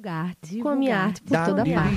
divulgar-te 0.00 0.58
com 0.60 0.68
a 0.70 0.76
minha 0.76 0.96
arte 0.96 1.20
por 1.22 1.44
toda 1.44 1.64
parte. 1.64 1.96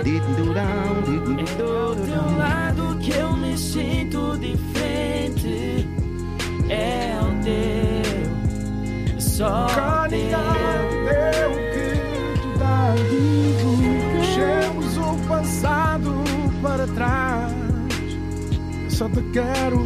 É 0.00 1.56
do 1.56 2.06
teu 2.06 2.38
lado 2.38 2.98
que 3.00 3.10
eu 3.10 3.32
me 3.36 3.58
sinto 3.58 4.38
diferente. 4.38 5.88
É 6.70 7.18
o 7.20 7.42
teu, 7.42 9.20
só 9.20 9.66
o 9.66 10.08
teu. 10.08 10.18
que 11.72 12.40
tu 12.40 12.58
dá 12.58 12.94
Deixemos 14.12 14.96
o 14.98 15.16
passado 15.28 16.14
para 16.62 16.86
trás. 16.88 17.52
Só 18.88 19.08
te 19.08 19.22
quero 19.32 19.84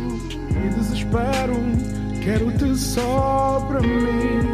e 0.51 0.69
desespero. 0.75 1.57
Quero-te 2.23 2.77
só 2.77 3.65
para 3.69 3.81
mim. 3.81 4.52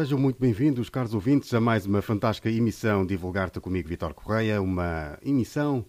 Sejam 0.00 0.18
muito 0.18 0.40
bem-vindos, 0.40 0.88
caros 0.88 1.12
ouvintes, 1.12 1.52
a 1.52 1.60
mais 1.60 1.84
uma 1.84 2.00
fantástica 2.00 2.48
emissão 2.48 3.04
Divulgar-te 3.04 3.60
comigo, 3.60 3.86
Vitor 3.86 4.14
Correia. 4.14 4.62
Uma 4.62 5.18
emissão 5.22 5.84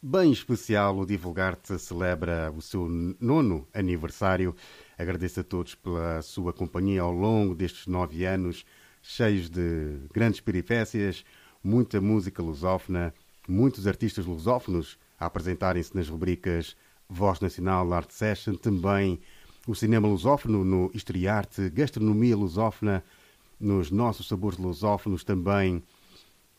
bem 0.00 0.30
especial. 0.30 0.96
O 0.96 1.04
Divulgar-te 1.04 1.76
celebra 1.76 2.52
o 2.56 2.62
seu 2.62 2.88
nono 3.18 3.66
aniversário. 3.74 4.54
Agradeço 4.96 5.40
a 5.40 5.42
todos 5.42 5.74
pela 5.74 6.22
sua 6.22 6.52
companhia 6.52 7.02
ao 7.02 7.10
longo 7.10 7.52
destes 7.52 7.88
nove 7.88 8.24
anos, 8.24 8.64
cheios 9.02 9.50
de 9.50 9.98
grandes 10.14 10.38
peripécias, 10.38 11.24
muita 11.64 12.00
música 12.00 12.40
lusófona, 12.40 13.12
muitos 13.48 13.88
artistas 13.88 14.24
lusófonos 14.24 14.96
a 15.18 15.26
apresentarem-se 15.26 15.96
nas 15.96 16.08
rubricas 16.08 16.76
Voz 17.08 17.40
Nacional 17.40 17.92
Art 17.92 18.10
Session, 18.12 18.54
também 18.54 19.20
o 19.66 19.74
cinema 19.74 20.06
lusófono 20.06 20.64
no 20.64 20.92
Histriarte, 20.94 21.68
gastronomia 21.70 22.36
lusófona, 22.36 23.02
nos 23.62 23.90
nossos 23.90 24.26
sabores 24.26 24.58
lusófonos 24.58 25.22
também 25.22 25.82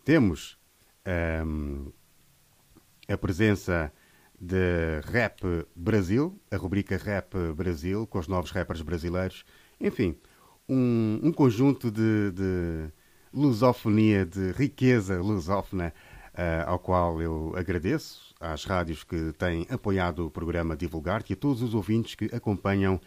temos 0.06 0.58
um, 1.46 1.92
a 3.08 3.18
presença 3.18 3.92
de 4.40 5.02
Rap 5.06 5.42
Brasil, 5.76 6.40
a 6.50 6.56
rubrica 6.56 6.98
Rap 6.98 7.36
Brasil, 7.56 8.08
com 8.08 8.20
os 8.20 8.28
novos 8.28 8.52
rappers 8.52 8.82
brasileiros. 8.82 9.46
Enfim, 9.80 10.18
um, 10.68 11.20
um 11.22 11.32
conjunto 11.32 11.92
de, 11.92 12.32
de, 12.32 12.90
lusofonia, 13.34 14.26
de 14.26 14.52
riqueza 14.52 15.22
lusófona, 15.22 15.94
uh, 16.34 16.70
ao 16.70 16.80
qual 16.80 17.22
eu 17.22 17.54
agradeço 17.56 18.34
às 18.40 18.64
rádios 18.64 19.04
que 19.04 19.34
têm 19.34 19.68
apoiado 19.70 20.26
o 20.26 20.32
programa 20.32 20.76
Divulgar-te 20.76 21.32
e 21.32 21.34
a 21.34 21.38
todos 21.38 21.62
os 21.62 21.74
ouvintes 21.74 22.16
que 22.16 22.34
acompanham 22.34 23.00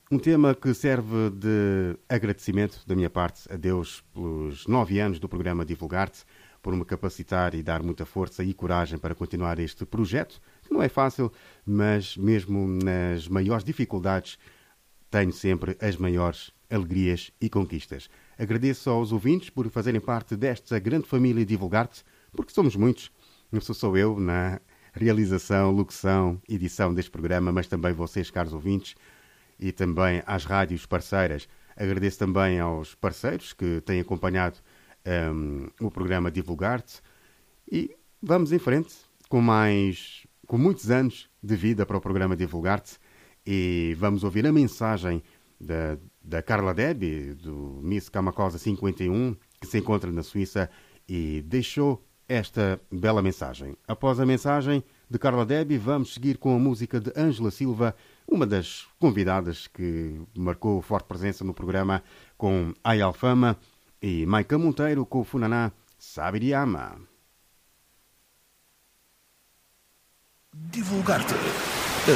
Um 0.10 0.18
tema 0.18 0.56
que 0.56 0.74
serve 0.74 1.30
de 1.32 1.98
agradecimento 2.08 2.82
da 2.88 2.96
minha 2.96 3.10
parte 3.10 3.42
a 3.52 3.58
Deus 3.58 4.02
pelos 4.14 4.66
nove 4.66 5.02
anos 5.02 5.20
do 5.20 5.28
programa 5.28 5.66
Divulgar-te, 5.66 6.24
por 6.62 6.74
me 6.74 6.86
capacitar 6.86 7.54
e 7.54 7.62
dar 7.62 7.84
muita 7.84 8.06
força 8.06 8.42
e 8.42 8.54
coragem 8.54 8.98
para 8.98 9.14
continuar 9.14 9.60
este 9.60 9.86
projeto, 9.86 10.40
que 10.64 10.74
não 10.74 10.82
é 10.82 10.88
fácil, 10.88 11.30
mas 11.66 12.16
mesmo 12.16 12.66
nas 12.66 13.28
maiores 13.28 13.66
dificuldades 13.66 14.40
tenho 15.12 15.34
sempre 15.34 15.76
as 15.82 15.98
maiores 15.98 16.52
alegrias 16.70 17.30
e 17.42 17.50
conquistas. 17.50 18.10
Agradeço 18.40 18.90
aos 18.90 19.12
ouvintes 19.12 19.50
por 19.50 19.70
fazerem 19.70 20.00
parte 20.00 20.38
desta 20.38 20.80
grande 20.80 21.06
família 21.06 21.46
Divulgar-te, 21.46 22.06
porque 22.32 22.54
somos 22.54 22.78
muitos. 22.78 23.12
Não 23.52 23.60
sou 23.60 23.76
só 23.76 23.94
eu 23.98 24.18
na 24.18 24.62
realização, 24.94 25.70
locução, 25.70 26.42
edição 26.48 26.94
deste 26.94 27.12
programa, 27.12 27.52
mas 27.52 27.68
também 27.68 27.92
vocês, 27.92 28.32
caros 28.32 28.54
ouvintes, 28.54 28.96
e 29.60 29.72
também 29.72 30.22
às 30.26 30.46
rádios 30.46 30.86
parceiras. 30.86 31.48
Agradeço 31.76 32.20
também 32.20 32.60
aos 32.60 32.96
parceiros 32.96 33.54
que 33.54 33.82
têm 33.82 34.00
acompanhado 34.00 34.58
um, 35.34 35.68
o 35.80 35.92
programa 35.92 36.32
Divulgar-te 36.32 37.02
e 37.72 37.96
vamos 38.22 38.52
em 38.52 38.60
frente 38.60 38.96
com 39.30 39.42
mais 39.42 40.26
com 40.48 40.58
muitos 40.58 40.90
anos 40.90 41.30
de 41.44 41.56
vida 41.56 41.86
para 41.86 41.98
o 41.98 42.02
programa 42.02 42.36
Divulgar-te 42.36 42.98
e 43.46 43.96
vamos 43.98 44.24
ouvir 44.24 44.46
a 44.48 44.52
mensagem 44.52 45.22
da, 45.60 45.98
da 46.24 46.42
Carla 46.42 46.74
Debbie, 46.74 47.34
do 47.34 47.80
Miss 47.82 48.10
Kamakosa 48.10 48.58
51, 48.58 49.36
que 49.60 49.68
se 49.68 49.78
encontra 49.78 50.12
na 50.12 50.24
Suíça 50.24 50.70
e 51.08 51.42
deixou 51.46 52.04
esta 52.28 52.80
bela 52.92 53.22
mensagem. 53.22 53.78
Após 53.88 54.20
a 54.20 54.26
mensagem 54.26 54.84
de 55.10 55.18
Carla 55.18 55.46
Debbie, 55.46 55.78
vamos 55.78 56.14
seguir 56.14 56.38
com 56.38 56.56
a 56.56 56.60
música 56.60 57.00
de 57.00 57.12
Ângela 57.16 57.52
Silva 57.52 57.96
uma 58.28 58.46
das 58.46 58.86
convidadas 59.00 59.68
que 59.68 60.20
marcou 60.36 60.82
forte 60.82 61.08
presença 61.08 61.46
no 61.46 61.54
programa 61.54 62.04
com 62.38 62.74
Ai 62.84 63.00
Alfama 63.00 63.58
e 64.02 64.26
Maica 64.26 64.58
Monteiro 64.58 65.06
com 65.06 65.22
o 65.22 65.24
Funaná 65.24 65.72
Sabiriama. 65.98 67.00
Divulgar-te, 70.54 71.36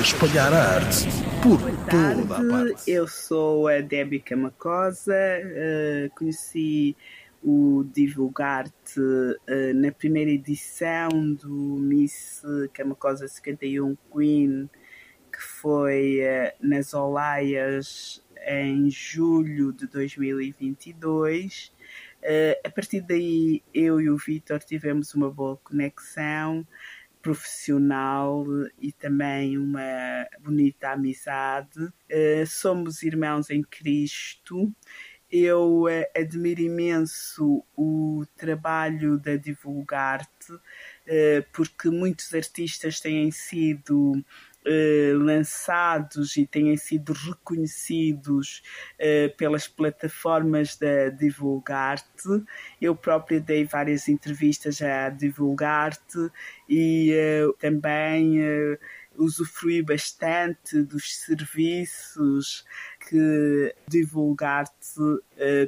espalhar 0.02 0.52
a 0.52 0.76
arte 0.76 1.06
por 1.42 1.60
toda 1.90 2.38
a 2.38 2.50
parte. 2.50 2.92
Eu 2.92 3.08
sou 3.08 3.68
a 3.68 3.80
Debbie 3.80 4.20
Camacosa, 4.20 5.14
uh, 5.16 6.16
conheci 6.16 6.96
o 7.44 7.86
Divulgar-te 7.94 9.00
uh, 9.00 9.74
na 9.76 9.92
primeira 9.92 10.32
edição 10.32 11.10
do 11.34 11.50
Miss 11.50 12.42
Camacosa 12.74 13.28
51 13.28 13.96
Queen 14.12 14.70
que 15.32 15.42
foi 15.42 16.20
uh, 16.20 16.68
nas 16.68 16.94
Olaias 16.94 18.22
em 18.46 18.90
julho 18.90 19.72
de 19.72 19.88
2022. 19.88 21.68
Uh, 21.68 22.24
eh, 22.24 22.62
a 22.64 22.70
partir 22.70 23.02
daí, 23.02 23.64
eu 23.74 24.02
e 24.02 24.10
o 24.10 24.18
Vitor 24.18 24.60
tivemos 24.60 25.14
uma 25.14 25.30
boa 25.30 25.58
conexão 25.58 26.68
profissional 27.22 28.46
e 28.80 28.92
também 28.92 29.58
uma 29.58 30.28
bonita 30.40 30.92
amizade. 30.92 31.80
Uh, 31.80 32.46
somos 32.48 33.04
irmãos 33.04 33.50
em 33.50 33.62
Cristo. 33.62 34.74
Eu 35.32 35.86
admiro 36.14 36.60
imenso 36.60 37.64
o 37.78 38.26
trabalho 38.36 39.18
da 39.18 39.38
Divulgarte, 39.38 40.52
porque 41.54 41.90
muitos 41.90 42.34
artistas 42.34 43.00
têm 43.00 43.32
sido 43.32 44.22
eh, 44.64 45.14
lançados 45.16 46.38
e 46.38 46.46
têm 46.46 46.78
sido 46.78 47.14
reconhecidos 47.14 48.62
uh, 49.00 49.36
pelas 49.36 49.68
plataformas 49.68 50.78
da 50.78 51.10
Divulgarte. 51.10 52.44
Eu 52.80 52.96
própria 52.96 53.40
dei 53.40 53.66
várias 53.66 54.08
entrevistas 54.08 54.80
a 54.80 55.10
Divulgarte 55.10 56.30
e 56.70 57.12
uh, 57.12 57.54
também 57.54 58.38
usufrui 59.18 59.82
bastante 59.82 60.84
dos 60.84 61.18
serviços 61.18 62.64
que 63.10 63.74
Divulgarte 63.88 65.02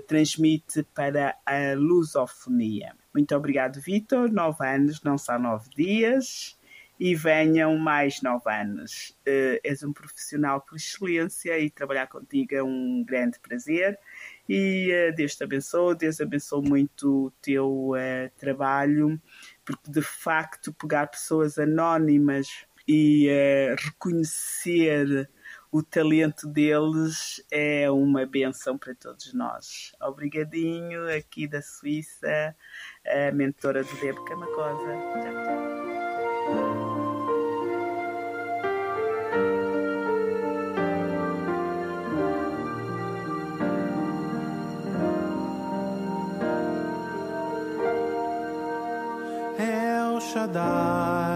transmite 0.08 0.84
para 0.94 1.36
a 1.46 1.74
lusofonia. 1.76 2.96
Muito 3.12 3.36
obrigado, 3.36 3.82
Vitor. 3.82 4.32
Nove 4.32 4.66
anos 4.68 5.02
não 5.02 5.18
são 5.18 5.40
nove 5.40 5.68
dias 5.76 6.58
e 7.04 7.14
venham 7.16 7.78
mais 7.78 8.22
nove 8.22 8.50
anos. 8.50 9.10
Uh, 9.28 9.60
és 9.62 9.84
um 9.84 9.92
profissional 9.92 10.62
por 10.62 10.78
excelência 10.78 11.60
e 11.60 11.70
trabalhar 11.70 12.08
contigo 12.08 12.56
é 12.56 12.64
um 12.64 13.04
grande 13.06 13.38
prazer. 13.42 14.00
E 14.48 14.90
uh, 14.90 15.14
Deus 15.14 15.36
te 15.36 15.44
abençoe, 15.44 15.98
Deus 15.98 16.22
abençoe 16.22 16.66
muito 16.66 17.26
o 17.26 17.32
teu 17.42 17.90
uh, 17.90 18.32
trabalho, 18.38 19.22
porque 19.66 19.92
de 19.92 20.02
facto 20.02 20.74
pegar 20.74 21.08
pessoas 21.08 21.60
anónimas 21.60 22.48
e 22.88 23.28
reconhecer 23.78 25.30
o 25.72 25.84
talento 25.84 26.48
deles 26.48 27.44
é 27.52 27.90
uma 27.92 28.26
benção 28.26 28.78
para 28.78 28.96
todos 28.96 29.34
nós. 29.34 29.94
Obrigadinho, 30.02 31.10
aqui 31.14 31.48
da 31.48 31.62
Suíça, 31.62 32.56
a 33.06 33.32
mentora 33.34 33.84
do 33.84 33.96
Deb 34.00 34.16
Camacosa. 34.26 34.92
Tchau, 35.14 35.44
tchau. 35.44 35.73
Shaddai, 50.34 51.33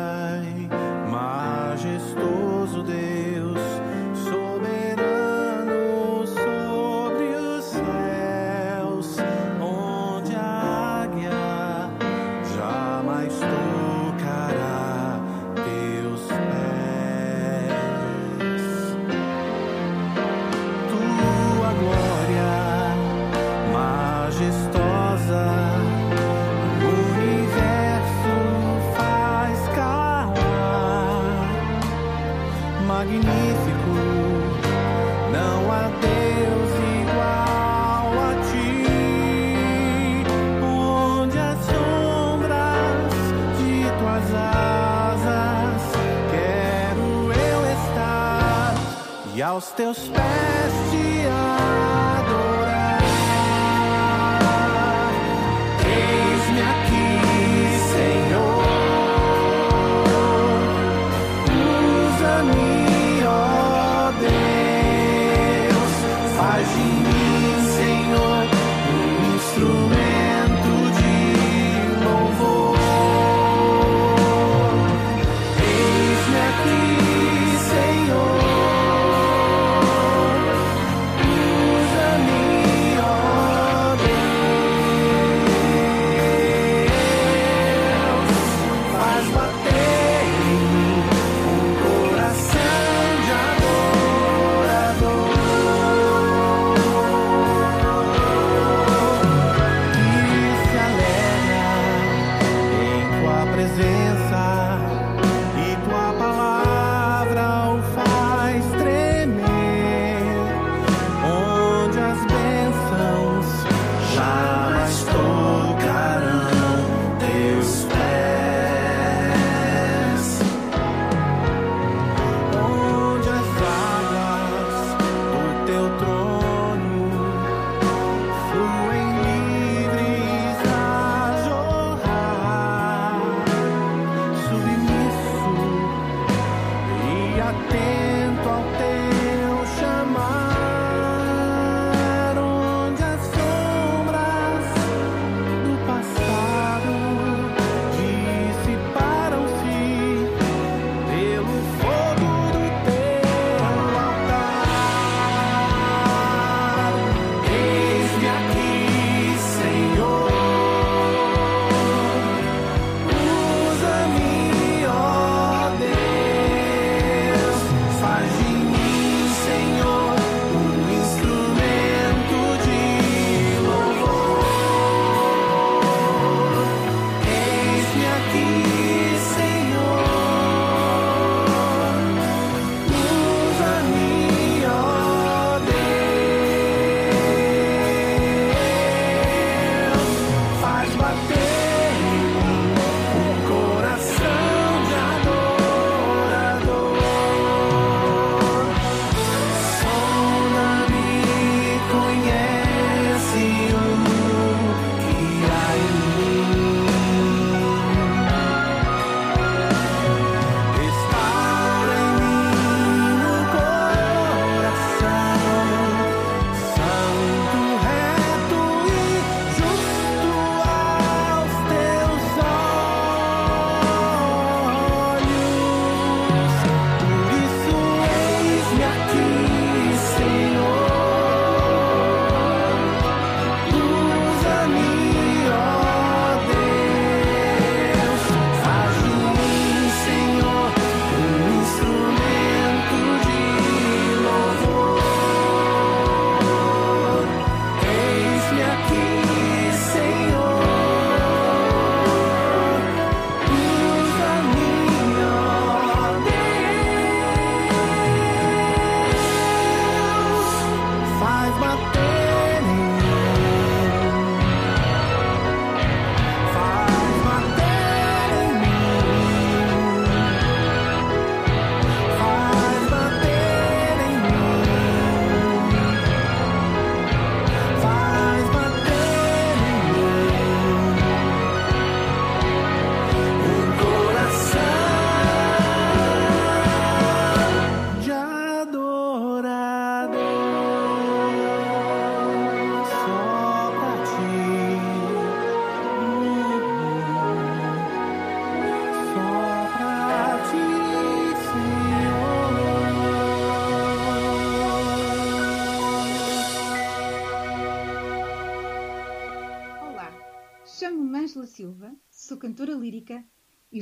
aos 49.57 49.71
teus 49.71 49.97
pés 50.09 50.26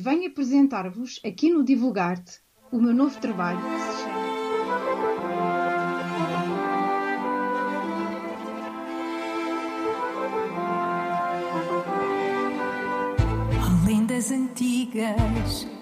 venho 0.05 0.27
apresentar-vos 0.27 1.19
aqui 1.25 1.49
no 1.49 1.63
Divulgar-te 1.63 2.39
o 2.71 2.79
meu 2.79 2.93
novo 2.93 3.19
trabalho 3.19 3.59
que 3.59 3.79
se 3.79 4.03
chama 4.03 4.25
Além 13.81 14.05
das 14.05 14.29
antigas 14.29 15.74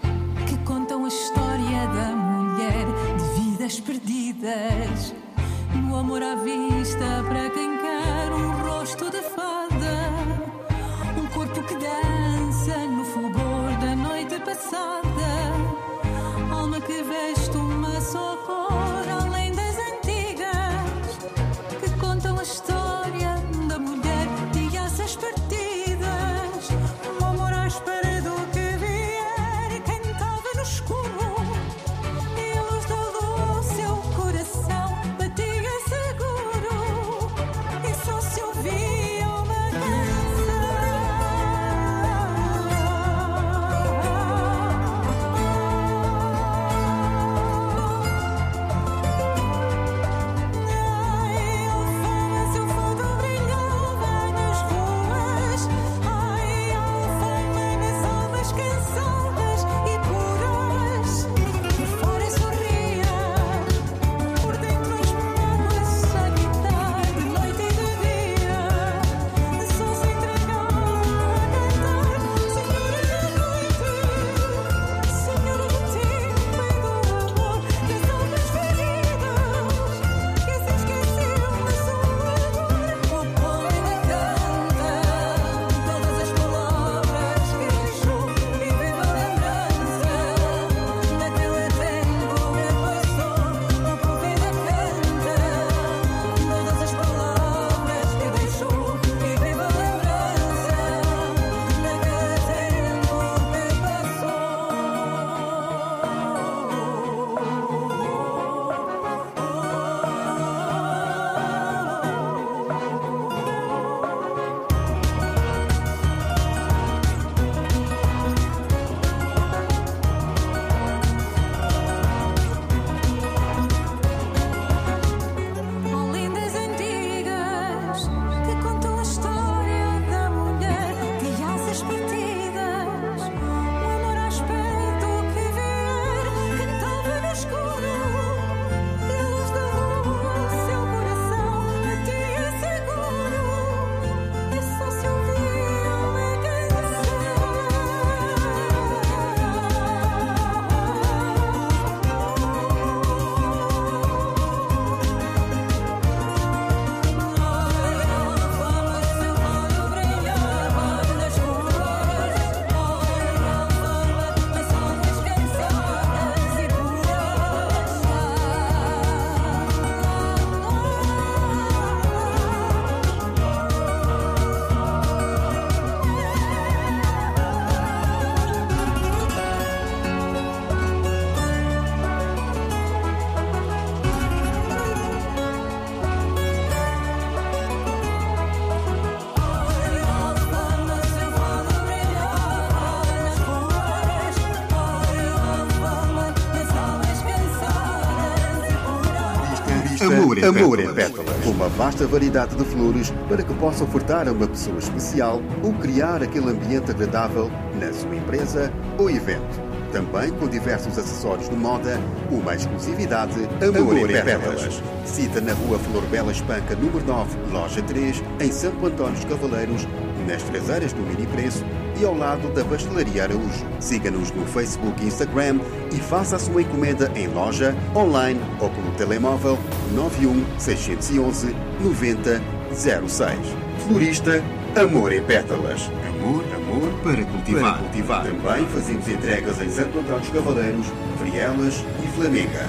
em, 200.44 200.48
Amor 200.48 200.80
em 200.80 200.94
pétalas. 200.94 201.46
Uma 201.46 201.70
vasta 201.70 202.06
variedade 202.06 202.56
de 202.56 202.66
flores 202.66 203.14
para 203.30 203.42
que 203.42 203.54
possa 203.56 203.84
ofertar 203.84 204.28
a 204.28 204.32
uma 204.32 204.48
pessoa 204.48 204.78
especial 204.78 205.42
ou 205.64 205.74
criar 205.74 206.22
aquele 206.22 206.50
ambiente 206.50 206.92
agradável 206.92 207.50
na 207.80 207.94
sua 207.94 208.16
empresa 208.16 208.72
ou 208.98 209.10
evento. 209.10 209.62
Também 209.92 210.32
com 210.32 210.48
diversos 210.48 210.98
acessórios 210.98 211.48
de 211.50 211.56
moda, 211.56 212.00
uma 212.32 212.56
exclusividade 212.56 213.36
Amor, 213.62 213.94
Amor 213.94 214.10
em 214.10 214.14
pétalas. 214.14 214.82
Cita 215.06 215.40
na 215.40 215.54
rua 215.54 215.78
Flor 215.78 216.04
Bela 216.08 216.32
Espanca, 216.32 216.76
número 216.76 217.06
9, 217.06 217.38
loja 217.52 217.82
3, 217.84 218.24
em 218.42 218.52
Santo 218.52 218.86
António 218.88 219.14
dos 219.14 219.26
Cavaleiros, 219.26 219.88
nas 220.28 220.42
traseiras 220.44 220.94
do 220.94 221.02
Mini 221.04 221.28
Preço 221.28 221.64
e 222.02 222.04
ao 222.04 222.18
lado 222.18 222.52
da 222.54 222.66
Pastelaria 222.66 223.24
Araújo. 223.24 223.66
Siga-nos 223.80 224.32
no 224.32 224.46
Facebook 224.48 225.04
e 225.04 225.08
Instagram 225.08 225.60
e 225.94 225.98
faça 225.98 226.38
a 226.38 226.40
sua 226.40 226.64
encomenda 226.64 227.12
em 227.16 227.28
loja, 227.28 227.76
online 227.96 228.42
ou 228.60 228.72
pelo 228.72 228.92
telemóvel 228.94 229.60
91 229.94 230.44
611 230.60 231.56
9006. 231.82 233.40
Florista 233.88 234.44
Amor 234.76 235.14
em 235.14 235.22
Pétalas. 235.22 235.88
Amor, 236.08 236.44
amor 236.56 236.90
para 237.04 237.24
cultivar. 237.26 237.74
Para 237.74 237.84
cultivar. 237.84 238.24
Também 238.24 238.66
fazemos 238.68 239.08
entregas 239.08 239.62
em 239.62 239.70
Santo 239.70 240.00
Antônio 240.00 240.20
dos 240.20 240.30
Cavaleiros, 240.30 240.88
Frielas 241.20 241.86
e 242.04 242.08
Flamenga. 242.08 242.68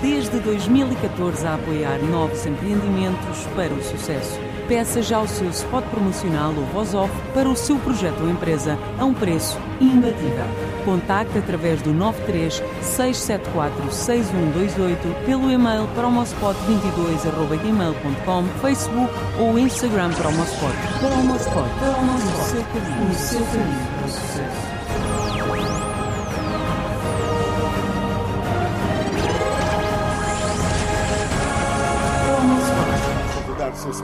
Desde 0.00 0.38
2014 0.38 1.44
a 1.44 1.54
apoiar 1.54 1.98
novos 1.98 2.46
empreendimentos 2.46 3.46
para 3.56 3.74
o 3.74 3.82
sucesso. 3.82 4.38
Peça 4.70 5.02
já 5.02 5.20
o 5.20 5.26
seu 5.26 5.50
spot 5.50 5.84
promocional 5.86 6.54
ou 6.54 6.64
voz 6.66 6.94
off 6.94 7.12
para 7.34 7.48
o 7.48 7.56
seu 7.56 7.76
projeto 7.80 8.20
ou 8.20 8.30
empresa 8.30 8.78
a 9.00 9.04
um 9.04 9.12
preço 9.12 9.58
imbatível. 9.80 10.46
Contacte 10.84 11.38
através 11.38 11.82
do 11.82 11.92
93 11.92 12.62
674 12.80 13.90
6128 13.90 15.26
pelo 15.26 15.50
e-mail 15.50 15.88
promospot22.gmail.com, 15.96 18.44
Facebook 18.60 19.12
ou 19.40 19.58
Instagram 19.58 20.12
Promospot. 20.12 20.76
Promospot. 21.00 21.68
Promospot. 21.80 22.38
O 22.38 22.44
seu 22.44 22.62
caminho. 22.62 23.10
O 23.10 23.14
seu 23.14 23.44
caminho 23.46 23.90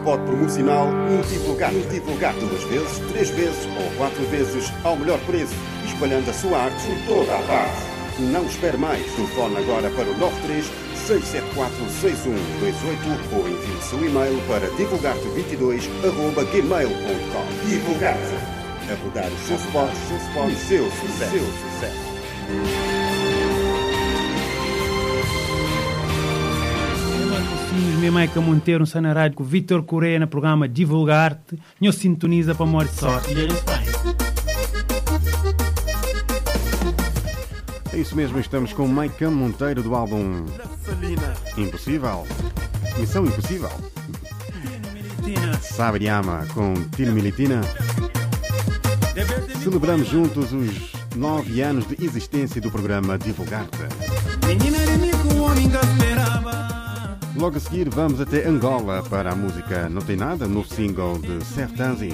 spot 0.06 0.20
promocional 0.20 0.86
no 0.86 1.20
divulgar 1.24 1.72
duas 2.34 2.62
vezes, 2.64 2.98
três 3.10 3.30
vezes 3.30 3.66
ou 3.76 3.90
quatro 3.96 4.22
vezes 4.26 4.70
ao 4.84 4.94
melhor 4.94 5.18
preço, 5.26 5.56
espalhando 5.84 6.30
a 6.30 6.32
sua 6.32 6.58
arte 6.58 6.86
por 6.86 6.98
toda 7.16 7.34
a 7.34 7.42
parte. 7.42 7.82
Não 8.20 8.46
espere 8.46 8.76
mais. 8.76 9.04
Telefone 9.16 9.56
agora 9.56 9.90
para 9.90 10.08
o 10.08 10.16
93 10.16 10.64
674 10.94 11.90
6128 12.00 13.34
ou 13.34 13.48
envie 13.48 13.72
o 13.72 13.82
seu 13.82 13.98
e-mail 14.06 14.40
para 14.46 14.70
divulgarte22.gmail.com. 14.76 17.68
Divulgarte. 17.68 18.36
A 18.88 18.94
rodar 19.02 19.26
o 19.26 19.38
seu 19.38 19.56
spot, 19.56 19.90
o 19.90 19.96
seu 20.06 20.18
spot, 20.18 20.54
seu 20.54 20.88
sucesso. 20.92 21.32
Seu 21.32 21.42
sucesso. 21.42 22.85
Que 27.96 28.38
Monteiro, 28.40 28.82
um 28.82 28.86
sanarado 28.86 29.34
com 29.34 29.42
Vitor 29.42 29.82
Correia 29.82 30.20
no 30.20 30.28
programa 30.28 30.68
Divulgar-te. 30.68 31.58
Nho 31.80 31.90
sintoniza 31.90 32.54
para 32.54 32.66
morte 32.66 32.92
só. 32.94 33.22
É 37.90 37.96
isso 37.98 38.14
mesmo, 38.14 38.38
estamos 38.38 38.74
com 38.74 38.86
Maicon 38.86 39.30
Monteiro 39.30 39.82
do 39.82 39.94
álbum 39.94 40.44
Impossível. 41.56 42.26
Missão 42.98 43.24
Impossível. 43.24 43.70
Sabriama 45.62 46.46
com 46.52 46.74
Tino 46.94 47.14
Militina. 47.14 47.62
Celebramos 49.64 50.06
juntos 50.06 50.52
os 50.52 51.16
nove 51.16 51.62
anos 51.62 51.88
de 51.88 52.04
existência 52.04 52.60
do 52.60 52.70
programa 52.70 53.16
Divulgar-te. 53.16 53.78
Menina 54.46 54.78
homem. 55.42 56.15
Logo 57.38 57.58
a 57.58 57.60
seguir 57.60 57.90
vamos 57.90 58.18
até 58.18 58.48
Angola 58.48 59.02
para 59.02 59.32
a 59.32 59.36
música 59.36 59.90
Não 59.90 60.00
Tem 60.00 60.16
Nada, 60.16 60.48
novo 60.48 60.66
single 60.72 61.18
de 61.18 61.44
Sertanzi. 61.44 62.08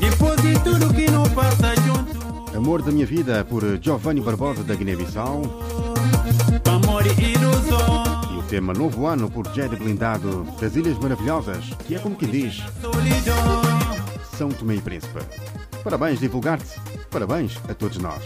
Depois 0.00 0.42
de 0.42 0.58
tudo 0.64 0.92
que 0.92 1.08
não 1.08 1.22
passa 1.30 1.72
junto. 1.76 2.56
Amor 2.56 2.82
da 2.82 2.90
Minha 2.90 3.06
Vida 3.06 3.44
por 3.44 3.62
Giovanni 3.80 4.20
Barbosa 4.20 4.64
da 4.64 4.74
Guiné-Bissau. 4.74 5.42
Amor 6.64 7.04
e 7.06 8.38
o 8.38 8.42
tema 8.42 8.72
Novo 8.72 9.06
Ano 9.06 9.30
por 9.30 9.46
Jedi 9.54 9.76
Blindado 9.76 10.44
das 10.60 10.74
Ilhas 10.74 10.98
Maravilhosas, 10.98 11.64
que 11.86 11.94
é 11.94 11.98
como 12.00 12.16
quem 12.16 12.28
diz. 12.28 12.60
São 14.36 14.48
Tomé 14.48 14.74
e 14.74 14.80
Príncipe. 14.80 15.20
Parabéns, 15.84 16.18
divulgar-te. 16.18 16.80
Parabéns 17.08 17.56
a 17.68 17.74
todos 17.74 17.98
nós. 17.98 18.22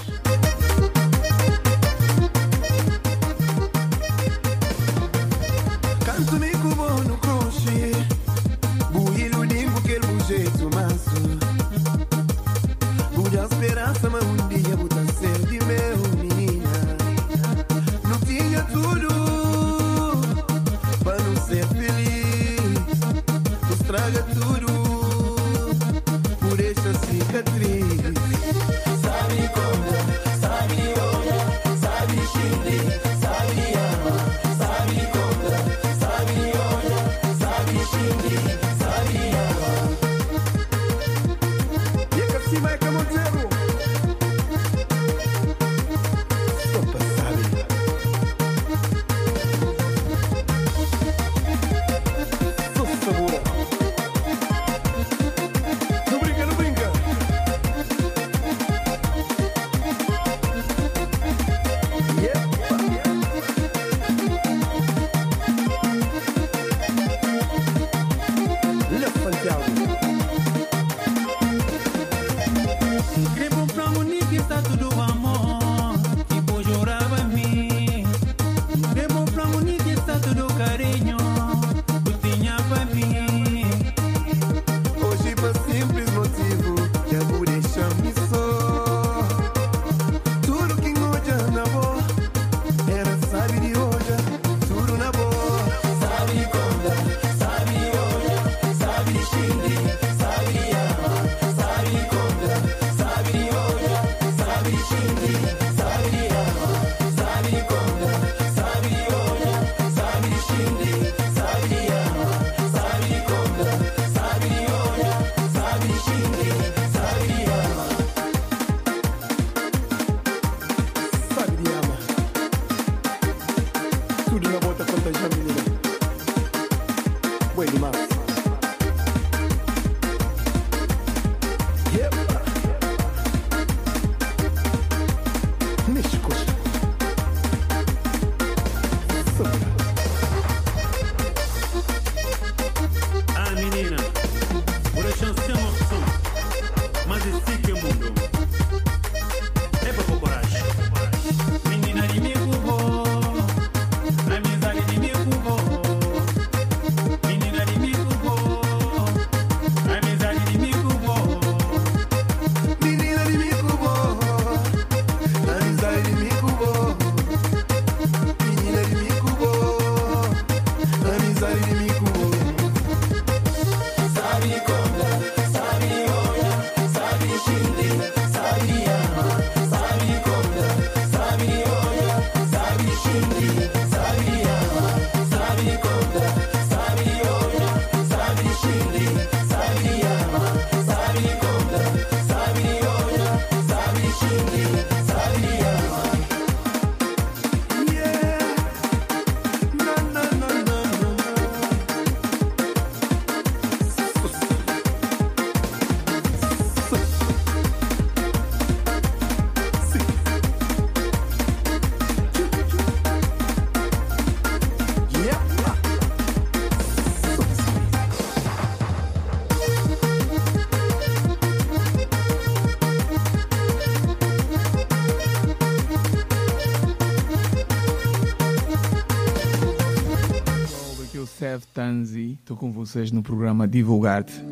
Tanzi. 231.66 232.38
Estou 232.40 232.56
com 232.56 232.72
vocês 232.72 233.10
no 233.12 233.22
programa 233.22 233.66
Divulgar-te 233.66 234.47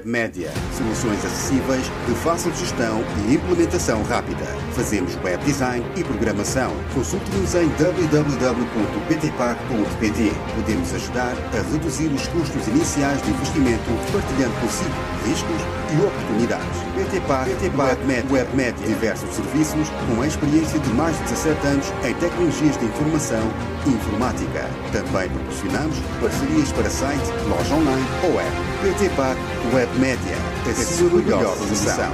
Web 0.00 0.08
Média. 0.08 0.50
Soluções 0.76 1.24
acessíveis, 1.24 1.90
de 2.06 2.14
fácil 2.16 2.52
gestão 2.54 3.02
e 3.28 3.34
implementação 3.34 4.02
rápida. 4.02 4.44
Fazemos 4.72 5.16
web 5.22 5.42
design 5.44 5.86
e 5.96 6.04
programação. 6.04 6.72
Consulte-nos 6.94 7.54
em 7.54 7.68
www.ptpac.pt. 7.68 10.32
Podemos 10.54 10.94
ajudar 10.94 11.34
a 11.52 11.60
reduzir 11.70 12.08
os 12.08 12.26
custos 12.28 12.66
iniciais 12.68 13.20
de 13.22 13.30
investimento, 13.30 13.84
partilhando 14.12 14.54
consigo 14.60 14.90
riscos 15.26 15.60
e 15.92 15.96
oportunidades. 16.02 16.80
PTPAC, 16.94 17.50
Web 17.76 18.06
Média. 18.06 18.32
Web 18.32 18.56
Média. 18.56 18.86
Diversos 18.86 19.34
serviços 19.34 19.90
com 20.08 20.22
a 20.22 20.26
experiência 20.26 20.78
de 20.78 20.88
mais 20.94 21.14
de 21.18 21.24
17 21.24 21.66
anos 21.66 21.92
em 22.04 22.14
tecnologias 22.14 22.78
de 22.78 22.86
informação 22.86 23.52
e 23.86 23.90
informática. 23.90 24.70
Também 24.92 25.28
proporcionamos 25.28 25.98
parcerias 26.20 26.72
para 26.72 26.88
site, 26.88 27.30
loja 27.48 27.74
online 27.74 28.06
ou 28.24 28.40
app. 28.40 28.69
PTPAC 28.80 29.36
Web 29.74 29.98
Média. 29.98 30.36
A 30.66 30.72
sua 30.72 31.10
melhor 31.10 31.54
solução. 31.54 32.12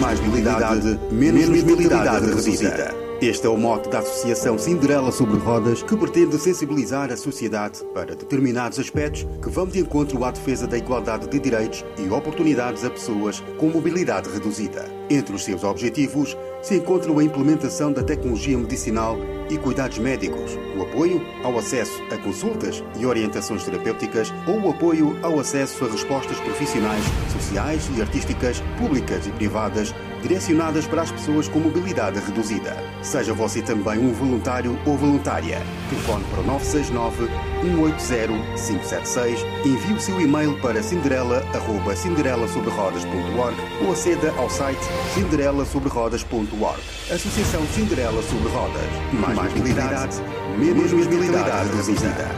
Mais 0.00 0.20
mobilidade, 0.20 1.00
menos 1.10 1.48
mobilidade 1.48 2.26
reduzida. 2.26 3.02
Este 3.20 3.46
é 3.46 3.50
o 3.50 3.56
mote 3.56 3.88
da 3.88 4.00
Associação 4.00 4.58
Cinderela 4.58 5.12
sobre 5.12 5.38
Rodas, 5.38 5.80
que 5.80 5.96
pretende 5.96 6.36
sensibilizar 6.38 7.12
a 7.12 7.16
sociedade 7.16 7.78
para 7.94 8.16
determinados 8.16 8.80
aspectos 8.80 9.24
que 9.40 9.48
vão 9.48 9.66
de 9.66 9.78
encontro 9.78 10.24
à 10.24 10.32
defesa 10.32 10.66
da 10.66 10.76
igualdade 10.76 11.28
de 11.28 11.38
direitos 11.38 11.84
e 11.98 12.08
oportunidades 12.08 12.84
a 12.84 12.90
pessoas 12.90 13.40
com 13.58 13.68
mobilidade 13.68 14.28
reduzida. 14.28 14.84
Entre 15.08 15.34
os 15.34 15.44
seus 15.44 15.62
objetivos 15.62 16.36
se 16.62 16.76
encontram 16.76 17.18
a 17.18 17.24
implementação 17.24 17.92
da 17.92 18.02
tecnologia 18.02 18.56
medicinal 18.56 19.18
e 19.50 19.58
cuidados 19.58 19.98
médicos, 19.98 20.56
o 20.78 20.82
apoio 20.82 21.20
ao 21.42 21.58
acesso 21.58 22.00
a 22.10 22.16
consultas 22.16 22.82
e 22.98 23.04
orientações 23.04 23.64
terapêuticas 23.64 24.32
ou 24.46 24.60
o 24.60 24.70
apoio 24.70 25.18
ao 25.22 25.40
acesso 25.40 25.84
a 25.84 25.88
respostas 25.88 26.38
profissionais, 26.40 27.04
sociais 27.32 27.90
e 27.96 28.00
artísticas, 28.00 28.62
públicas 28.78 29.26
e 29.26 29.30
privadas, 29.32 29.92
direcionadas 30.22 30.86
para 30.86 31.02
as 31.02 31.10
pessoas 31.10 31.48
com 31.48 31.58
mobilidade 31.58 32.20
reduzida. 32.20 32.76
Seja 33.02 33.34
você 33.34 33.60
também 33.60 33.98
um 33.98 34.12
voluntário 34.12 34.78
ou 34.86 34.96
voluntária. 34.96 35.60
Telefone 35.90 36.24
para 36.30 36.40
o 36.40 36.46
969 36.46 37.28
180 37.62 38.52
576, 38.52 39.40
envie 39.64 39.94
o 39.94 40.00
seu 40.00 40.20
e-mail 40.20 40.60
para 40.60 40.80
cinderela@cinderelasobrerodas.org 40.82 43.56
ou 43.84 43.92
aceda 43.92 44.32
ao 44.38 44.48
site 44.48 44.80
cinderelasobrerodas.org. 45.14 46.80
Associação 47.10 47.66
Cinderela 47.66 48.22
sobre 48.22 48.48
Rodas. 48.48 48.86
Mais, 49.12 49.36
mais 49.36 49.52
mobilidade, 49.54 50.22
menos 50.58 50.92
mobilidade 50.92 51.76
reduzida. 51.76 52.30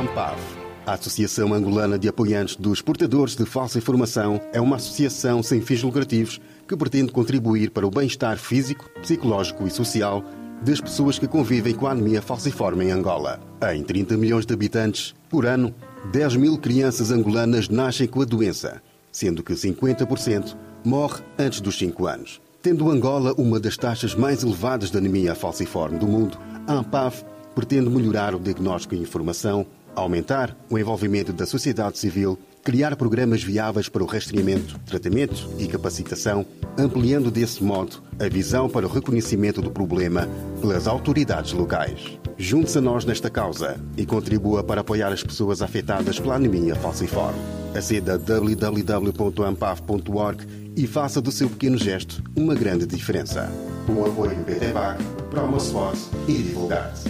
AMPAV. 0.00 0.59
A 0.90 0.94
Associação 0.94 1.54
Angolana 1.54 1.96
de 1.96 2.08
Apoiantes 2.08 2.56
dos 2.56 2.82
Portadores 2.82 3.36
de 3.36 3.46
Falsa 3.46 3.78
Informação 3.78 4.40
é 4.52 4.60
uma 4.60 4.74
associação 4.74 5.40
sem 5.40 5.60
fins 5.60 5.84
lucrativos 5.84 6.40
que 6.66 6.76
pretende 6.76 7.12
contribuir 7.12 7.70
para 7.70 7.86
o 7.86 7.90
bem-estar 7.92 8.36
físico, 8.36 8.90
psicológico 9.00 9.68
e 9.68 9.70
social 9.70 10.24
das 10.64 10.80
pessoas 10.80 11.16
que 11.16 11.28
convivem 11.28 11.76
com 11.76 11.86
a 11.86 11.92
anemia 11.92 12.20
falciforme 12.20 12.86
em 12.86 12.90
Angola. 12.90 13.38
Em 13.72 13.84
30 13.84 14.16
milhões 14.16 14.44
de 14.44 14.52
habitantes, 14.52 15.14
por 15.28 15.46
ano, 15.46 15.72
10 16.10 16.34
mil 16.34 16.58
crianças 16.58 17.12
angolanas 17.12 17.68
nascem 17.68 18.08
com 18.08 18.22
a 18.22 18.24
doença, 18.24 18.82
sendo 19.12 19.44
que 19.44 19.52
50% 19.52 20.56
morre 20.84 21.22
antes 21.38 21.60
dos 21.60 21.78
5 21.78 22.04
anos. 22.04 22.40
Tendo 22.60 22.90
Angola 22.90 23.32
uma 23.38 23.60
das 23.60 23.76
taxas 23.76 24.16
mais 24.16 24.42
elevadas 24.42 24.90
de 24.90 24.98
anemia 24.98 25.36
falciforme 25.36 26.00
do 26.00 26.08
mundo, 26.08 26.36
a 26.66 26.72
AMPAV 26.72 27.22
pretende 27.54 27.90
melhorar 27.90 28.34
o 28.34 28.40
diagnóstico 28.40 28.94
e 28.94 28.98
informação, 28.98 29.66
aumentar 29.94 30.56
o 30.68 30.78
envolvimento 30.78 31.32
da 31.32 31.46
sociedade 31.46 31.98
civil, 31.98 32.38
criar 32.62 32.94
programas 32.96 33.42
viáveis 33.42 33.88
para 33.88 34.02
o 34.02 34.06
rastreamento, 34.06 34.78
tratamento 34.80 35.48
e 35.58 35.66
capacitação, 35.66 36.44
ampliando 36.78 37.30
desse 37.30 37.62
modo 37.62 38.02
a 38.18 38.28
visão 38.28 38.68
para 38.68 38.86
o 38.86 38.90
reconhecimento 38.90 39.62
do 39.62 39.70
problema 39.70 40.28
pelas 40.60 40.86
autoridades 40.86 41.52
locais. 41.52 42.18
Junte-se 42.36 42.78
a 42.78 42.80
nós 42.80 43.04
nesta 43.04 43.28
causa 43.28 43.78
e 43.96 44.06
contribua 44.06 44.62
para 44.64 44.80
apoiar 44.80 45.12
as 45.12 45.22
pessoas 45.22 45.60
afetadas 45.62 46.18
pela 46.18 46.36
anemia 46.36 46.74
falciforme. 46.74 47.38
Aceda 47.74 48.18
www.ampav.org 48.18 50.46
e 50.76 50.86
faça 50.86 51.20
do 51.20 51.30
seu 51.30 51.50
pequeno 51.50 51.76
gesto 51.76 52.22
uma 52.36 52.54
grande 52.54 52.86
diferença. 52.86 53.52
Com 53.86 54.04
apoio 54.04 54.36
PTBAC, 54.44 55.02
Promosport 55.30 55.98
e 56.28 56.34
Divulgarte. 56.34 57.09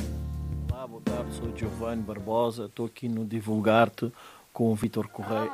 Sou 1.41 1.57
Giovanni 1.57 2.03
Barbosa, 2.03 2.67
estou 2.67 2.85
aqui 2.85 3.09
no 3.09 3.25
Divulgar-te 3.25 4.13
com 4.53 4.71
o 4.71 4.75
Vitor 4.75 5.09
Correia. 5.09 5.51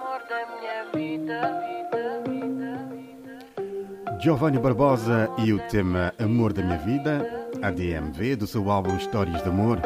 Giovanni 4.20 4.58
Barbosa 4.58 5.30
e 5.38 5.52
o 5.52 5.60
tema 5.68 6.12
Amor 6.18 6.52
da 6.52 6.62
Minha 6.62 6.78
Vida, 6.78 7.48
ADMV, 7.62 8.34
do 8.34 8.46
seu 8.48 8.68
álbum 8.68 8.96
Histórias 8.96 9.40
de 9.42 9.48
Amor. 9.48 9.80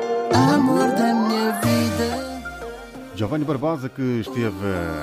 Amor 0.54 0.88
da 0.92 1.12
minha 1.12 1.52
vida. 1.60 3.14
Giovanni 3.14 3.44
Barbosa, 3.44 3.90
que 3.90 4.20
esteve 4.20 4.48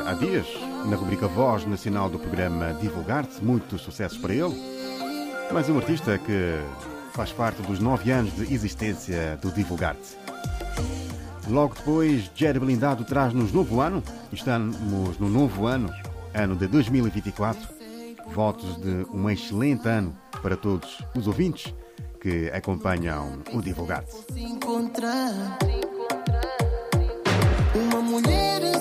há 0.07 0.13
dias 0.13 0.47
na 0.89 0.95
rubrica 0.95 1.27
Voz 1.27 1.63
Nacional 1.67 2.09
do 2.09 2.17
programa 2.17 2.73
Divulgar-te, 2.81 3.43
muitos 3.43 3.81
sucessos 3.81 4.17
para 4.17 4.33
ele. 4.33 4.55
Mais 5.53 5.69
um 5.69 5.77
artista 5.77 6.17
que 6.17 6.55
faz 7.13 7.31
parte 7.31 7.61
dos 7.61 7.79
nove 7.79 8.11
anos 8.11 8.35
de 8.35 8.51
existência 8.51 9.37
do 9.39 9.51
Divulgar-te. 9.51 10.26
Logo 11.49 11.75
depois, 11.75 12.29
Jerry 12.35 12.59
Blindado 12.59 13.05
traz-nos 13.05 13.51
novo 13.53 13.79
ano. 13.79 14.03
Estamos 14.33 15.17
no 15.17 15.29
novo 15.29 15.65
ano, 15.65 15.89
ano 16.33 16.55
de 16.55 16.67
2024. 16.67 17.77
Votos 18.33 18.75
de 18.81 19.07
um 19.13 19.29
excelente 19.29 19.87
ano 19.87 20.15
para 20.41 20.57
todos 20.57 21.01
os 21.15 21.27
ouvintes 21.27 21.73
que 22.19 22.49
acompanham 22.51 23.41
o 23.53 23.61
encontrar 24.35 25.31
uma 27.73 28.01
mulher 28.01 28.76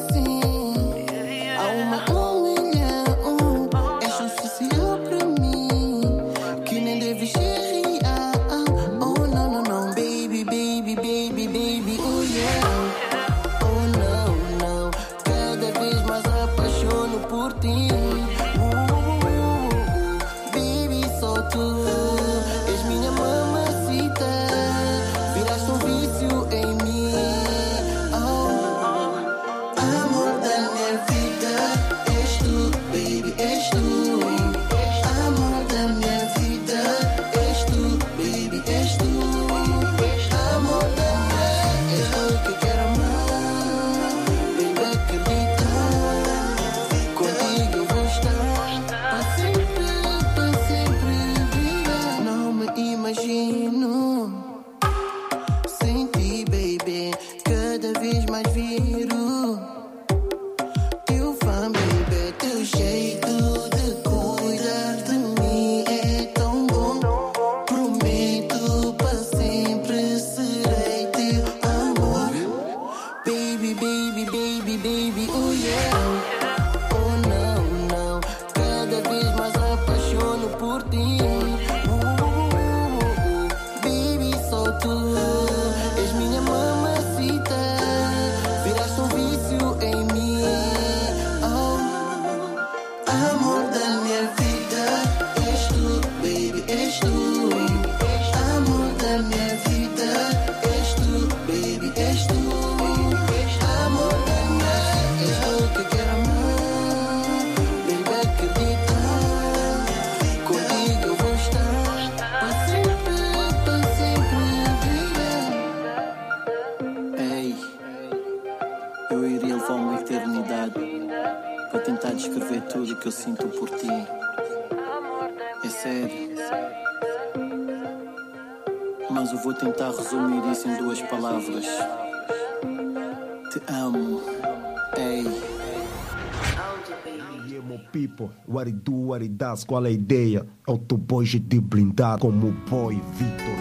people, 137.93 138.31
what 138.47 138.69
it 138.69 138.85
do, 138.85 138.93
what 138.93 139.23
it 139.23 139.37
does, 139.37 139.65
qual 139.65 139.85
é 139.85 139.89
a 139.89 139.93
ideia? 139.93 140.47
É 140.67 140.71
o 140.71 140.79
teu 140.79 140.99
boy 140.99 141.25
de 141.25 141.61
blindado 141.61 142.21
como 142.21 142.49
o 142.49 142.53
boy 142.53 143.01
Vitor. 143.15 143.57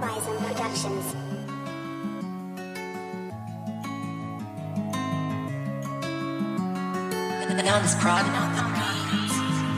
Bison 0.00 0.36
Productions. 0.38 1.16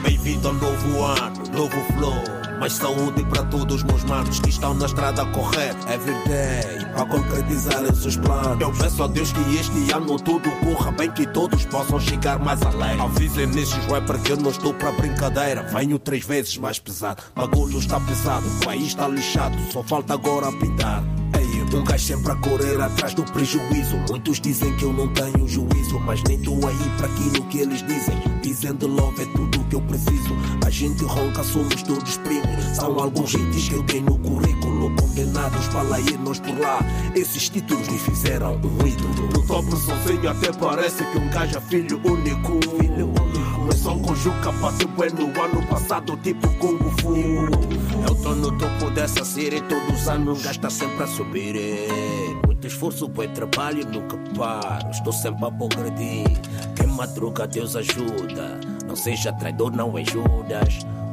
Bem-vindo 0.03 0.47
ao 0.47 0.53
novo 0.53 1.03
ano, 1.03 1.43
novo 1.53 1.79
flow. 1.93 2.42
Mais 2.63 2.75
saúde 2.75 3.25
para 3.25 3.43
todos 3.43 3.75
os 3.75 3.83
meus 3.83 4.05
manos 4.05 4.39
que 4.39 4.49
estão 4.49 4.73
na 4.73 4.85
estrada 4.85 5.25
correta. 5.25 5.93
Everyday, 5.93 6.85
para 6.93 7.05
concretizar 7.07 7.83
os 7.83 8.01
seus 8.01 8.15
planos. 8.15 8.61
Eu 8.61 8.71
peço 8.71 9.03
a 9.03 9.07
Deus 9.07 9.33
que 9.33 9.55
este 9.57 9.91
ano 9.91 10.15
tudo 10.17 10.49
corra 10.61 10.89
bem, 10.93 11.11
que 11.11 11.27
todos 11.27 11.65
possam 11.65 11.99
chegar 11.99 12.39
mais 12.39 12.61
além. 12.61 13.01
Avisem 13.01 13.47
nesses 13.47 13.85
rappers 13.87 14.21
que 14.21 14.31
eu 14.31 14.37
não 14.37 14.49
estou 14.49 14.73
para 14.75 14.93
brincadeira. 14.93 15.63
Venho 15.63 15.99
três 15.99 16.23
vezes 16.25 16.57
mais 16.57 16.79
pesado. 16.79 17.21
Bagulho 17.35 17.79
está 17.79 17.99
pesado, 17.99 18.47
o 18.47 18.65
país 18.65 18.87
está 18.87 19.09
lixado. 19.09 19.57
Só 19.69 19.83
falta 19.83 20.13
agora 20.13 20.49
pintar. 20.53 21.03
Um 21.73 21.83
gajo 21.83 22.05
sempre 22.05 22.31
a 22.31 22.35
correr 22.35 22.79
atrás 22.79 23.15
do 23.15 23.23
prejuízo. 23.23 23.97
Muitos 24.07 24.39
dizem 24.39 24.75
que 24.75 24.85
eu 24.85 24.93
não 24.93 25.07
tenho 25.07 25.47
juízo, 25.47 25.99
mas 26.01 26.21
nem 26.27 26.37
tô 26.39 26.53
aí 26.67 26.89
para 26.97 27.07
aquilo 27.07 27.43
que 27.47 27.57
eles 27.59 27.81
dizem. 27.81 28.15
Dizendo 28.43 28.87
love 28.87 29.23
é 29.23 29.25
tudo 29.25 29.59
o 29.59 29.63
que 29.65 29.75
eu 29.75 29.81
preciso. 29.81 30.35
A 30.63 30.69
gente 30.69 31.03
ronca, 31.03 31.43
somos 31.43 31.81
todos 31.81 32.17
primos. 32.17 32.63
São 32.75 32.99
alguns 32.99 33.33
hits 33.33 33.69
que 33.69 33.75
eu 33.75 33.83
tenho 33.83 34.05
no 34.05 34.19
currículo. 34.19 34.72
Condenados 34.95 35.67
para 35.67 35.99
irmos 35.99 36.39
por 36.39 36.57
lá. 36.59 36.79
Esses 37.15 37.49
títulos 37.49 37.87
me 37.87 37.97
fizeram 37.97 38.55
um 38.55 38.87
ídolo. 38.87 39.27
No 39.33 39.45
topo 39.45 39.75
sozinho 39.75 40.29
até 40.29 40.51
parece 40.51 41.03
que 41.05 41.17
um 41.17 41.29
gajo 41.29 41.57
é 41.57 41.61
filho 41.61 42.01
único. 42.03 42.59
Filho 42.77 43.07
único. 43.07 43.65
Mas 43.65 43.79
só 43.79 43.97
conjuga 43.97 44.51
bateu 44.51 44.87
bem 44.89 45.09
no 45.11 45.41
ano 45.41 45.65
passado, 45.67 46.17
tipo 46.17 46.47
Kung 46.57 46.79
Fu. 46.99 47.15
Eu 48.07 48.15
tô 48.21 48.35
no 48.35 48.57
topo 48.57 48.89
dessa 48.91 49.23
série, 49.23 49.61
todos 49.61 50.01
os 50.01 50.07
anos 50.07 50.43
gasta 50.43 50.69
sempre 50.69 51.03
a 51.03 51.07
subir. 51.07 51.55
Muito 52.45 52.67
esforço, 52.67 53.07
bom 53.07 53.27
trabalho, 53.27 53.85
nunca 53.87 54.17
paro. 54.37 54.91
Estou 54.91 55.13
sempre 55.13 55.45
a 55.45 55.51
progredir. 55.51 56.39
Quem 56.75 56.87
madruga, 56.87 57.47
Deus 57.47 57.75
ajuda. 57.75 58.59
Não 58.85 58.95
seja 58.95 59.31
traidor, 59.33 59.71
não 59.71 59.97
é. 59.97 60.03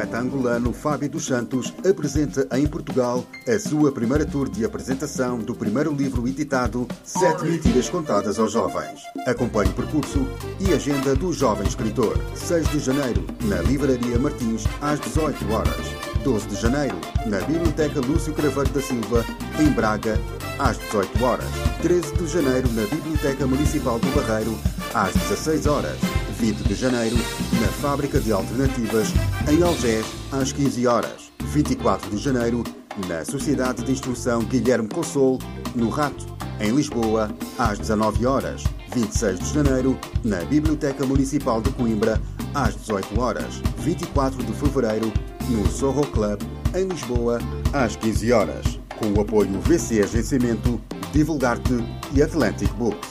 Poeta 0.03 0.19
angolano 0.19 0.73
Fábio 0.73 1.09
dos 1.09 1.27
Santos 1.27 1.73
apresenta 1.89 2.49
em 2.59 2.67
Portugal 2.67 3.25
a 3.47 3.57
sua 3.57 3.93
primeira 3.93 4.27
tour 4.27 4.49
de 4.49 4.65
apresentação 4.65 5.39
do 5.39 5.55
primeiro 5.55 5.95
livro 5.95 6.27
editado 6.27 6.89
Sete 7.05 7.45
Mentiras 7.45 7.89
Contadas 7.89 8.37
aos 8.37 8.51
Jovens. 8.51 9.01
Acompanhe 9.29 9.71
o 9.71 9.75
percurso 9.75 10.27
e 10.59 10.75
agenda 10.75 11.15
do 11.15 11.33
jovem 11.33 11.69
escritor. 11.69 12.19
6 12.35 12.69
de 12.73 12.81
janeiro, 12.81 13.25
na 13.45 13.61
Livraria 13.63 14.19
Martins, 14.19 14.65
às 14.81 14.99
18 14.99 15.53
horas. 15.53 15.87
12 16.25 16.49
de 16.49 16.57
janeiro, 16.57 16.97
na 17.27 17.39
Biblioteca 17.43 18.01
Lúcio 18.01 18.35
Craveiro 18.35 18.71
da 18.71 18.83
Silva, 18.83 19.25
em 19.61 19.71
Braga, 19.71 20.19
às 20.59 20.79
18 20.79 21.25
horas. 21.25 21.47
13 21.81 22.13
de 22.15 22.27
janeiro, 22.27 22.69
na 22.73 22.83
Biblioteca 22.87 23.47
Municipal 23.47 24.01
do 24.01 24.09
Barreiro, 24.17 24.59
às 24.95 25.13
16 25.15 25.67
horas. 25.67 25.99
20 26.43 26.65
de 26.65 26.75
janeiro, 26.75 27.15
na 27.61 27.69
Fábrica 27.69 28.19
de 28.19 28.33
Alternativas, 28.33 29.07
em 29.49 29.63
Algés, 29.63 30.05
às 30.33 30.51
15 30.51 30.89
horas. 30.89 31.31
24 31.41 32.11
de 32.11 32.19
janeiro, 32.19 32.65
na 33.07 33.25
Sociedade 33.25 33.85
de 33.85 33.93
Instrução 33.93 34.43
Guilherme 34.43 34.89
Consol, 34.89 35.39
no 35.77 35.89
Rato, 35.89 36.27
em 36.59 36.75
Lisboa, 36.75 37.31
às 37.57 37.79
19 37.79 38.27
horas. 38.27 38.65
26 38.93 39.39
de 39.39 39.55
janeiro, 39.55 39.97
na 40.25 40.39
Biblioteca 40.39 41.07
Municipal 41.07 41.63
de 41.63 41.71
Coimbra, 41.71 42.21
às 42.53 42.75
18 42.75 43.21
horas. 43.21 43.63
24 43.79 44.43
de 44.43 44.53
fevereiro, 44.53 45.13
no 45.49 45.71
Sorro 45.71 46.05
Club, 46.09 46.41
em 46.75 46.89
Lisboa, 46.89 47.39
às 47.73 47.95
15 47.95 48.33
horas. 48.33 48.81
Com 48.99 49.13
o 49.13 49.21
apoio 49.21 49.61
VC 49.61 50.03
Agenciamento, 50.03 50.81
Divulgar-te 51.13 51.85
e 52.13 52.21
Atlantic 52.21 52.73
Books. 52.73 53.11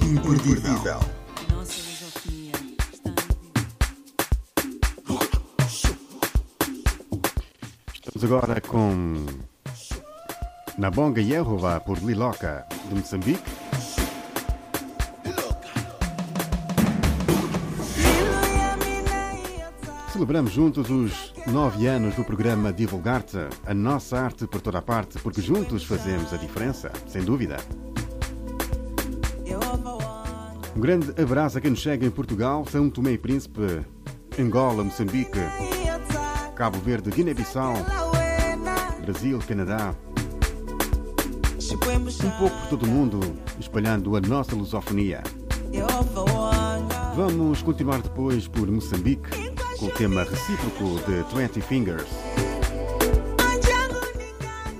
Imperdível. 0.00 1.17
Estamos 8.18 8.36
agora 8.36 8.60
com 8.60 9.14
Nabonga 10.76 11.20
Yehova 11.20 11.78
por 11.78 11.98
Liloca, 11.98 12.66
de 12.88 12.94
Moçambique. 12.96 13.48
Celebramos 20.12 20.50
juntos 20.50 20.90
os 20.90 21.32
nove 21.46 21.86
anos 21.86 22.16
do 22.16 22.24
programa 22.24 22.72
Divulgar-te, 22.72 23.38
a 23.64 23.72
nossa 23.72 24.18
arte 24.18 24.48
por 24.48 24.60
toda 24.60 24.78
a 24.78 24.82
parte, 24.82 25.20
porque 25.20 25.40
juntos 25.40 25.84
fazemos 25.84 26.32
a 26.32 26.38
diferença, 26.38 26.90
sem 27.06 27.22
dúvida. 27.22 27.58
Um 30.74 30.80
grande 30.80 31.14
abraço 31.22 31.58
a 31.58 31.60
quem 31.60 31.70
nos 31.70 31.80
chega 31.80 32.04
em 32.04 32.10
Portugal, 32.10 32.66
São 32.68 32.90
Tomé 32.90 33.12
e 33.12 33.18
Príncipe, 33.18 33.86
Angola, 34.36 34.82
Moçambique, 34.82 35.38
Cabo 36.56 36.80
Verde, 36.80 37.12
Guiné-Bissau, 37.12 38.07
Brasil, 39.08 39.38
Canadá. 39.48 39.94
Um 42.22 42.30
pouco 42.38 42.54
por 42.58 42.68
todo 42.68 42.82
o 42.82 42.86
mundo, 42.86 43.20
espalhando 43.58 44.14
a 44.14 44.20
nossa 44.20 44.54
lusofonia. 44.54 45.22
Vamos 47.16 47.62
continuar 47.62 48.02
depois 48.02 48.46
por 48.46 48.70
Moçambique, 48.70 49.30
com 49.78 49.86
o 49.86 49.90
tema 49.92 50.24
recíproco 50.24 51.00
de 51.06 51.22
20 51.34 51.60
Fingers. 51.62 52.06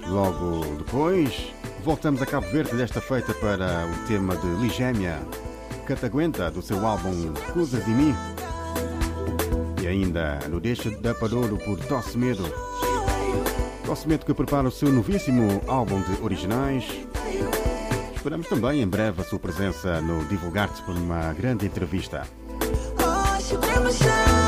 Logo 0.07 0.77
depois, 0.77 1.51
voltamos 1.83 2.21
a 2.21 2.27
Cabo 2.27 2.47
Verde 2.49 2.77
desta 2.77 3.01
feita 3.01 3.33
para 3.33 3.87
o 3.87 4.07
tema 4.09 4.37
de 4.37 4.47
Ligémia, 4.61 5.23
Cataguenta, 5.87 6.51
do 6.51 6.61
seu 6.61 6.87
álbum 6.87 7.33
Coisas 7.55 7.83
de 7.83 7.91
Mim. 7.93 8.15
E 9.83 9.87
ainda 9.87 10.39
no 10.51 10.61
Deixa 10.61 10.91
da 11.01 11.15
Padouro 11.15 11.57
por 11.57 11.79
Tosse 11.87 12.19
Medo. 12.19 12.45
Medo 14.07 14.27
que 14.27 14.35
prepara 14.35 14.69
o 14.69 14.71
seu 14.71 14.93
novíssimo 14.93 15.63
álbum 15.67 16.01
de 16.03 16.23
originais. 16.23 16.85
Esperamos 18.15 18.47
também 18.47 18.83
em 18.83 18.87
breve 18.87 19.23
a 19.23 19.25
sua 19.25 19.39
presença 19.39 20.01
no 20.03 20.25
Divulgar-te 20.27 20.83
por 20.83 20.95
uma 20.95 21.33
grande 21.33 21.67
entrevista. 21.67 22.23
divulgar-te, 22.99 24.48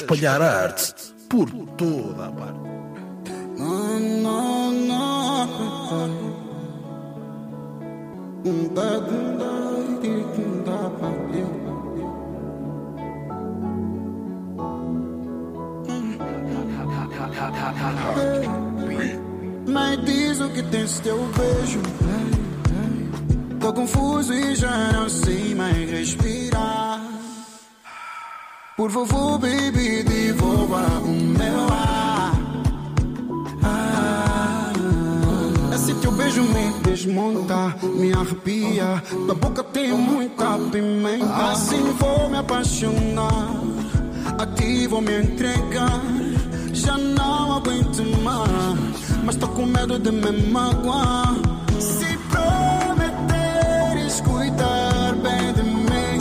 a 0.00 0.04
espalhar 0.04 0.42
arte 0.42 0.94
por 1.28 1.50
toda 1.76 2.26
a 2.26 2.32
parte. 2.32 2.49
Favor, 28.90 29.38
baby, 29.38 30.02
devolva 30.02 30.80
o 31.04 31.08
meu 31.08 31.68
ar. 31.70 32.32
Ah, 33.62 34.72
esse 35.72 35.94
teu 35.94 36.10
beijo 36.10 36.42
me 36.42 36.72
desmonta, 36.82 37.76
me 37.84 38.12
arrepia. 38.12 39.00
Da 39.28 39.34
boca 39.34 39.62
tem 39.62 39.92
muita 39.92 40.58
pimenta. 40.72 41.52
Assim 41.52 41.92
vou 42.00 42.28
me 42.30 42.38
apaixonar. 42.38 43.54
A 44.36 44.46
ti 44.56 44.88
vou 44.88 45.00
me 45.00 45.20
entregar. 45.20 46.02
Já 46.72 46.98
não 46.98 47.58
aguento 47.58 48.02
mais. 48.24 49.22
Mas 49.24 49.36
tô 49.36 49.46
com 49.46 49.66
medo 49.66 50.00
de 50.00 50.10
me 50.10 50.32
magoar. 50.50 51.36
Se 51.78 52.18
prometeres 52.28 54.20
cuidar 54.22 55.14
bem 55.22 55.52
de 55.54 55.62
mim, 55.62 56.18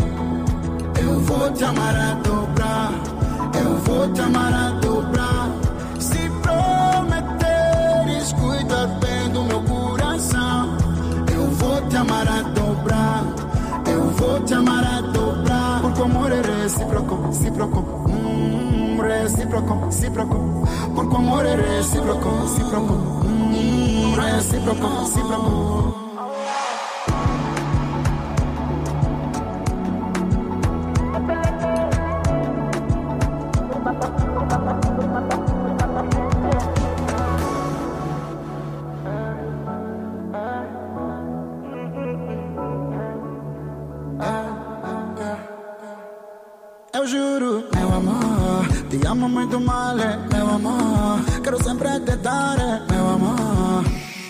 eu 1.01 1.19
vou 1.21 1.51
te 1.51 1.63
amar 1.63 1.95
a 1.95 2.13
dobrar. 2.13 2.28
Eu 2.28 2.28
vou 3.89 4.07
te 4.13 4.21
amar 4.21 4.53
a 4.53 4.69
dobrar. 4.79 5.49
Se 5.99 6.29
prometeres 6.43 8.33
cuidar 8.33 8.87
bem 8.99 9.29
do 9.31 9.43
meu 9.43 9.63
coração, 9.63 10.77
eu 11.33 11.49
vou 11.51 11.81
te 11.89 11.97
amar 11.97 12.27
a 12.27 12.41
dobrar. 12.41 13.23
Eu 13.87 14.11
vou 14.11 14.39
te 14.41 14.53
amar 14.53 14.85
a 14.85 15.01
dobrar. 15.01 15.81
Porque 15.81 16.01
o 16.01 16.05
amor 16.05 16.31
é 16.31 16.41
recíproco, 16.41 17.27
recíproco. 17.27 17.79
Hum, 18.09 18.99
recíproco, 19.01 19.85
recíproco. 19.85 20.67
Porque 20.93 21.13
o 21.15 21.17
amor 21.17 21.45
é 21.45 21.55
recíproco, 21.55 22.29
recíproco. 22.41 22.93
Hum, 23.25 24.15
recíproco, 24.15 24.87
recíproco. 24.99 25.98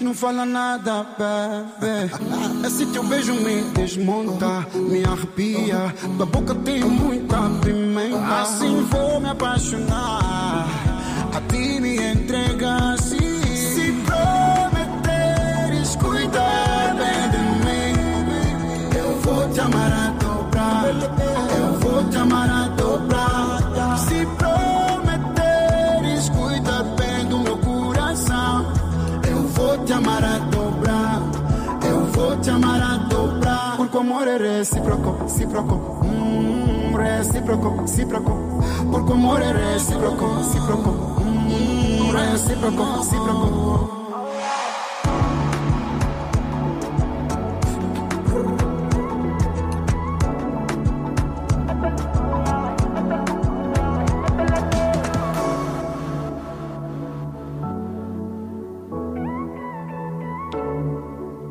Não 0.10 0.16
fala 0.16 0.44
nada, 0.44 1.06
bebê. 1.20 2.10
Esse 2.66 2.84
teu 2.88 3.04
beijo 3.04 3.32
me 3.32 3.62
desmonta, 3.76 4.66
me 4.74 5.06
arrepia. 5.06 5.94
Da 6.18 6.26
boca 6.26 6.56
tem 6.56 6.84
muita 6.84 7.38
pimenta. 7.64 8.42
Assim 8.42 8.82
vou 8.86 9.20
me 9.22 9.30
apaixonar. 9.30 10.66
A 11.32 11.42
ti 11.48 11.80
me 11.80 11.96
entregar, 11.98 12.98
recíproco, 34.40 35.24
recíproco. 35.24 35.76
Hum, 36.06 36.96
recíproco, 36.96 37.82
recíproco. 37.82 38.32
Porque 38.90 39.12
o 39.12 39.14
amor 39.14 39.42
é 39.42 39.52
recíproco, 39.52 40.36
recíproco. 40.36 40.90
Hum, 41.22 42.12
recíproco, 42.12 42.84
recíproco. 42.98 44.00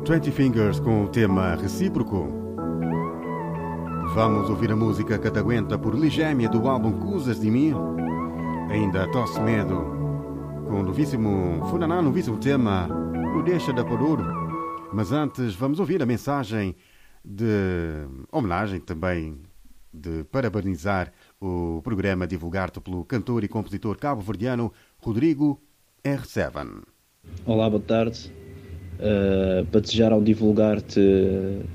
Twenty 0.05 0.31
Fingers 0.31 0.79
com 0.79 1.03
o 1.03 1.07
tema 1.07 1.53
recíproco. 1.53 2.48
Vamos 4.19 4.49
ouvir 4.49 4.69
a 4.69 4.75
música 4.75 5.17
Cataguenta 5.17 5.79
por 5.79 5.97
Ligémia 5.97 6.49
do 6.49 6.67
álbum 6.67 6.91
Cusas 6.91 7.39
de 7.39 7.49
Mim. 7.49 7.73
Ainda 8.69 9.09
Tosse 9.13 9.39
Medo 9.39 9.75
com 10.67 10.81
o 10.81 10.83
novíssimo 10.83 11.65
Funaná, 11.69 12.01
novíssimo 12.01 12.37
tema 12.37 12.89
O 13.33 13.41
Deixa 13.41 13.71
da 13.71 13.81
Paduro. 13.81 14.25
Mas 14.93 15.13
antes 15.13 15.55
vamos 15.55 15.79
ouvir 15.79 16.03
a 16.03 16.05
mensagem 16.05 16.75
de 17.23 17.45
homenagem 18.29 18.81
também 18.81 19.37
de 19.93 20.25
parabenizar 20.25 21.13
o 21.39 21.79
programa 21.81 22.27
divulgado 22.27 22.81
pelo 22.81 23.05
cantor 23.05 23.45
e 23.45 23.47
compositor 23.47 23.97
cabo-verdiano 23.97 24.69
Rodrigo 24.97 25.61
R7. 26.03 26.83
Olá, 27.45 27.69
boa 27.69 27.81
tarde. 27.81 28.29
Uh, 28.95 29.65
para 29.67 29.79
desejar 29.79 30.11
ao 30.11 30.21
divulgar-te 30.21 30.99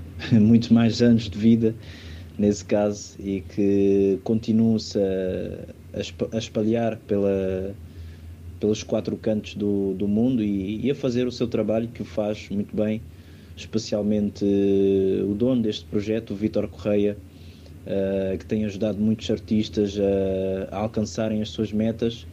muitos 0.30 0.68
mais 0.68 1.00
anos 1.00 1.30
de 1.30 1.38
vida, 1.38 1.74
nesse 2.38 2.64
caso, 2.64 3.14
e 3.20 3.42
que 3.42 4.20
continue-se 4.24 4.98
a, 4.98 5.98
a 5.98 6.00
espa- 6.00 6.30
a 6.32 6.38
espalhar 6.38 7.00
pela, 7.04 7.78
pelos 8.58 8.82
quatro 8.82 9.18
cantos 9.18 9.56
do, 9.56 9.94
do 9.94 10.08
mundo 10.08 10.42
e, 10.42 10.86
e 10.86 10.90
a 10.90 10.94
fazer 10.94 11.26
o 11.26 11.32
seu 11.32 11.48
trabalho, 11.48 11.90
que 11.92 12.02
o 12.02 12.04
faz 12.04 12.48
muito 12.50 12.74
bem, 12.76 13.06
especialmente 13.56 14.44
uh, 14.44 15.28
o 15.30 15.34
dono 15.34 15.62
deste 15.62 15.86
projeto, 15.86 16.32
o 16.32 16.36
Vítor 16.36 16.68
Correia, 16.68 17.22
uh, 17.86 18.38
que 18.38 18.46
tem 18.46 18.64
ajudado 18.64 19.00
muitos 19.00 19.30
artistas 19.30 19.96
a, 19.98 20.76
a 20.76 20.78
alcançarem 20.80 21.42
as 21.42 21.50
suas 21.50 21.72
metas. 21.72 22.28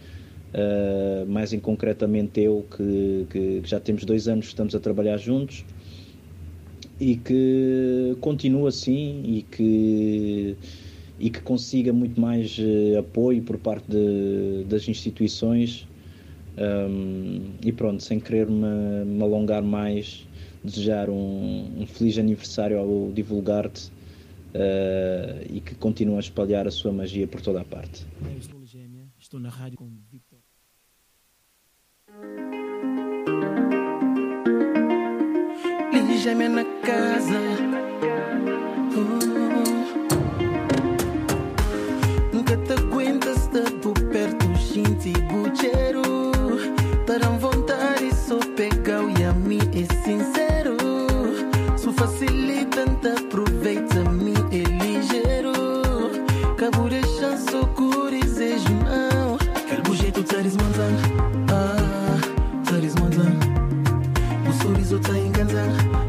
Uh, 0.54 1.26
mais 1.28 1.54
em 1.54 1.60
concretamente 1.62 2.42
eu, 2.42 2.64
que- 2.66 3.28
que 3.30 3.62
já 3.66 3.80
temos 3.80 4.04
dois 4.06 4.28
anos 4.28 4.46
que 4.48 4.50
estamos 4.52 4.76
a 4.76 4.80
trabalhar 4.82 5.18
juntos 5.18 5.66
e 7.02 7.16
que 7.16 8.16
continue 8.22 8.68
assim 8.68 9.24
e 9.26 9.42
que, 9.42 10.56
e 11.20 11.32
que 11.32 11.42
consiga 11.42 11.92
muito 11.92 12.22
mais 12.22 12.56
eh, 12.60 12.96
apoio 12.96 13.42
por 13.42 13.58
parte 13.58 13.90
de- 13.90 14.64
das 14.66 14.88
instituições. 14.88 15.88
Um, 16.58 17.54
e 17.66 17.72
pronto, 17.72 18.04
sem 18.04 18.20
querer 18.20 18.48
me, 18.48 19.06
me 19.06 19.24
alongar 19.24 19.64
mais, 19.64 20.28
desejar 20.64 21.10
um, 21.10 21.82
um 21.82 21.88
feliz 21.88 22.20
aniversário 22.20 22.78
ao 22.78 23.12
Divulgar-te 23.12 23.88
uh, 24.54 25.42
e 25.50 25.60
que 25.60 25.74
continue 25.76 26.18
a 26.18 26.20
espalhar 26.20 26.68
a 26.68 26.72
sua 26.72 26.92
magia 26.92 27.26
por 27.26 27.42
toda 27.42 27.62
a 27.62 27.66
parte. 27.66 28.06
Eu 28.22 28.38
estou 29.18 29.40
na 29.40 29.50
rádio 29.50 29.78
com 29.78 29.90
Victor. 30.12 30.40
Liga-me 36.24 36.50
na 36.50 36.64
casa. 36.86 37.40
Oh. 38.96 39.20
Nunca 42.32 42.56
te 42.58 42.74
aguentas 42.74 43.48
de 43.48 43.62
por 43.82 44.00
perto, 44.12 44.46
gente 44.54 45.10
e 45.10 45.14
bucheiro. 45.14 46.12
Terão 47.08 47.40
vontade, 47.40 48.14
só 48.14 48.38
pegar 48.56 49.02
e 49.18 49.24
a 49.24 49.34
mim 49.34 49.62
é 49.74 49.84
sincero. 50.06 50.78
Se 51.76 51.92
facilita, 51.92 52.86
te 53.02 53.08
aproveita-me, 53.08 54.34
é 54.52 54.62
ligeiro. 54.84 55.54
Cabo 56.56 56.88
de 56.88 57.02
chance, 57.18 57.50
o 57.56 57.66
desejo, 58.12 58.76
não. 58.86 59.40
Quero 59.68 59.82
bujeito, 59.82 60.22
taris 60.24 60.56
manzan. 60.56 60.94
Ah, 61.52 62.20
taris 62.70 62.94
manzan. 62.94 63.40
O 64.48 64.54
sorriso 64.62 65.00
tá 65.00 65.18
enganando. 65.18 66.01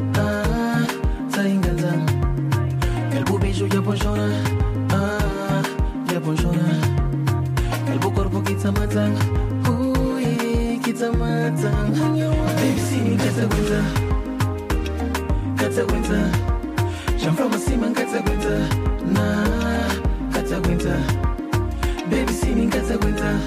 Baby, 11.43 12.79
see 12.79 13.01
me 13.01 13.17
get 13.17 13.37
a 13.37 13.49
winter. 13.49 13.83
Get 15.59 15.77
a 15.77 15.85
winter. 15.87 16.31
Jump 17.19 17.37
from 17.37 17.53
a 17.53 17.59
seaman, 17.59 17.93
a. 17.93 18.59
Nah, 19.07 19.91
a. 20.37 20.99
Baby, 22.09 22.33
see 22.33 22.55
me 22.55 22.67
get 22.67 22.89
a 22.89 22.97
winter. 22.97 23.41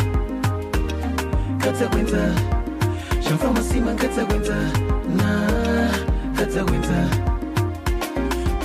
Get 1.61 1.81
a 1.81 1.87
winter. 1.95 2.35
Jump 3.21 3.39
from 3.39 3.55
a 3.55 3.63
seaman, 3.63 3.95
get 3.95 4.17
a 4.17 4.25
winter. 4.25 4.61
Nah, 5.15 5.87
a. 6.37 6.45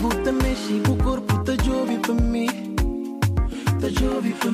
Puta 0.01 0.33
mexe 0.33 0.83
o 0.89 0.97
corpo, 0.97 1.39
tá 1.45 1.55
jovem 1.63 2.01
pra 2.01 2.15
mim. 2.15 2.75
Tá 3.81 3.89
jovem 3.91 4.33
pra 4.33 4.51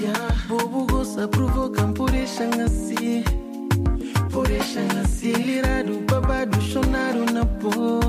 Yeah, 0.00 0.34
bobo 0.46 0.86
gosta 0.86 1.26
provoca 1.26 1.82
por 1.88 2.10
deixar 2.10 2.48
assim. 2.60 3.24
Por 4.30 4.46
deixar 4.46 4.80
assim. 5.02 5.08
Acelerado, 5.18 6.00
babado, 6.08 6.60
chonado 6.62 7.32
na 7.32 7.44
pó. 7.44 8.00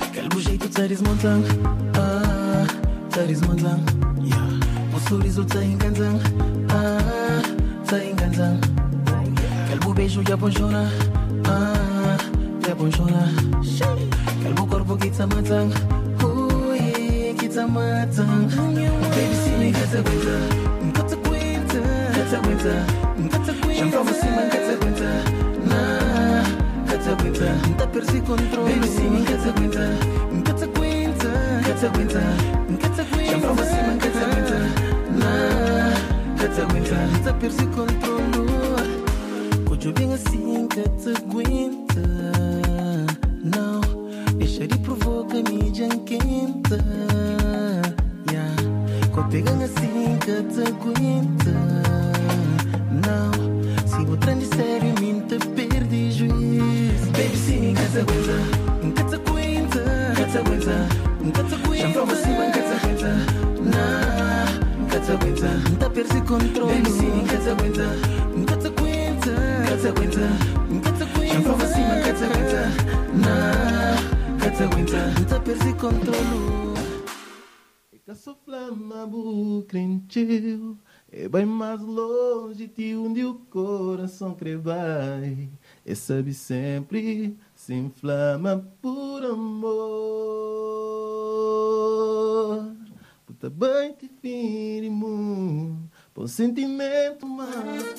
Aquele 0.00 0.40
jeito 0.42 0.66
tá 0.70 0.86
desmontando. 0.86 1.46
Ah, 1.94 2.66
tá 3.10 3.20
desmontando. 3.22 3.84
Yeah. 4.24 4.96
O 4.96 5.08
sorriso 5.08 5.44
tá 5.44 5.62
enganando. 5.62 6.22
Ah, 6.70 7.42
tá 7.86 8.02
enganando. 8.02 8.66
Aquele 9.66 9.94
beijo 9.94 10.22
já 10.26 10.34
apaixona. 10.34 10.90
Ah, 11.46 12.16
já 12.66 12.72
apaixona. 12.72 13.28
Aquele 14.40 14.68
corpo 14.68 14.96
que 14.96 15.10
tá 15.10 15.26
matando. 15.26 16.03
Ui, 17.54 17.60
que 17.60 17.60
tá 17.60 17.66
matando. 17.68 18.56
Baby, 19.10 19.36
se 19.44 19.50
me 19.50 19.70
quer 19.72 19.86
te 19.88 19.98
aguenta. 19.98 20.36
Nunca 20.82 21.02
te 21.04 21.14
aguenta. 21.14 21.78
Quer 22.12 22.26
te 22.28 22.36
aguenta. 22.36 22.74
Nunca 23.16 23.38
te 23.38 23.50
aguenta. 23.50 23.90
Já 23.90 24.02
pra 24.02 24.14
cima, 24.14 24.42
quer 24.50 24.62
te 24.64 24.72
aguenta. 24.72 25.10
Nah, 25.68 26.42
quer 26.88 26.98
te 26.98 27.10
aguenta. 27.10 27.46
Nunca 27.68 27.86
perdi 27.86 28.20
controle. 28.22 28.74
Baby, 28.74 28.88
se 28.88 29.02
me 29.02 29.24
quer 29.24 29.38
te 29.38 29.48
aguenta. 29.50 29.86
Nunca 30.32 30.52
te 30.54 30.64
aguenta. 30.64 31.30
Quer 31.64 31.76
te 31.76 31.86
aguenta. 31.86 32.20
Nunca 32.68 32.88
te 32.88 33.00
aguenta. 33.02 33.30
Já 33.30 33.54
pra 33.54 33.64
cima, 33.66 33.98
quer 34.00 34.12
te 34.12 34.18
aguenta. 34.18 34.58
Nah, 35.20 35.94
quer 36.38 36.50
te 36.50 36.60
aguenta. 36.60 36.96
Nunca 37.12 37.32
perdi 37.34 37.66
controle. 37.66 39.04
Cojo 39.68 39.92
bem 39.92 40.12
assim 40.12 40.34
co 49.34 49.40
pegan 49.42 49.62
assim 49.64 50.16
que 50.20 50.42
te 50.42 50.60
aguenta. 50.68 51.50
Não, 53.04 53.32
se 53.84 54.04
vou 54.04 54.16
trem 54.16 54.38
de 54.38 54.46
sério, 54.46 54.94
me 55.00 55.20
te 55.22 55.38
perde 55.38 56.12
juiz. 56.12 57.00
Baby, 57.10 57.36
sim, 57.36 57.74
que 57.74 57.82
te 57.82 57.98
aguenta. 57.98 58.36
Nunca 58.82 59.04
te 59.04 59.16
aguenta. 59.16 59.80
Nunca 60.08 60.24
te 60.26 60.38
aguenta. 60.38 60.88
Nunca 61.20 61.42
te 61.42 61.54
aguenta. 61.54 61.86
Já 61.86 61.92
prova 61.92 62.14
cima, 62.14 62.44
nunca 62.44 62.62
te 62.62 62.74
aguenta. 62.74 63.10
Nah, 63.64 64.46
nunca 64.78 65.00
te 65.00 65.12
aguenta. 65.12 65.48
Nunca 65.70 65.90
perde 65.90 66.24
controle. 66.24 66.74
Baby, 66.74 66.90
sim, 66.90 67.08
nunca 67.08 67.36
te 67.36 67.50
aguenta. 67.50 67.86
Nunca 68.36 68.56
te 68.56 68.66
aguenta. 68.68 69.32
Nunca 69.58 69.76
te 69.76 69.88
aguenta. 69.88 70.28
Nunca 70.70 70.90
te 70.92 71.02
aguenta. 71.02 71.34
Já 71.34 71.40
prova 71.40 71.66
cima, 71.66 71.94
nunca 71.96 72.14
te 72.14 72.24
aguenta. 72.24 72.62
Nah, 73.14 73.96
nunca 74.30 74.50
te 74.50 74.62
aguenta. 74.62 75.06
Nunca 75.18 75.40
perde 75.40 75.74
controle. 75.74 76.73
Bucrentil 80.04 80.78
É 81.10 81.28
bem 81.28 81.46
mais 81.46 81.80
longe 81.80 82.66
de 82.66 82.96
onde 82.96 83.24
o 83.24 83.34
coração 83.50 84.34
crê 84.34 84.56
vai. 84.56 85.48
E 85.86 85.94
sabe 85.94 86.34
sempre 86.34 87.36
se 87.54 87.72
inflama 87.72 88.68
por 88.82 89.24
amor. 89.24 89.84
Puta 93.24 93.48
bem 93.48 93.92
te 93.94 94.10
firmo 94.20 95.88
Por 96.12 96.28
sentimento 96.28 97.26
mais 97.26 97.94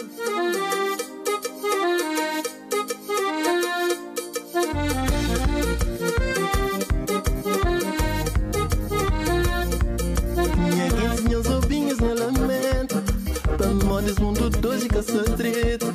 Desse 14.06 14.22
mundo 14.22 14.52
dois 14.52 14.84
e 14.84 14.88
caça 14.88 15.24
treta 15.36 15.88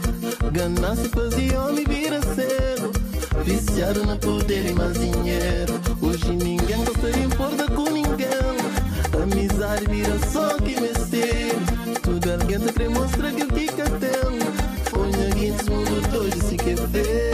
Ganância 0.50 1.08
fazia 1.10 1.62
homem 1.62 1.84
vira 1.84 2.20
cego 2.34 2.90
Viciado 3.44 4.04
no 4.04 4.18
poder 4.18 4.66
e 4.66 4.72
mais 4.72 4.94
dinheiro. 4.94 5.80
Hoje 6.02 6.32
ninguém 6.32 6.84
gosta 6.84 7.12
de 7.12 7.20
importa 7.20 7.66
com 7.70 7.84
ninguém. 7.84 8.50
Amizade 9.22 9.86
vira 9.86 10.18
só 10.32 10.56
que 10.56 10.80
mistério 10.80 11.60
Tudo 12.02 12.32
alguém 12.32 12.58
te 12.58 12.88
mostrar 12.88 13.32
que 13.32 13.44
o 13.44 13.46
que 13.46 13.66
que 13.68 13.74
tem 13.74 14.90
Põe 14.90 15.26
a 15.26 15.30
guinha, 15.32 15.52
desse 15.52 15.70
mundo 15.70 16.10
dois 16.10 16.34
e 16.34 16.40
se 16.40 16.56
quer 16.56 16.74
ver 16.88 17.29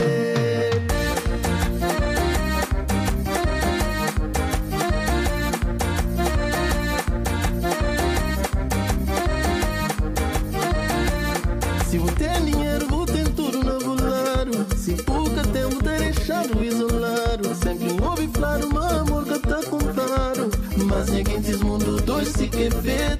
dois 22.57 22.71
se 22.71 23.16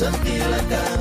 todo. 0.00 0.99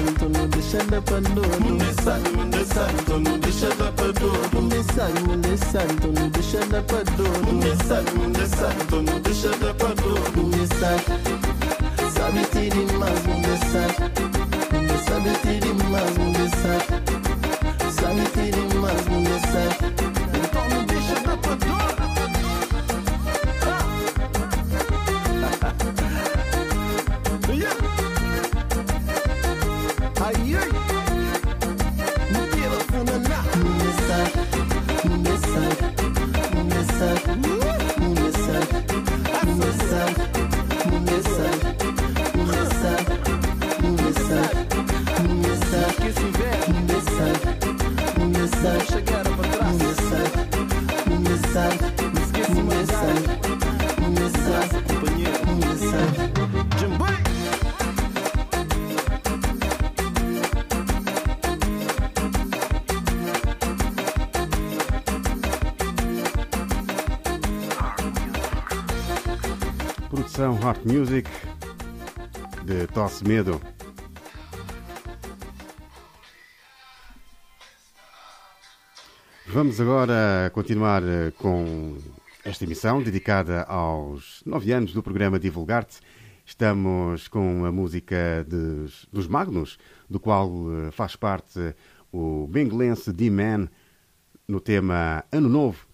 santo 0.00 0.28
no 0.28 0.46
deixa 0.48 0.78
pandoro 1.02 1.60
Munde 1.60 1.94
santo, 2.02 2.30
munde 2.36 2.64
santo 2.64 3.18
no 3.18 3.38
deixa 3.38 3.68
pandoro 3.92 4.50
Munde 4.52 4.82
santo, 4.94 5.26
santo 5.58 6.06
no 6.08 6.30
pandoro 6.82 7.42
santo, 7.86 8.16
santo 8.46 9.02
no 9.02 9.20
pandoro 9.74 10.32
santo, 10.78 11.12
sabe 12.14 12.40
mais 12.98 13.20
santo 13.20 13.30
mais 13.40 13.60
santo 16.62 17.10
Sabe 18.00 18.69
Heart 70.70 70.86
Music 70.86 71.28
de 72.64 72.86
Tosse 72.86 73.26
Medo. 73.26 73.60
Vamos 79.48 79.80
agora 79.80 80.48
continuar 80.54 81.02
eh, 81.02 81.32
com 81.36 81.98
esta 82.44 82.62
emissão 82.62 83.02
dedicada 83.02 83.64
aos 83.64 84.44
nove 84.46 84.70
anos 84.72 84.92
do 84.92 85.02
programa 85.02 85.40
Divulgar-te. 85.40 85.98
Estamos 86.46 87.26
com 87.26 87.64
a 87.64 87.72
música 87.72 88.46
dos, 88.46 89.08
dos 89.12 89.26
Magnus, 89.26 89.76
do 90.08 90.20
qual 90.20 90.52
eh, 90.70 90.92
faz 90.92 91.16
parte 91.16 91.74
o 92.12 92.46
benguelense 92.46 93.12
D-Man 93.12 93.68
no 94.46 94.60
tema 94.60 95.24
Ano 95.32 95.48
Novo 95.48 95.89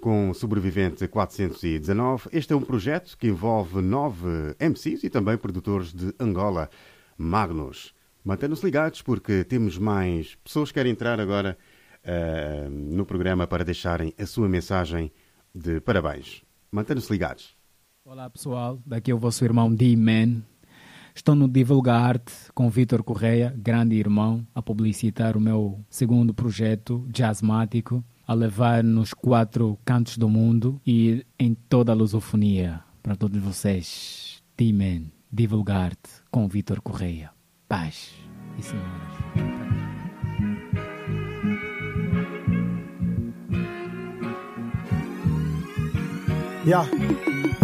com 0.00 0.32
Sobrevivente 0.34 1.06
419. 1.08 2.28
Este 2.32 2.52
é 2.52 2.56
um 2.56 2.62
projeto 2.62 3.16
que 3.16 3.28
envolve 3.28 3.80
nove 3.80 4.54
MCs 4.60 5.04
e 5.04 5.10
também 5.10 5.36
produtores 5.36 5.92
de 5.92 6.14
Angola, 6.20 6.68
Magnus. 7.16 7.94
Mantenham-se 8.24 8.64
ligados 8.64 9.02
porque 9.02 9.44
temos 9.44 9.78
mais 9.78 10.34
pessoas 10.36 10.70
que 10.70 10.74
querem 10.74 10.92
entrar 10.92 11.20
agora 11.20 11.56
eh, 12.02 12.68
no 12.70 13.06
programa 13.06 13.46
para 13.46 13.64
deixarem 13.64 14.12
a 14.18 14.26
sua 14.26 14.48
mensagem 14.48 15.12
de 15.54 15.80
parabéns. 15.80 16.42
Mantenham-se 16.70 17.12
ligados. 17.12 17.56
Olá 18.04 18.28
pessoal, 18.30 18.80
daqui 18.86 19.10
é 19.10 19.14
o 19.14 19.18
vosso 19.18 19.44
irmão 19.44 19.72
D-Man. 19.72 20.42
Estou 21.14 21.34
no 21.34 21.48
Divulgar-te 21.48 22.32
com 22.54 22.68
Vitor 22.68 23.02
Correia, 23.02 23.54
grande 23.56 23.96
irmão, 23.96 24.46
a 24.54 24.60
publicitar 24.60 25.36
o 25.36 25.40
meu 25.40 25.82
segundo 25.88 26.34
projeto, 26.34 27.06
Jazzmático, 27.10 28.04
a 28.26 28.34
levar 28.34 28.82
nos 28.82 29.14
quatro 29.14 29.78
cantos 29.84 30.18
do 30.18 30.28
mundo 30.28 30.80
e 30.86 31.24
em 31.38 31.54
toda 31.54 31.92
a 31.92 31.94
lusofonia 31.94 32.80
para 33.02 33.14
todos 33.14 33.40
vocês. 33.40 34.42
D-Man, 34.56 35.10
Divulgar-te 35.30 36.22
com 36.30 36.48
Vitor 36.48 36.80
Correia. 36.80 37.30
Paz 37.68 38.12
e 38.58 38.62
senhoras. 38.62 39.16
Yeah. 46.64 46.88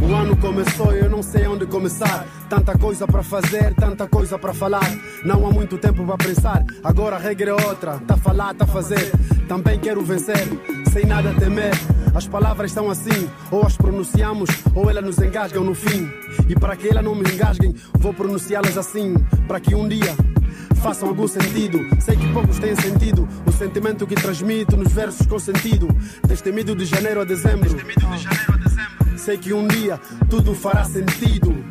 O 0.02 0.14
ano 0.14 0.36
começou 0.36 0.94
e 0.94 1.00
eu 1.00 1.08
não 1.08 1.22
sei 1.22 1.46
onde 1.46 1.66
começar. 1.66 2.26
Tanta 2.48 2.76
coisa 2.76 3.06
para 3.06 3.22
fazer, 3.22 3.74
tanta 3.74 4.06
coisa 4.06 4.38
para 4.38 4.52
falar. 4.52 4.88
Não 5.24 5.46
há 5.46 5.50
muito 5.50 5.78
tempo 5.78 6.04
para 6.04 6.18
pensar. 6.18 6.64
Agora 6.84 7.16
a 7.16 7.18
regra 7.18 7.50
é 7.50 7.54
outra. 7.54 7.98
Tá 8.00 8.16
falar, 8.16 8.54
tá 8.54 8.66
fazer. 8.66 9.10
Também 9.52 9.78
quero 9.78 10.00
vencer, 10.00 10.48
sem 10.90 11.04
nada 11.04 11.34
temer. 11.34 11.74
As 12.14 12.26
palavras 12.26 12.70
estão 12.70 12.88
assim, 12.88 13.28
ou 13.50 13.66
as 13.66 13.76
pronunciamos, 13.76 14.48
ou 14.74 14.88
elas 14.88 15.04
nos 15.04 15.18
engasgam 15.18 15.62
no 15.62 15.74
fim. 15.74 16.10
E 16.48 16.54
para 16.58 16.74
que 16.74 16.88
elas 16.88 17.04
não 17.04 17.14
me 17.14 17.30
engasguem, 17.30 17.74
vou 17.98 18.14
pronunciá-las 18.14 18.78
assim, 18.78 19.12
para 19.46 19.60
que 19.60 19.74
um 19.74 19.86
dia 19.86 20.16
façam 20.82 21.10
algum 21.10 21.28
sentido. 21.28 21.78
Sei 22.00 22.16
que 22.16 22.32
poucos 22.32 22.58
têm 22.58 22.74
sentido. 22.74 23.28
O 23.46 23.52
sentimento 23.52 24.06
que 24.06 24.14
transmito 24.14 24.74
nos 24.74 24.90
versos 24.90 25.26
com 25.26 25.38
sentido. 25.38 25.86
Destemido 26.26 26.74
de 26.74 26.86
janeiro 26.86 27.20
a 27.20 27.24
dezembro. 27.24 27.76
Sei 29.18 29.36
que 29.36 29.52
um 29.52 29.68
dia 29.68 30.00
tudo 30.30 30.54
fará 30.54 30.84
sentido. 30.84 31.61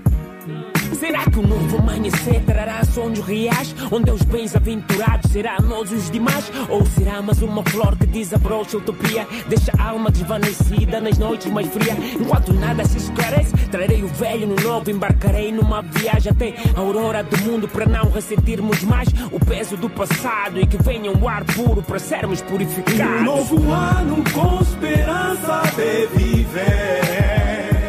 Será 1.00 1.24
que 1.26 1.39
o 1.39 1.48
novo 1.48 1.78
amanhecer 1.78 2.42
trará 2.46 2.84
sonhos 2.86 3.20
reais? 3.20 3.76
Onde 3.92 4.12
os 4.12 4.22
bens 4.24 4.56
aventurados 4.56 5.32
será 5.32 5.58
nós 5.60 5.92
os 5.92 6.10
demais? 6.12 6.52
Ou 6.70 6.86
será 6.86 7.22
mais 7.22 7.42
uma 7.42 7.64
flor 7.64 7.98
que 7.98 8.06
desabrocha 8.06 8.78
utopia? 8.78 9.28
Deixa 9.48 9.72
a 9.78 9.89
alma 9.89 10.12
desvanecida 10.12 11.00
nas 11.02 11.18
noites 11.18 11.52
mais 11.52 11.68
frias. 11.68 11.98
Enquanto 12.20 12.54
nada 12.54 12.86
se 12.86 12.98
esclarece, 12.98 13.54
trarei 13.70 14.04
o 14.04 14.08
velho 14.08 14.48
no 14.48 14.56
novo. 14.56 14.92
Embarcarei 14.92 15.52
numa 15.52 15.82
viagem 15.82 16.32
até 16.32 16.54
a 16.76 16.80
aurora 16.80 17.24
do 17.24 17.38
mundo 17.39 17.68
para 17.68 17.86
não 17.86 18.12
ressentirmos 18.12 18.84
mais 18.84 19.08
o 19.32 19.39
peso 19.39 19.76
do 19.78 19.89
passado 19.89 20.60
e 20.60 20.68
que 20.68 20.78
venha 20.82 21.12
um 21.12 21.28
ar 21.28 21.44
puro 21.46 21.82
para 21.82 22.00
sermos 22.00 22.42
purificados. 22.42 23.22
Um 23.22 23.24
novo 23.24 23.72
ano 23.72 24.24
com 24.32 24.62
esperança 24.62 25.62
de 25.76 26.08
viver, 26.18 27.82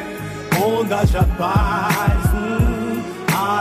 onde 0.64 0.92
haja 0.92 1.24
paz, 1.36 2.31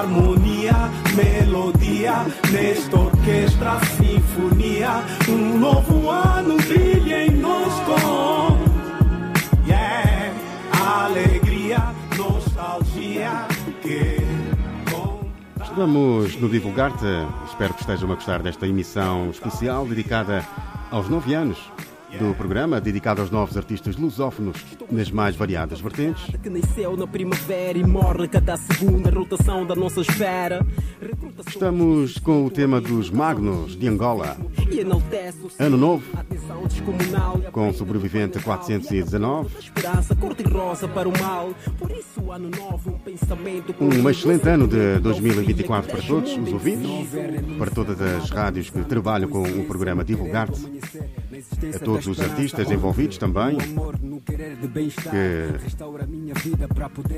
harmonia, 0.01 0.73
melodia, 1.15 2.25
nesta 2.51 2.97
orquestra, 2.97 3.79
sinfonia. 3.97 5.03
Um 5.29 5.59
novo 5.59 6.09
ano 6.09 6.57
brilha 6.57 7.25
em 7.25 7.31
nós 7.31 7.73
com 7.85 8.57
yeah, 9.67 10.33
alegria, 11.05 11.93
nostalgia 12.17 13.47
que 13.81 14.21
Estamos 15.63 16.35
no 16.35 16.49
Divulgar-te. 16.49 17.05
Espero 17.47 17.73
que 17.73 17.81
estejam 17.81 18.11
a 18.11 18.15
gostar 18.15 18.41
desta 18.41 18.67
emissão 18.67 19.29
especial 19.29 19.85
dedicada 19.85 20.45
aos 20.91 21.07
nove 21.07 21.33
anos 21.33 21.57
do 22.19 22.35
programa, 22.35 22.81
dedicado 22.81 23.21
aos 23.21 23.31
novos 23.31 23.57
artistas 23.57 23.95
lusófonos 23.95 24.57
nas 24.89 25.09
mais 25.11 25.35
variadas 25.35 25.79
vertentes. 25.79 26.23
que 26.41 26.49
nasceu 26.49 26.95
na 26.97 27.07
primavera 27.07 27.77
e 27.77 27.83
morre 27.83 28.27
cada 28.27 28.57
segunda 28.57 29.09
rotação 29.09 29.65
da 29.65 29.75
nossa 29.75 30.01
esfera. 30.01 30.65
Estamos 31.47 32.17
com 32.19 32.45
o 32.45 32.49
tema 32.49 32.79
dos 32.79 33.09
Magnos 33.09 33.77
de 33.77 33.87
Angola. 33.87 34.37
Ano 35.59 35.77
Novo, 35.77 36.03
com 37.51 37.69
o 37.69 37.73
sobrevivente 37.73 38.39
419. 38.39 39.49
Esperança 39.59 40.15
cor-de-rosa 40.15 40.87
para 40.87 41.09
o 41.09 41.19
mal. 41.19 41.53
Por 41.77 41.91
isso, 41.91 42.31
ano 42.31 42.49
novo, 42.49 42.91
um 42.91 42.99
pensamento. 42.99 43.75
Um 43.79 44.09
excelente 44.09 44.47
ano 44.47 44.67
de 44.67 44.99
2024 44.99 45.91
para 45.91 46.01
todos 46.01 46.31
os 46.37 46.53
ouvintes, 46.53 47.09
para 47.57 47.71
todas 47.71 48.01
as 48.01 48.29
rádios 48.29 48.69
que 48.69 48.83
trabalham 48.83 49.29
com 49.29 49.43
o 49.43 49.65
programa 49.65 50.03
Divulgar-te, 50.03 50.61
a 51.75 51.79
todos 51.79 52.00
os 52.07 52.19
artistas 52.19 52.69
envolvidos 52.71 53.17
também, 53.17 53.57
que 55.09 55.59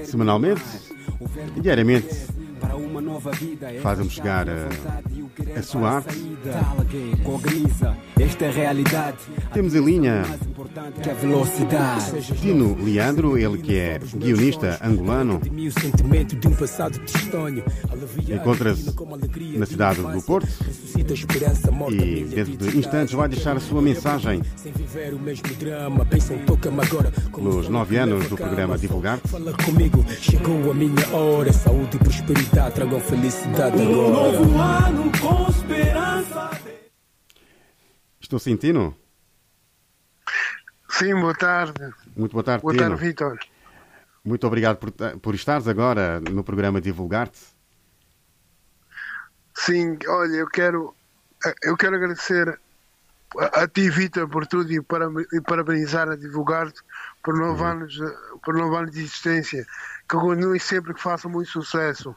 semanalmente 0.05 0.61
diariamente 1.61 2.07
Essa 2.64 3.82
Faz-nos 3.82 4.14
chegar 4.14 4.47
a, 4.49 4.70
e 5.11 5.24
querer 5.36 5.59
a 5.59 5.64
sua 5.64 5.89
arte. 5.91 6.38
esta 8.20 8.45
é. 8.45 9.16
Temos 9.53 9.76
em 9.76 9.84
linha 9.84 10.24
Que 11.01 11.09
a 11.09 11.14
velocidade. 11.14 12.22
Tino 12.39 12.76
Leandro, 12.82 13.38
ele 13.38 13.57
que 13.57 13.76
é 13.76 13.99
guionista 14.16 14.80
angolano, 14.84 15.41
encontra-se 18.30 18.93
na 19.57 19.66
cidade 19.66 20.01
do 20.01 20.22
Porto 20.22 20.47
e 21.89 22.24
dentro 22.24 22.57
de 22.57 22.78
instantes 22.78 23.14
vai 23.14 23.28
deixar 23.28 23.57
a 23.57 23.59
sua 23.59 23.82
mensagem 23.82 24.41
pelos 27.34 27.70
nove 27.70 27.97
anos 27.97 28.28
do 28.30 28.38
programa 28.38 28.78
Divulgar. 28.78 29.20
Fala 29.26 29.53
comigo, 29.53 30.05
chegou 30.20 30.72
a 30.72 30.74
minha 30.74 31.07
hora. 31.14 31.51
Saúde 31.51 31.97
e 31.97 31.99
prosperidade 31.99 32.53
tragam 32.54 32.99
felicidade 32.99 33.78
Um 33.78 33.91
agora. 33.91 34.32
novo 34.32 34.62
ano 34.62 35.12
com 35.20 35.49
esperança. 35.49 36.51
Estou 38.20 38.39
sentindo? 38.39 38.95
Sim, 40.89 41.16
boa 41.20 41.34
tarde. 41.34 41.74
Muito 42.16 42.32
boa 42.34 42.43
tarde, 42.43 42.62
Boa 42.62 42.74
Tino. 42.74 42.89
tarde, 42.89 43.04
Vitor. 43.04 43.39
Muito 44.24 44.47
obrigado 44.47 44.78
por, 44.78 44.91
por 45.20 45.36
estares 45.36 45.68
agora 45.68 46.20
no 46.20 46.43
programa 46.43 46.80
Divulgar-te. 46.80 47.39
Sim, 49.56 49.97
olha, 50.08 50.36
eu 50.36 50.47
quero, 50.47 50.95
eu 51.64 51.76
quero 51.76 51.95
agradecer 51.95 52.60
a, 53.38 53.64
a 53.64 53.68
ti, 53.68 53.89
Vitor, 53.89 54.30
por 54.30 54.47
tudo 54.47 54.72
e, 54.72 54.82
para, 54.82 55.08
e 55.34 55.41
parabenizar 55.41 56.08
a 56.10 56.16
divulgar-te 56.16 56.80
por 57.24 57.36
nove, 57.38 57.64
anos, 57.64 57.99
por 58.43 58.54
nove 58.56 58.76
anos 58.78 58.91
de 58.91 59.01
existência. 59.01 59.66
Que 60.10 60.16
continue 60.18 60.60
sempre 60.60 60.93
que 60.93 61.01
faça 61.01 61.28
muito 61.28 61.49
sucesso. 61.49 62.16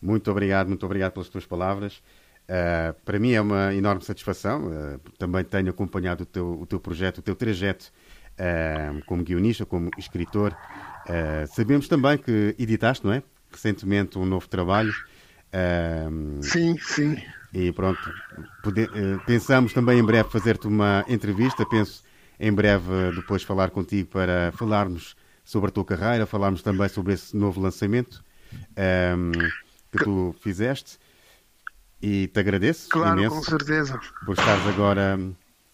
Muito 0.00 0.30
obrigado, 0.30 0.68
muito 0.68 0.84
obrigado 0.86 1.12
pelas 1.12 1.28
tuas 1.28 1.46
palavras. 1.46 2.02
Uh, 2.48 2.92
para 3.04 3.18
mim 3.18 3.32
é 3.32 3.40
uma 3.40 3.74
enorme 3.74 4.02
satisfação. 4.02 4.66
Uh, 4.66 4.98
também 5.18 5.44
tenho 5.44 5.70
acompanhado 5.70 6.24
o 6.24 6.26
teu, 6.26 6.60
o 6.60 6.66
teu 6.66 6.80
projeto, 6.80 7.18
o 7.18 7.22
teu 7.22 7.36
trajeto 7.36 7.92
uh, 8.32 9.04
como 9.06 9.22
guionista, 9.22 9.64
como 9.64 9.90
escritor. 9.98 10.56
Sabemos 11.48 11.88
também 11.88 12.16
que 12.18 12.54
editaste, 12.58 13.04
não 13.04 13.12
é? 13.12 13.22
Recentemente 13.50 14.18
um 14.18 14.24
novo 14.24 14.48
trabalho. 14.48 14.92
Sim, 16.40 16.76
sim. 16.78 17.16
E 17.52 17.72
pronto, 17.72 18.00
pode- 18.62 18.88
pensamos 19.26 19.72
também 19.72 19.98
em 19.98 20.04
breve 20.04 20.28
fazer-te 20.28 20.68
uma 20.68 21.04
entrevista. 21.08 21.66
Penso 21.66 22.04
em 22.38 22.52
breve 22.52 23.10
depois 23.16 23.42
falar 23.42 23.70
contigo 23.70 24.08
para 24.08 24.52
falarmos 24.52 25.16
sobre 25.44 25.70
a 25.70 25.72
tua 25.72 25.84
carreira, 25.84 26.26
falarmos 26.26 26.62
também 26.62 26.88
sobre 26.88 27.14
esse 27.14 27.36
novo 27.36 27.60
lançamento 27.60 28.22
um, 29.16 29.32
que 29.90 30.04
tu 30.04 30.34
fizeste. 30.40 30.98
E 32.02 32.28
te 32.28 32.40
agradeço 32.40 32.88
Claro, 32.88 33.18
imenso 33.18 33.36
com 33.36 33.42
certeza. 33.42 34.00
por 34.24 34.32
estares 34.32 34.66
agora 34.66 35.18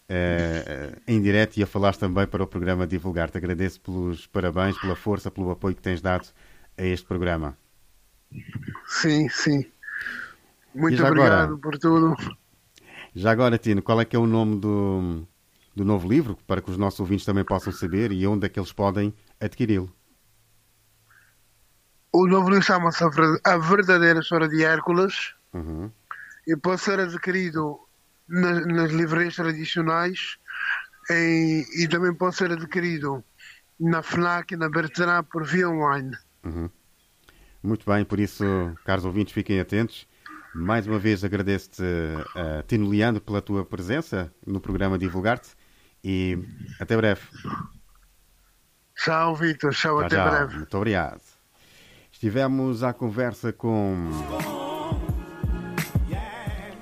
eh, 0.09 0.99
em 1.07 1.23
direto 1.23 1.57
e 1.57 1.63
a 1.63 1.67
falares 1.67 1.99
também 1.99 2.27
para 2.27 2.43
o 2.43 2.47
programa 2.47 2.87
Divulgar. 2.87 3.31
Te 3.31 3.39
agradeço 3.39 3.81
pelos 3.81 4.27
parabéns, 4.27 4.77
pela 4.81 4.97
força, 4.97 5.31
pelo 5.31 5.51
apoio 5.51 5.75
que 5.77 5.83
tens 5.83 6.01
dado 6.01 6.27
a 6.77 6.83
este 6.83 7.07
programa. 7.07 7.57
Sim, 8.87 9.29
sim. 9.29 9.65
Muito 10.75 11.03
obrigado 11.05 11.33
agora? 11.33 11.59
por 11.59 11.79
tudo. 11.79 12.17
Já 13.15 13.31
agora, 13.31 13.57
Tino, 13.57 13.81
qual 13.81 14.01
é 14.01 14.05
que 14.05 14.15
é 14.15 14.19
o 14.19 14.27
nome 14.27 14.59
do, 14.61 15.27
do 15.75 15.85
novo 15.85 16.07
livro, 16.09 16.37
para 16.47 16.61
que 16.61 16.71
os 16.71 16.77
nossos 16.77 17.01
ouvintes 17.01 17.25
também 17.25 17.45
possam 17.45 17.73
saber 17.73 18.13
e 18.13 18.27
onde 18.27 18.47
é 18.47 18.49
que 18.49 18.59
eles 18.59 18.73
podem 18.73 19.15
adquiri-lo? 19.41 19.91
O 22.19 22.27
novo 22.27 22.49
livro 22.49 22.65
chama-se 22.65 23.05
A 23.05 23.09
Ver- 23.09 23.41
A 23.45 23.57
Verdadeira 23.59 24.21
História 24.21 24.49
de 24.49 24.65
Hércules 24.65 25.35
Uhum. 25.53 25.91
e 26.47 26.57
pode 26.57 26.81
ser 26.81 26.99
adquirido 26.99 27.79
nas, 28.27 28.67
nas 28.67 28.91
livrarias 28.91 29.37
tradicionais 29.37 30.39
em- 31.11 31.65
e 31.83 31.87
também 31.89 32.15
pode 32.15 32.37
ser 32.37 32.51
adquirido 32.51 33.23
na 33.79 34.03
FNAC 34.03 34.55
e 34.55 34.57
na 34.57 34.71
Bertrand 34.71 35.25
por 35.25 35.45
via 35.45 35.69
online. 35.69 36.17
Uhum. 36.43 36.71
Muito 37.63 37.85
bem, 37.85 38.03
por 38.05 38.19
isso, 38.19 38.45
caros 38.85 39.05
ouvintes, 39.05 39.35
fiquem 39.35 39.61
atentos. 39.61 40.09
Mais 40.55 40.87
uma 40.87 40.99
vez 40.99 41.23
agradeço-te, 41.23 41.83
uh, 41.83 42.63
Tino 42.67 42.89
Leandro, 42.89 43.21
pela 43.21 43.43
tua 43.43 43.63
presença 43.65 44.33
no 44.47 44.59
programa 44.59 44.97
Divulgar-te 44.99 45.51
e 46.03 46.39
até 46.81 46.97
breve. 46.97 47.21
Tchau, 48.95 49.37
Vitor. 49.37 49.75
Tchau, 49.75 50.01
Já, 50.01 50.07
até 50.07 50.17
já. 50.17 50.31
breve. 50.31 50.57
Muito 50.57 50.77
obrigado. 50.79 51.36
Estivemos 52.17 52.83
à 52.83 52.95
conversa 52.95 53.53
com 53.53 54.09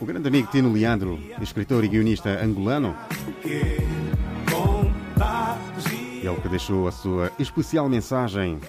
o 0.01 0.07
grande 0.07 0.29
amigo 0.29 0.49
Tino 0.49 0.73
Leandro, 0.73 1.19
escritor 1.43 1.83
e 1.83 1.89
guionista 1.89 2.41
angolano. 2.41 2.95
Ele 6.23 6.41
que 6.41 6.49
deixou 6.49 6.87
a 6.87 6.93
sua 6.93 7.33
especial 7.37 7.89
mensagem 7.89 8.61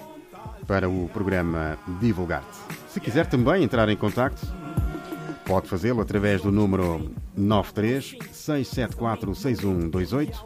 para 0.65 0.89
o 0.89 1.07
programa 1.09 1.77
Divulgar-te. 2.01 2.57
Se 2.89 2.99
quiser 2.99 3.27
também 3.27 3.63
entrar 3.63 3.87
em 3.87 3.95
contacto, 3.95 4.47
pode 5.45 5.69
fazê-lo 5.69 6.01
através 6.01 6.41
do 6.41 6.51
número 6.51 7.11
93 7.37 8.17
674 8.31 9.35
6128 9.35 10.45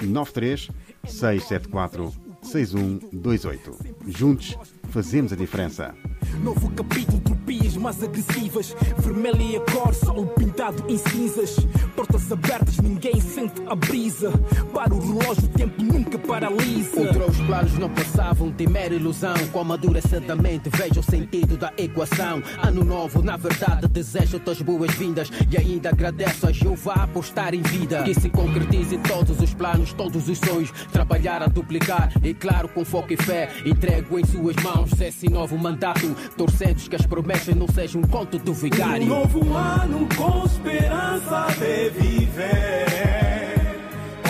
93 0.00 0.70
674 1.04 2.27
6128. 2.48 3.76
Juntos 4.08 4.56
fazemos 4.90 5.32
a 5.32 5.36
diferença. 5.36 5.94
Novo 6.42 6.70
capítulo, 6.70 7.36
mais 7.78 8.02
agressivas. 8.02 8.74
Vermelha 8.98 9.42
e 9.42 9.56
a 9.56 9.60
cor, 9.60 9.94
sol 9.94 10.26
pintado 10.26 10.84
em 10.88 10.98
cinzas. 10.98 11.56
Portas 11.94 12.30
abertas, 12.30 12.78
ninguém 12.78 13.20
sente 13.20 13.62
a 13.66 13.74
brisa. 13.74 14.30
Para 14.72 14.94
o 14.94 15.00
relógio, 15.00 15.44
o 15.44 15.48
tempo 15.48 15.82
nunca 15.82 16.18
paralisa. 16.18 17.00
Outros 17.00 17.36
planos 17.38 17.78
não 17.78 17.90
passavam 17.90 18.50
de 18.50 18.66
mera 18.66 18.94
ilusão. 18.94 19.34
Com 19.52 19.60
amadurecidamente 19.60 20.70
vejo 20.70 21.00
o 21.00 21.02
sentido 21.02 21.56
da 21.56 21.72
equação. 21.76 22.42
Ano 22.62 22.84
novo, 22.84 23.22
na 23.22 23.36
verdade, 23.36 23.88
desejo-te 23.88 24.50
as 24.50 24.62
boas-vindas. 24.62 25.30
E 25.50 25.56
ainda 25.56 25.90
agradeço 25.90 26.46
a 26.46 26.52
Jeová 26.52 27.08
por 27.12 27.24
estar 27.24 27.54
em 27.54 27.62
vida. 27.62 28.02
Que 28.02 28.14
se 28.14 28.30
concretize 28.30 28.98
todos 28.98 29.40
os 29.40 29.54
planos, 29.54 29.92
todos 29.92 30.28
os 30.28 30.38
sonhos. 30.38 30.70
Trabalhar 30.92 31.42
a 31.42 31.46
duplicar, 31.46 32.12
e 32.22 32.34
claro, 32.34 32.68
com 32.68 32.84
foco 32.84 33.12
e 33.12 33.16
fé. 33.16 33.50
Entrego 33.64 34.18
em 34.18 34.24
suas 34.24 34.56
mãos 34.56 34.98
esse 35.00 35.28
novo 35.28 35.56
mandato. 35.58 36.14
Torcendo 36.36 36.88
que 36.88 36.96
as 36.96 37.06
promessas 37.06 37.54
não 37.54 37.67
sejam 37.74 38.00
um 38.00 38.04
conto 38.04 38.38
do 38.38 38.52
Um 38.52 38.54
vigário. 38.54 39.06
novo 39.06 39.54
ano 39.54 40.08
com 40.16 40.44
esperança 40.44 41.46
de 41.58 41.90
viver. 41.90 43.78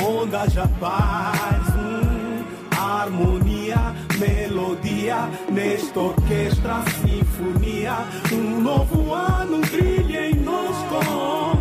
Onde 0.05 0.36
haja 0.36 0.68
paz, 0.80 1.74
hum, 1.74 2.45
harmonia, 2.76 3.95
melodia. 4.18 5.28
Nesta 5.51 6.01
orquestra, 6.01 6.82
sinfonia. 7.03 7.97
Um 8.32 8.61
novo 8.61 9.12
ano 9.14 9.61
brilha 9.70 10.30
em 10.30 10.34
nós 10.34 10.76
com 10.89 11.59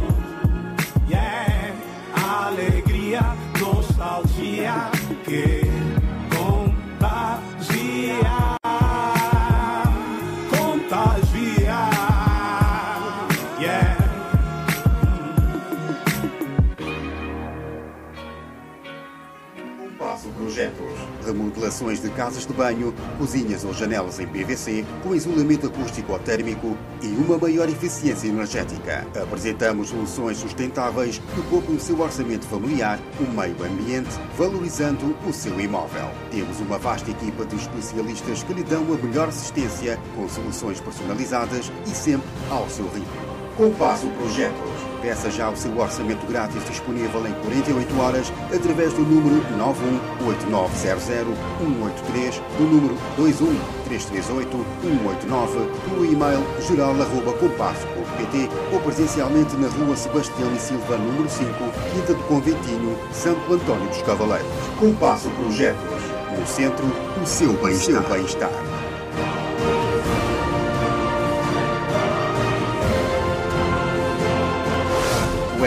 yeah, 1.10 1.74
alegria, 2.48 3.22
Remodelações 21.68 22.02
de 22.02 22.10
casas 22.12 22.46
de 22.46 22.54
banho, 22.54 22.94
cozinhas 23.18 23.66
ou 23.66 23.74
janelas 23.74 24.20
em 24.20 24.28
PVC, 24.28 24.86
com 25.04 25.14
isolamento 25.14 25.68
acústico 25.68 26.14
ou 26.14 26.20
térmico 26.20 26.78
e 27.02 27.08
uma 27.08 27.38
maior 27.38 27.68
eficiência 27.68 28.28
energética. 28.28 29.06
Apresentamos 29.22 29.90
soluções 29.90 30.38
sustentáveis 30.38 31.22
que 31.36 31.42
poupam 31.50 31.74
o 31.74 31.80
seu 31.80 32.00
orçamento 32.00 32.46
familiar, 32.46 33.00
o 33.20 33.30
meio 33.34 33.56
ambiente, 33.64 34.18
valorizando 34.38 35.16
o 35.28 35.34
seu 35.34 35.60
imóvel. 35.60 36.10
Temos 36.32 36.60
uma 36.62 36.78
vasta 36.78 37.12
equipa 37.12 37.46
de 37.46 37.58
especialistas 37.58 38.44
que 38.44 38.54
lhe 38.54 38.64
dão 38.64 38.84
a 38.94 39.06
melhor 39.06 39.28
assistência, 39.28 40.00
com 40.16 40.30
soluções 40.30 40.80
personalizadas 40.80 41.72
e 41.86 41.90
sempre 41.90 42.30
ao 42.50 42.70
seu 42.70 42.86
ritmo. 42.86 43.08
Compasso 43.58 44.08
Projetos. 44.12 44.77
Peça 45.02 45.30
já 45.30 45.50
o 45.50 45.56
seu 45.56 45.78
orçamento 45.78 46.26
grátis 46.26 46.64
disponível 46.66 47.26
em 47.28 47.34
48 47.34 48.00
horas 48.00 48.34
através 48.54 48.94
do 48.94 49.02
número 49.02 49.44
918900183, 50.50 52.42
do 52.58 52.64
número 52.64 52.98
21338-189, 53.18 55.70
pelo 55.90 56.06
e-mail 56.06 56.44
geral.compasso.pt 56.68 58.50
ou 58.74 58.80
presencialmente 58.82 59.56
na 59.56 59.68
rua 59.68 59.96
Sebastião 59.96 60.52
e 60.54 60.60
Silva, 60.60 60.98
número 60.98 61.30
5, 61.30 61.52
Quinta 61.94 62.14
do 62.14 62.24
Conventinho, 62.24 62.98
Santo 63.12 63.54
António 63.54 63.88
dos 63.90 64.02
Cavaleiros. 64.02 64.48
Compasso 64.80 65.30
Projetos. 65.30 66.02
No 66.38 66.46
centro, 66.46 66.86
o 67.22 67.26
seu 67.26 67.54
bem-estar. 67.54 68.67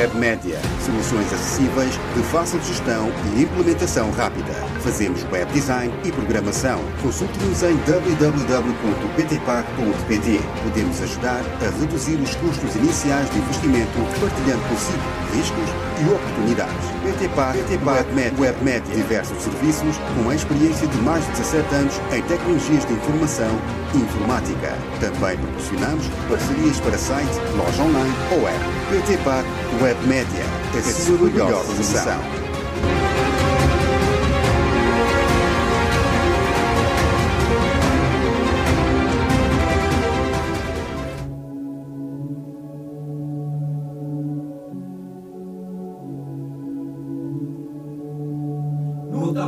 Web 0.00 0.16
Média. 0.16 0.58
Soluções 0.82 1.30
acessíveis, 1.30 1.92
de 2.16 2.22
fácil 2.22 2.58
gestão 2.62 3.12
e 3.36 3.42
implementação 3.42 4.10
rápida. 4.12 4.69
Fazemos 4.82 5.22
web 5.30 5.50
design 5.52 5.94
e 6.04 6.12
programação. 6.12 6.80
Consulte-nos 7.02 7.62
em 7.62 7.76
www.ptpac.pt. 7.76 10.40
Podemos 10.62 11.02
ajudar 11.02 11.42
a 11.60 11.68
reduzir 11.78 12.16
os 12.16 12.34
custos 12.36 12.74
iniciais 12.76 13.28
de 13.30 13.36
investimento, 13.38 13.98
partilhando 14.18 14.62
consigo 14.68 14.98
riscos 15.34 15.68
e 16.00 16.04
oportunidades. 16.12 16.88
PTPAC, 17.04 17.58
PTPAC 17.58 18.14
Web, 18.14 18.40
Web 18.40 18.64
Média. 18.64 18.94
Diversos 18.94 19.42
serviços 19.42 19.98
com 20.16 20.30
a 20.30 20.34
experiência 20.34 20.86
de 20.86 20.96
mais 20.98 21.22
de 21.26 21.32
17 21.32 21.74
anos 21.74 22.00
em 22.12 22.22
tecnologias 22.22 22.86
de 22.86 22.94
informação 22.94 23.60
e 23.94 23.98
informática. 23.98 24.78
Também 24.98 25.36
proporcionamos 25.36 26.08
parcerias 26.28 26.80
para 26.80 26.96
site, 26.96 27.38
loja 27.56 27.82
online 27.82 28.14
ou 28.32 28.48
app. 28.48 28.64
PTPAC 28.90 29.46
Web 29.82 30.06
Média. 30.06 30.44
A 30.76 30.82
sua 30.82 31.18
melhor 31.18 31.64
solução. 31.64 32.49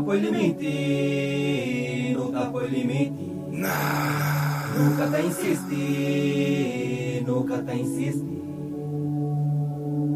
No 0.02 0.08
tapo 0.08 0.16
i 0.16 0.20
limiti, 0.20 2.12
no 2.16 2.30
tapo 2.30 2.60
i 2.60 2.68
limiti. 2.68 3.30
Nunca 4.76 5.06
te 5.06 5.22
insisti, 5.22 7.22
nunca 7.24 7.62
te 7.62 7.72
insisti. 7.72 8.42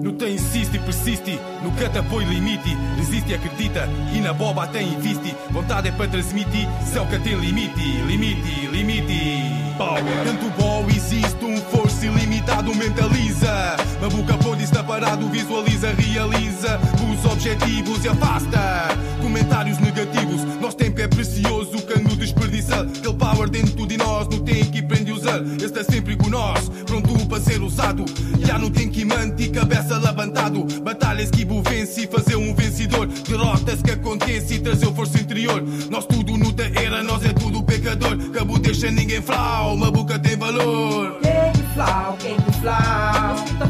No 0.02 0.16
te 0.16 0.28
insiste 0.28 0.80
persiste, 0.80 1.38
nunca 1.62 1.88
te 1.88 2.02
põe 2.02 2.24
limite. 2.24 2.76
Resiste 2.96 3.34
acredita, 3.34 3.88
e 4.12 4.20
na 4.20 4.32
boba 4.32 4.66
tem 4.66 4.92
investe. 4.92 5.32
Vontade 5.52 5.88
é 5.88 5.92
para 5.92 6.10
transmitir, 6.10 6.68
céu 6.92 7.06
que 7.06 7.20
tem 7.20 7.38
limite, 7.38 8.02
limite, 8.08 8.66
limite. 8.72 9.65
Power. 9.76 10.02
Tanto 10.24 10.48
bom 10.58 10.86
existe, 10.88 11.44
um 11.44 11.56
força 11.56 12.06
ilimitado 12.06 12.74
mentaliza. 12.74 13.76
Na 14.00 14.08
boca 14.08 14.34
pode 14.38 14.64
estar 14.64 14.82
parado, 14.82 15.28
visualiza, 15.28 15.92
realiza 15.92 16.80
os 17.12 17.30
objetivos 17.30 18.04
e 18.04 18.08
afasta. 18.08 18.88
Comentários 19.20 19.78
negativos, 19.78 20.42
nosso 20.60 20.76
tempo 20.76 21.00
é 21.00 21.08
precioso, 21.08 21.76
que 21.82 21.98
no 21.98 22.16
desperdiçar. 22.16 22.80
Aquele 22.80 23.14
power 23.14 23.50
dentro 23.50 23.86
de 23.86 23.98
nós, 23.98 24.28
não 24.28 24.38
tem 24.40 24.64
que 24.64 24.78
aprender 24.78 25.10
a 25.10 25.14
usar. 25.14 25.42
Está 25.62 25.84
sempre 25.84 26.16
com 26.16 26.30
nós, 26.30 26.70
pronto 26.86 27.26
para 27.26 27.40
ser 27.40 27.60
usado. 27.60 28.04
Já 28.38 28.58
não 28.58 28.70
tem 28.70 28.88
que 28.88 29.04
manter 29.04 29.50
cabeça 29.50 29.98
levantado. 29.98 30.66
Batalhas 30.82 31.30
que 31.30 31.44
vou 31.44 31.62
vence 31.62 32.06
fazer 32.06 32.36
um 32.36 32.54
vencedor. 32.54 33.06
Derrotas 33.06 33.82
que 33.82 33.90
acontece 33.90 34.54
e 34.54 34.60
trazer 34.60 34.86
força 34.94 35.18
interior. 35.18 35.62
Nós 35.90 36.06
tudo 36.06 36.36
no 36.36 36.54
era, 36.74 37.02
nós 37.02 37.24
é 37.24 37.32
tudo 37.32 37.62
pecador. 37.86 38.16
Cabo 38.32 38.58
deixa 38.58 38.90
ninguém 38.90 39.22
flau, 39.22 39.74
uma 39.74 39.90
boca 39.90 40.18
tem 40.18 40.36
valor. 40.36 41.18
Quem 41.22 41.52
que 41.52 41.74
flau, 41.74 42.16
quem 42.18 42.36
que 42.36 42.52
flau? 42.60 43.65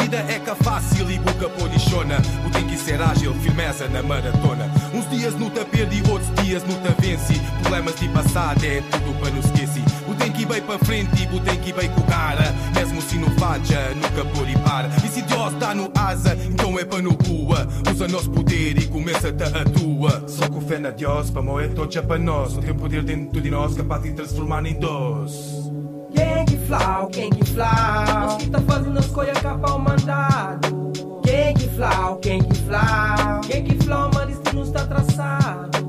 Vida 0.00 0.24
é 0.28 0.38
que 0.38 0.50
é 0.50 0.54
fácil 0.56 1.10
e 1.10 1.18
boca 1.18 1.48
polichona. 1.50 2.16
O 2.46 2.50
tem 2.50 2.66
que 2.66 2.76
ser 2.76 3.00
ágil, 3.00 3.32
firmeza 3.34 3.88
na 3.88 4.02
maratona. 4.02 4.68
Uns 4.92 5.08
dias 5.08 5.34
no 5.34 5.50
te 5.50 5.64
perde, 5.64 6.02
outros 6.10 6.30
dias 6.42 6.64
no 6.64 6.74
te 6.74 7.00
vence. 7.00 7.40
Problemas 7.62 7.94
de 7.96 8.08
passado 8.08 8.64
é 8.64 8.80
tudo 8.90 9.20
para 9.20 9.30
nos 9.30 9.44
esquecer. 9.44 9.84
O 10.08 10.14
tem 10.14 10.32
que 10.32 10.42
ir 10.42 10.46
bem 10.46 10.62
para 10.62 10.78
frente, 10.80 11.28
o 11.32 11.40
tem 11.40 11.56
que 11.58 11.70
ir 11.70 11.74
bem 11.74 11.88
com 11.90 12.02
cara. 12.02 12.52
Mesmo 12.74 13.00
se 13.02 13.16
não 13.18 13.30
falha, 13.38 13.94
nunca 13.94 14.24
por 14.34 14.48
e 14.48 14.56
para. 14.58 14.88
E 15.04 15.08
se 15.08 15.22
Deus 15.22 15.52
está 15.52 15.74
no 15.74 15.90
asa, 15.94 16.36
então 16.48 16.78
é 16.78 16.84
para 16.84 17.02
no 17.02 17.12
boa. 17.12 17.68
Usa 17.90 18.08
nosso 18.08 18.30
poder 18.30 18.78
e 18.78 18.86
começa-te 18.86 19.44
a 19.44 19.64
tua. 19.64 20.24
Só 20.26 20.48
com 20.48 20.60
fé 20.60 20.78
na 20.78 20.90
Deus, 20.90 21.30
para 21.30 21.42
moer 21.42 21.72
todo 21.74 21.92
já 21.92 22.02
para 22.02 22.18
nós. 22.18 22.54
Não 22.54 22.62
tem 22.62 22.74
poder 22.74 23.02
dentro 23.02 23.40
de 23.40 23.50
nós 23.50 23.76
capaz 23.76 24.02
de 24.02 24.12
transformar 24.12 24.66
em 24.66 24.74
dois. 24.74 25.59
Flau, 26.70 27.08
quem 27.08 27.30
que 27.30 27.44
flau? 27.46 28.04
Nós 28.20 28.36
que 28.36 28.48
tá 28.48 28.60
fazendo 28.60 28.96
as 29.00 29.06
coisas 29.06 29.36
capa 29.38 29.76
mandado. 29.76 30.92
Quem 31.24 31.52
que 31.52 31.68
flau, 31.70 32.16
quem 32.18 32.40
que 32.40 32.54
flau? 32.58 33.40
Quem 33.40 33.64
que 33.64 33.84
flau, 33.84 34.08
mas 34.14 34.28
destino 34.28 34.62
está 34.62 34.86
traçado. 34.86 35.79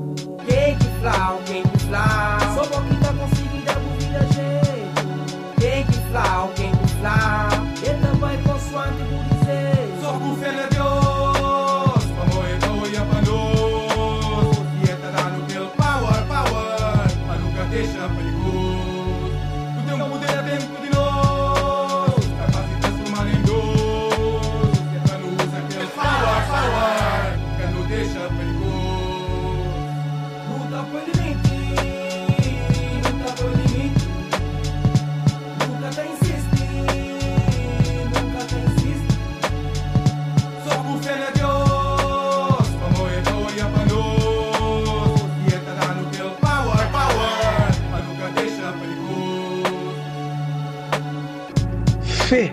Fé 52.32 52.50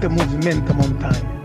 te 0.00 0.08
movimenta 0.08 0.72
a 0.72 0.76
montanha. 0.76 1.42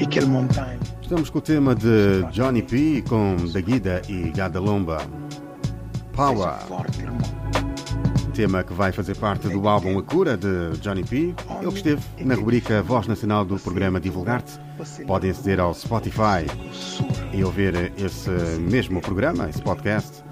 E 0.00 0.02
aquele 0.02 0.26
montanha. 0.26 0.76
Estamos 1.00 1.30
com 1.30 1.38
o 1.38 1.40
tema 1.40 1.76
de 1.76 2.24
Johnny 2.32 2.60
P 2.60 3.04
com 3.08 3.36
Daguida 3.52 4.02
e 4.08 4.32
Gadalomba. 4.32 4.98
Power. 6.16 6.54
Tema 8.34 8.64
que 8.64 8.72
vai 8.72 8.90
fazer 8.90 9.16
parte 9.16 9.48
do 9.48 9.68
álbum 9.68 9.96
A 9.96 10.02
Cura 10.02 10.36
de 10.36 10.76
Johnny 10.80 11.04
P. 11.04 11.36
Ele 11.60 11.70
que 11.70 11.76
esteve 11.76 12.02
na 12.24 12.34
rubrica 12.34 12.82
Voz 12.82 13.06
Nacional 13.06 13.44
do 13.44 13.56
programa 13.56 14.00
Divulgar-te. 14.00 14.58
Podem 15.06 15.30
aceder 15.30 15.60
ao 15.60 15.72
Spotify 15.72 16.44
e 17.32 17.44
ouvir 17.44 17.92
esse 17.96 18.30
mesmo 18.58 19.00
programa, 19.00 19.48
esse 19.48 19.62
podcast. 19.62 20.24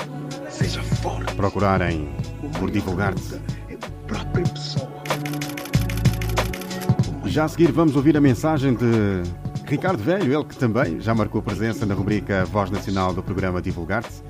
Forte. 1.01 1.33
Procurarem 1.37 2.09
por 2.59 2.73
Divulgar-te. 2.73 3.41
Já 7.37 7.45
a 7.45 7.49
seguir 7.49 7.71
vamos 7.71 7.95
ouvir 7.95 8.17
a 8.17 8.21
mensagem 8.21 8.75
de 8.75 9.23
Ricardo 9.67 10.03
Velho, 10.03 10.33
ele 10.33 10.45
que 10.47 10.57
também 10.57 10.99
já 11.03 11.15
marcou 11.15 11.43
presença 11.43 11.85
na 11.85 11.93
rubrica 11.93 12.47
Voz 12.47 12.71
Nacional 12.71 13.13
do 13.13 13.23
programa 13.23 13.61
Divulgar-te. 13.61 14.23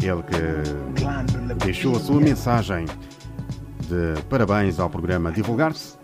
Ele 0.00 0.22
que 0.22 1.64
deixou 1.64 1.96
a 1.96 1.98
sua 1.98 2.20
mensagem 2.20 2.86
de 3.88 4.22
parabéns 4.30 4.78
ao 4.78 4.88
programa 4.88 5.32
Divulgar-te 5.32 5.98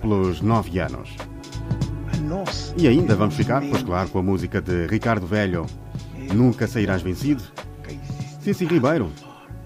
pelos 0.00 0.40
nove 0.40 0.78
anos. 0.78 1.16
E 2.76 2.86
ainda 2.86 3.16
vamos 3.16 3.34
ficar, 3.34 3.60
pois 3.68 3.82
claro, 3.82 4.08
com 4.10 4.20
a 4.20 4.22
música 4.22 4.62
de 4.62 4.86
Ricardo 4.86 5.26
Velho, 5.26 5.66
Nunca 6.32 6.68
Sairás 6.68 7.02
Vencido. 7.02 7.42
Cici 8.40 8.64
Ribeiro, 8.64 9.10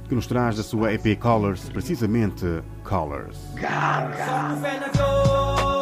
que 0.09 0.14
nos 0.14 0.26
traz 0.26 0.57
da 0.57 0.62
sua 0.62 0.95
EP 0.95 1.18
Colors, 1.18 1.68
precisamente 1.68 2.47
Colors. 2.82 3.36
Só 4.97 5.82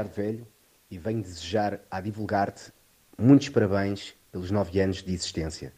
Ricardo 0.00 0.14
Velho 0.14 0.46
e 0.90 0.98
venho 0.98 1.22
desejar 1.22 1.80
a 1.90 2.00
Divulgar-te 2.00 2.72
muitos 3.18 3.50
parabéns 3.50 4.14
pelos 4.32 4.50
nove 4.50 4.80
anos 4.80 5.02
de 5.02 5.12
existência. 5.12 5.72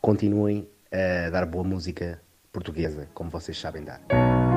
Continuem 0.00 0.68
a 0.90 1.30
dar 1.30 1.46
boa 1.46 1.64
música 1.64 2.20
portuguesa, 2.52 3.08
como 3.14 3.30
vocês 3.30 3.58
sabem 3.58 3.82
dar. 3.82 4.51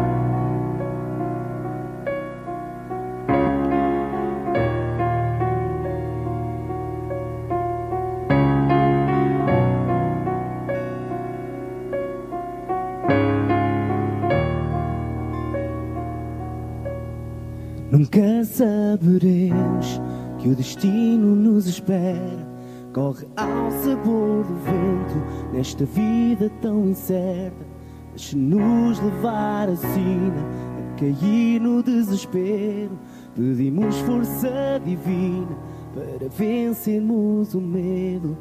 Ao 23.46 23.72
sabor 23.72 24.44
do 24.44 24.56
vento 24.56 25.54
nesta 25.54 25.86
vida 25.86 26.52
tão 26.62 26.86
incerta. 26.86 27.66
Deixe-nos 28.10 29.00
levar 29.00 29.70
a 29.70 29.76
sina 29.76 30.42
a 30.80 31.00
cair 31.00 31.60
no 31.60 31.84
desespero. 31.84 32.98
Pedimos 33.36 34.00
força 34.02 34.82
divina 34.84 35.58
para 35.94 36.28
vencermos 36.30 37.54
o 37.54 37.62
medo. 37.62 38.38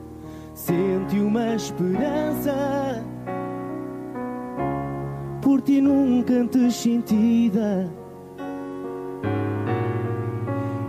Sente 0.55 1.19
uma 1.19 1.55
esperança 1.57 3.05
por 5.43 5.61
ti 5.61 5.81
nunca 5.81 6.33
antes 6.35 6.75
sentida 6.75 7.91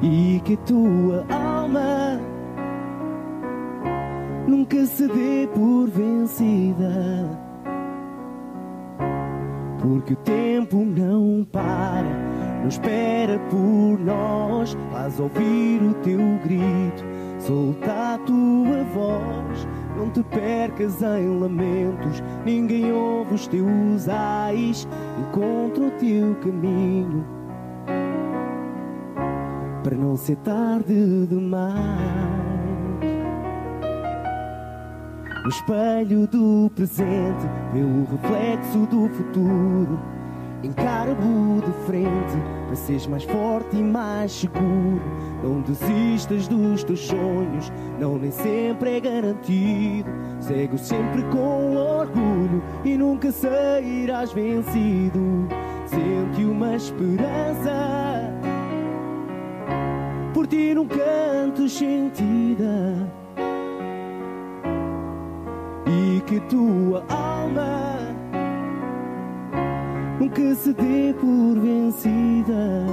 e 0.02 0.40
que 0.46 0.56
tua 0.58 1.26
alma 1.30 2.22
nunca 4.48 4.86
se 4.86 5.08
dê 5.08 5.48
por 5.54 5.88
vencida. 5.90 7.46
Porque 9.82 10.14
o 10.14 10.18
tempo 10.18 10.78
não 10.78 11.46
para, 11.52 12.60
não 12.62 12.68
espera 12.68 13.40
por 13.50 14.00
nós. 14.00 14.76
Faz 14.92 15.20
ouvir 15.20 15.82
o 15.84 15.94
teu 15.96 16.20
grito, 16.44 17.06
solta 17.40 18.16
a 18.16 18.18
tua 18.20 18.84
voz. 18.94 19.68
Não 19.98 20.10
te 20.10 20.24
percas 20.24 21.02
em 21.02 21.40
lamentos, 21.40 22.22
ninguém 22.44 22.92
ouve 22.92 23.36
os 23.36 23.48
teus 23.48 24.10
ais. 24.10 24.88
Encontra 25.20 25.84
o 25.84 25.92
teu 25.92 26.36
caminho 26.36 27.26
para 29.84 29.96
não 29.96 30.18
ser 30.18 30.38
tarde 30.38 31.28
demais. 31.28 32.25
No 35.46 35.52
espelho 35.52 36.26
do 36.26 36.72
presente, 36.74 37.46
vê 37.72 37.82
o 37.82 38.08
reflexo 38.10 38.80
do 38.88 39.08
futuro. 39.10 40.00
Encara-o 40.64 41.62
de 41.62 41.72
frente 41.86 42.36
para 42.66 42.76
seres 42.76 43.06
mais 43.06 43.24
forte 43.26 43.78
e 43.78 43.84
mais 43.84 44.32
seguro. 44.32 45.04
Não 45.44 45.62
desistas 45.62 46.48
dos 46.48 46.84
teus 46.84 47.02
sonhos, 47.02 47.72
não 48.00 48.18
nem 48.18 48.32
sempre 48.32 48.98
é 48.98 49.00
garantido. 49.00 50.10
Segue 50.40 50.80
sempre 50.80 51.22
com 51.26 51.76
orgulho 51.76 52.64
e 52.84 52.98
nunca 52.98 53.32
sairás 53.32 54.34
vencido. 54.34 55.48
Sente 55.86 56.44
uma 56.44 56.76
esperança 56.76 58.34
por 60.34 60.48
ti 60.48 60.74
num 60.74 60.88
canto 60.88 61.70
sentida 61.70 63.25
e 65.86 66.22
que 66.22 66.40
tua 66.42 67.04
alma 67.10 67.98
nunca 70.20 70.56
se 70.56 70.74
dê 70.74 71.14
por 71.20 71.60
vencida. 71.60 72.86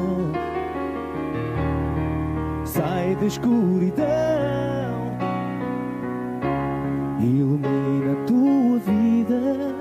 Sai 2.64 3.14
da 3.16 3.26
escuridão, 3.26 4.06
ilumina 7.20 8.12
a 8.12 8.24
tua 8.26 8.78
vida, 8.78 9.74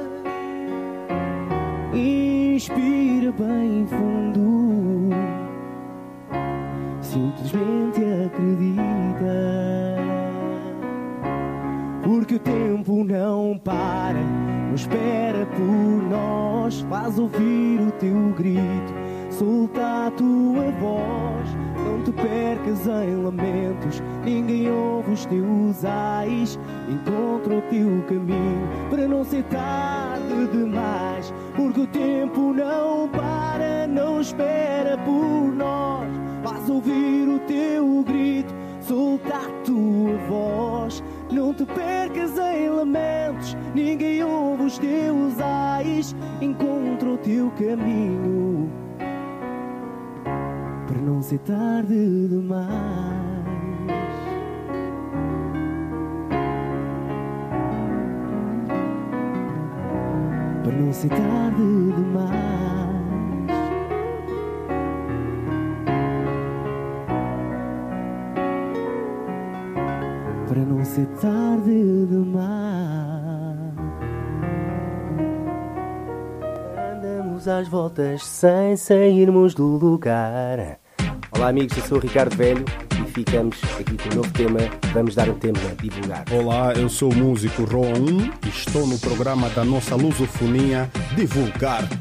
inspira 1.94 3.32
bem 3.32 3.86
fundo 3.88 4.42
simplesmente 7.12 8.00
acredita. 8.26 8.71
Tempo 12.42 13.04
não 13.04 13.60
para, 13.64 14.20
não 14.68 14.76
espera 14.76 15.46
por 15.46 16.10
nós. 16.10 16.82
Faz 16.90 17.18
ouvir 17.20 17.80
o 17.82 17.92
teu 17.92 18.34
grito, 18.38 18.94
solta 19.30 20.08
a 20.08 20.12
tua 20.12 20.72
voz. 20.80 21.62
Não 21.86 22.04
te 22.04 22.12
percas 22.12 22.88
em 22.88 23.16
lamentos, 23.24 24.02
ninguém 24.24 24.72
ouve 24.72 25.12
os 25.12 25.26
teus 25.26 25.86
ais. 25.86 26.60
Encontra 26.90 27.58
o 27.58 27.62
teu 27.64 28.04
caminho 28.08 28.68
para 28.90 29.08
não 29.08 29.24
ser 29.24 29.44
tarde 29.44 30.48
demais. 30.52 31.34
Porque 31.56 31.82
o 31.82 31.88
tempo 31.88 32.54
não 32.54 33.10
para, 33.10 33.88
não 33.88 34.22
espera 34.22 34.98
por 35.00 35.54
nós. 35.56 36.08
Faz 36.44 36.70
ouvir 36.70 37.28
o 37.28 37.40
teu 37.40 38.04
grito, 38.04 38.54
solta 38.82 39.36
a 39.36 39.64
tua 39.64 40.18
voz. 40.28 41.04
Não 41.32 41.54
te 41.54 41.66
percas 41.66 42.38
em 42.38 42.70
lamentos, 42.70 43.56
ninguém 43.74 44.22
ouve 44.24 44.64
os 44.64 44.78
teus 44.78 45.40
ais. 45.40 46.16
Encontra 46.42 47.10
o 47.10 47.18
teu 47.18 47.50
caminho 47.52 48.70
para 50.88 51.00
não 51.00 51.22
ser 51.22 51.40
tarde 51.40 52.28
demais. 52.28 52.70
Para 60.64 60.74
não 60.74 60.92
ser 60.92 61.10
tarde 61.10 61.94
demais. 61.96 62.71
Não 70.72 70.86
ser 70.86 71.06
tarde 71.20 72.06
demais. 72.08 72.52
Andamos 76.96 77.48
às 77.48 77.68
voltas 77.68 78.24
sem 78.24 78.78
sairmos 78.78 79.54
do 79.54 79.66
lugar. 79.66 80.80
Olá 81.32 81.50
amigos, 81.50 81.78
eu 81.78 81.84
sou 81.84 81.98
o 81.98 82.02
Ricardo 82.02 82.36
Velho 82.36 82.64
e 83.02 83.12
ficamos 83.12 83.60
aqui 83.80 83.98
com 83.98 84.14
um 84.14 84.18
novo 84.18 84.32
tema. 84.32 84.60
Vamos 84.94 85.16
dar 85.16 85.30
um 85.30 85.38
tema 85.38 85.60
divulgar. 85.82 86.24
Olá, 86.32 86.74
eu 86.74 86.88
sou 86.88 87.12
o 87.12 87.16
músico 87.16 87.64
Ron 87.66 88.30
e 88.46 88.50
estou 88.50 88.88
no 88.88 88.98
programa 89.00 89.50
da 89.50 89.66
nossa 89.66 89.96
lusofonia 89.96 90.90
Divulgar-te. 91.16 91.98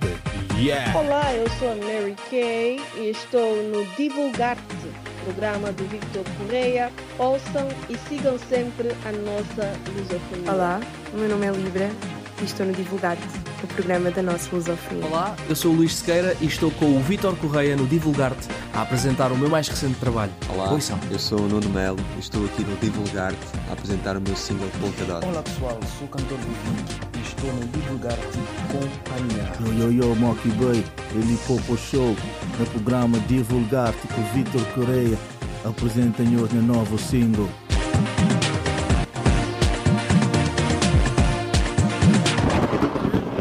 Yeah! 0.58 0.96
Olá, 0.98 1.34
eu 1.34 1.48
sou 1.58 1.72
a 1.72 1.74
Mary 1.76 2.14
Kay 2.28 2.80
e 2.98 3.10
estou 3.10 3.56
no 3.64 3.84
Divulgar-te, 3.96 5.09
programa 5.30 5.72
do 5.72 5.84
Victor 5.84 6.24
Correia. 6.38 6.90
Ouçam 7.18 7.68
e 7.88 7.96
sigam 8.08 8.36
sempre 8.38 8.88
a 9.04 9.12
nossa 9.12 9.72
lusofonia. 9.94 10.52
Olá, 10.52 10.80
o 11.12 11.16
meu 11.16 11.28
nome 11.28 11.46
é 11.46 11.50
Libra 11.52 11.90
e 12.40 12.44
estou 12.44 12.66
no 12.66 12.72
Divulgar-te, 12.72 13.22
o 13.62 13.66
programa 13.68 14.10
da 14.10 14.22
nossa 14.22 14.48
lusofonia. 14.54 15.06
Olá, 15.06 15.36
eu 15.48 15.54
sou 15.54 15.72
o 15.72 15.76
Luís 15.76 15.94
Sequeira 15.94 16.36
e 16.40 16.46
estou 16.46 16.70
com 16.72 16.96
o 16.96 17.00
Vítor 17.00 17.36
Correia 17.36 17.76
no 17.76 17.86
Divulgar-te 17.86 18.48
a 18.74 18.82
apresentar 18.82 19.30
o 19.30 19.36
meu 19.36 19.48
mais 19.48 19.68
recente 19.68 19.98
trabalho. 20.00 20.32
Olá, 20.48 20.72
Ouçam. 20.72 20.98
eu 21.10 21.18
sou 21.18 21.38
o 21.38 21.48
Nuno 21.48 21.68
Melo 21.68 21.98
e 22.16 22.20
estou 22.20 22.44
aqui 22.46 22.62
no 22.62 22.76
Divulgar-te 22.76 23.38
a 23.68 23.72
apresentar 23.72 24.16
o 24.16 24.20
meu 24.20 24.34
single 24.34 24.68
Polkadot. 24.80 25.24
Olá 25.26 25.42
pessoal, 25.42 25.78
sou 25.98 26.06
o 26.06 26.10
cantor 26.10 26.38
Vivinho 26.38 27.09
e 27.42 27.46
estou 27.46 27.52
no 27.54 27.66
Divulgar-te 27.68 28.38
Companhia. 28.70 29.52
Yo, 29.60 29.90
yo, 29.90 29.92
yo, 29.92 30.14
Mocky 30.16 30.48
Boy, 30.50 30.84
ele 31.14 31.36
Popo 31.46 31.76
Show, 31.76 32.14
no 32.58 32.66
programa 32.66 33.18
Divulgar-te 33.20 34.06
com 34.08 34.22
Vitor 34.34 34.64
Correia, 34.74 35.18
apresenta-nos 35.64 36.52
no 36.52 36.62
novo 36.62 36.98
single. 36.98 37.48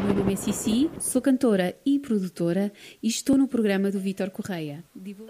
Meu 0.06 0.16
nome 0.16 0.34
é 0.34 0.36
Cici, 0.36 0.90
sou 1.00 1.22
cantora 1.22 1.76
e 1.86 2.00
produtora 2.00 2.72
e 3.02 3.08
estou 3.08 3.38
no 3.38 3.48
programa 3.48 3.92
do 3.92 4.00
Vítor 4.00 4.30
Correia. 4.30 4.84
Divul- 4.96 5.28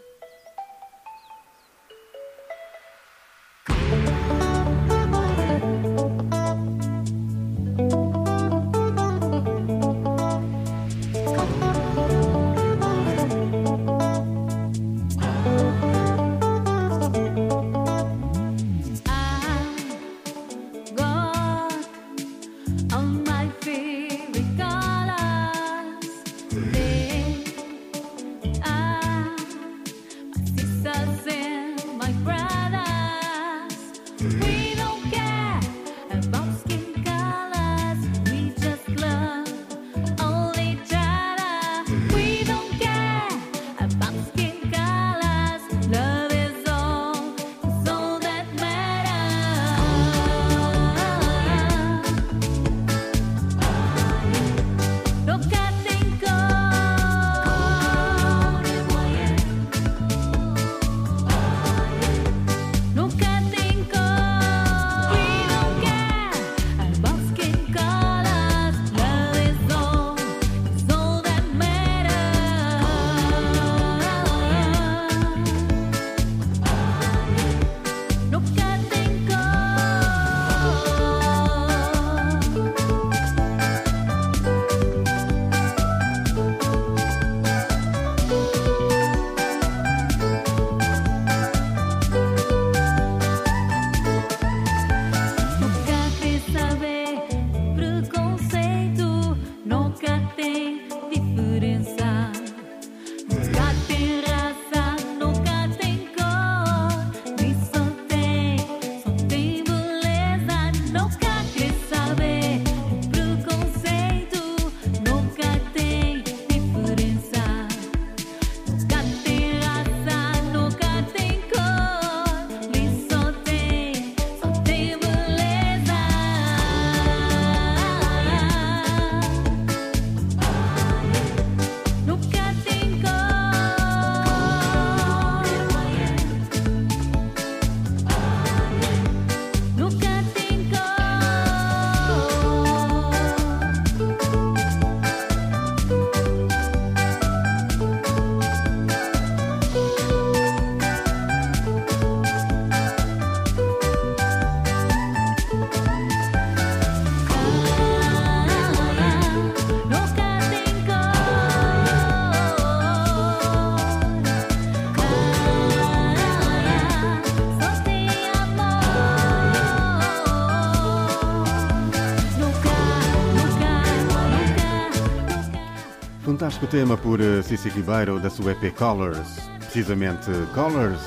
com 176.40 176.66
o 176.66 176.68
tema 176.70 176.96
por 176.96 177.20
uh, 177.20 177.44
Cici 177.44 177.68
Ribeiro 177.68 178.18
da 178.18 178.30
sua 178.30 178.54
EP 178.54 178.74
Colors. 178.74 179.42
Precisamente 179.60 180.32
Colors. 180.56 181.02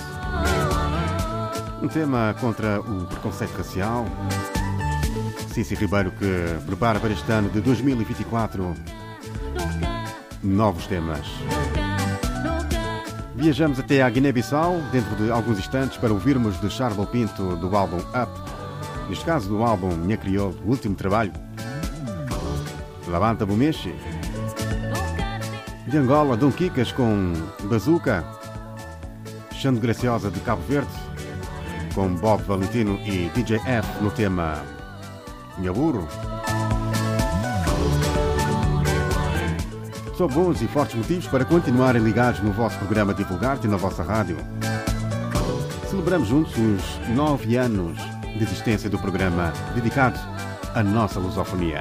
Um 1.82 1.88
tema 1.88 2.36
contra 2.38 2.78
o 2.80 3.06
preconceito 3.06 3.56
racial. 3.56 4.04
Cici 5.54 5.74
Ribeiro 5.74 6.10
que 6.10 6.60
prepara 6.66 7.00
para 7.00 7.14
este 7.14 7.32
ano 7.32 7.48
de 7.48 7.62
2024 7.62 8.74
novos 10.42 10.86
temas. 10.86 11.26
Viajamos 13.34 13.78
até 13.78 14.02
à 14.02 14.10
Guiné-Bissau, 14.10 14.82
dentro 14.92 15.16
de 15.16 15.30
alguns 15.30 15.58
instantes, 15.58 15.96
para 15.96 16.12
ouvirmos 16.12 16.60
de 16.60 16.68
Charles 16.68 17.08
Pinto 17.08 17.56
do 17.56 17.74
álbum 17.74 18.00
Up. 18.10 18.30
Neste 19.08 19.24
caso, 19.24 19.48
do 19.48 19.62
álbum 19.62 19.96
Minha 19.96 20.18
Crioulo, 20.18 20.58
o 20.62 20.68
último 20.68 20.94
trabalho. 20.94 21.32
Lavanta 23.08 23.46
Bumeshi. 23.46 24.11
De 25.86 25.98
Angola, 25.98 26.36
Dom 26.36 26.50
Kikas 26.50 26.92
com 26.92 27.32
Bazooka. 27.64 28.24
Xande 29.52 29.80
Graciosa 29.80 30.30
de 30.30 30.40
Cabo 30.40 30.62
Verde, 30.62 30.90
com 31.94 32.14
Bob 32.14 32.42
Valentino 32.42 32.98
e 33.04 33.30
DJ 33.34 33.60
F 33.64 34.02
no 34.02 34.10
tema 34.10 34.62
Minha 35.58 35.72
Burro. 35.72 36.08
São 40.16 40.28
bons 40.28 40.62
e 40.62 40.68
fortes 40.68 40.96
motivos 40.96 41.26
para 41.26 41.44
continuarem 41.44 42.02
ligados 42.02 42.40
no 42.40 42.52
vosso 42.52 42.78
programa 42.78 43.14
Divulgar-te 43.14 43.66
na 43.66 43.76
vossa 43.76 44.02
rádio. 44.02 44.36
Celebramos 45.88 46.28
juntos 46.28 46.56
os 46.56 47.08
nove 47.14 47.56
anos 47.56 47.98
de 48.36 48.42
existência 48.42 48.88
do 48.88 48.98
programa 48.98 49.52
dedicado 49.74 50.18
à 50.74 50.82
nossa 50.82 51.18
lusofonia. 51.20 51.80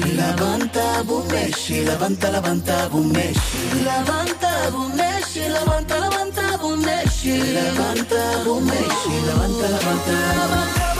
Bumeshi. 0.00 0.16
Levanta, 0.16 1.02
bumeshi, 1.04 1.84
levanta, 1.84 2.30
levanta, 2.30 2.88
bumeshi. 2.88 3.84
Levanta, 3.84 4.70
bumeshi, 4.70 5.40
levanta, 5.48 5.98
levanta, 5.98 6.58
bumeshi. 6.58 7.32
Levanta, 7.52 8.44
bumeshi, 8.44 9.14
levanta, 9.26 9.68
levanta. 9.68 10.12
Pessoal, 10.32 10.86
eu 10.86 10.91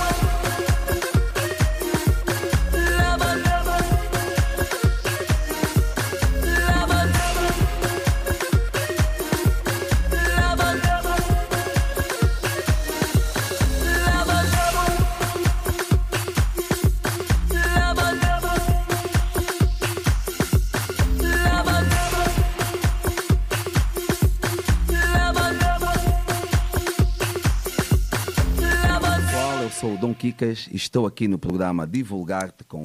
Dias 30.52 30.68
e 30.70 30.76
estou 30.76 31.06
aqui 31.06 31.26
no 31.26 31.38
programa 31.38 31.86
Divulgar-te 31.86 32.64
com 32.64 32.82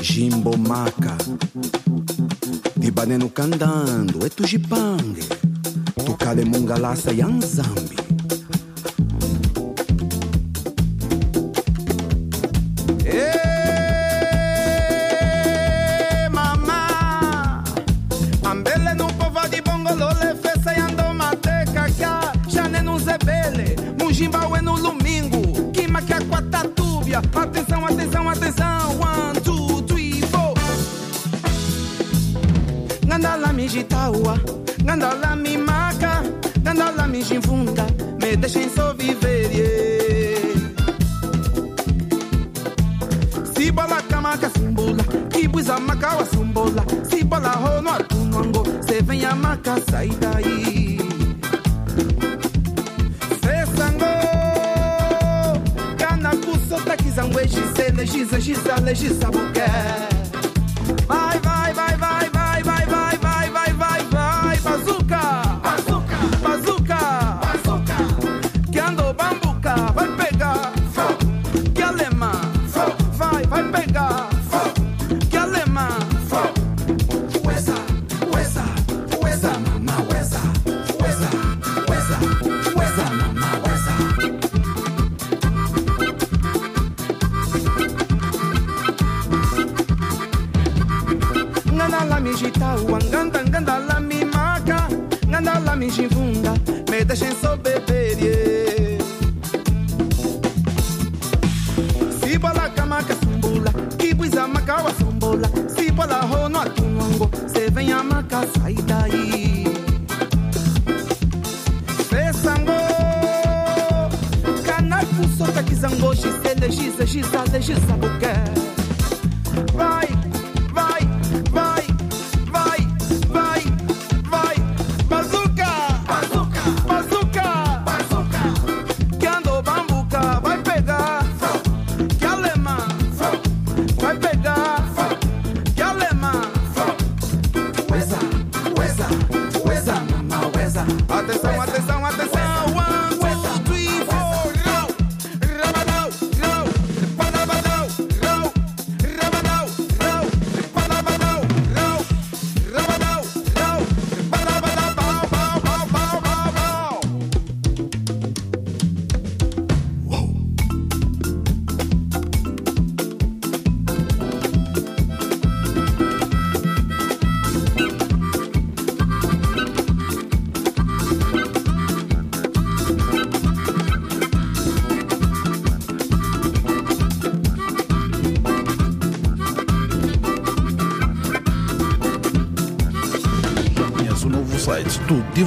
Jimbo 0.00 0.58
Maca, 0.58 1.16
Dibaneno 2.76 3.30
cantando, 3.30 4.26
é 4.26 4.28
tujipangue 4.28 5.22
Tucale 6.04 6.44
mungalaça 6.44 7.12
e 7.12 7.22
anzambi 7.22 7.97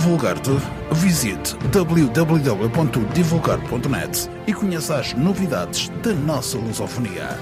divulgar-te, 0.02 0.49
Visite 0.94 1.56
www.divulgar.net 1.72 4.30
e 4.48 4.53
conheça 4.53 4.98
as 4.98 5.14
novidades 5.14 5.90
da 6.02 6.11
nossa 6.11 6.57
lusofonia. 6.57 7.38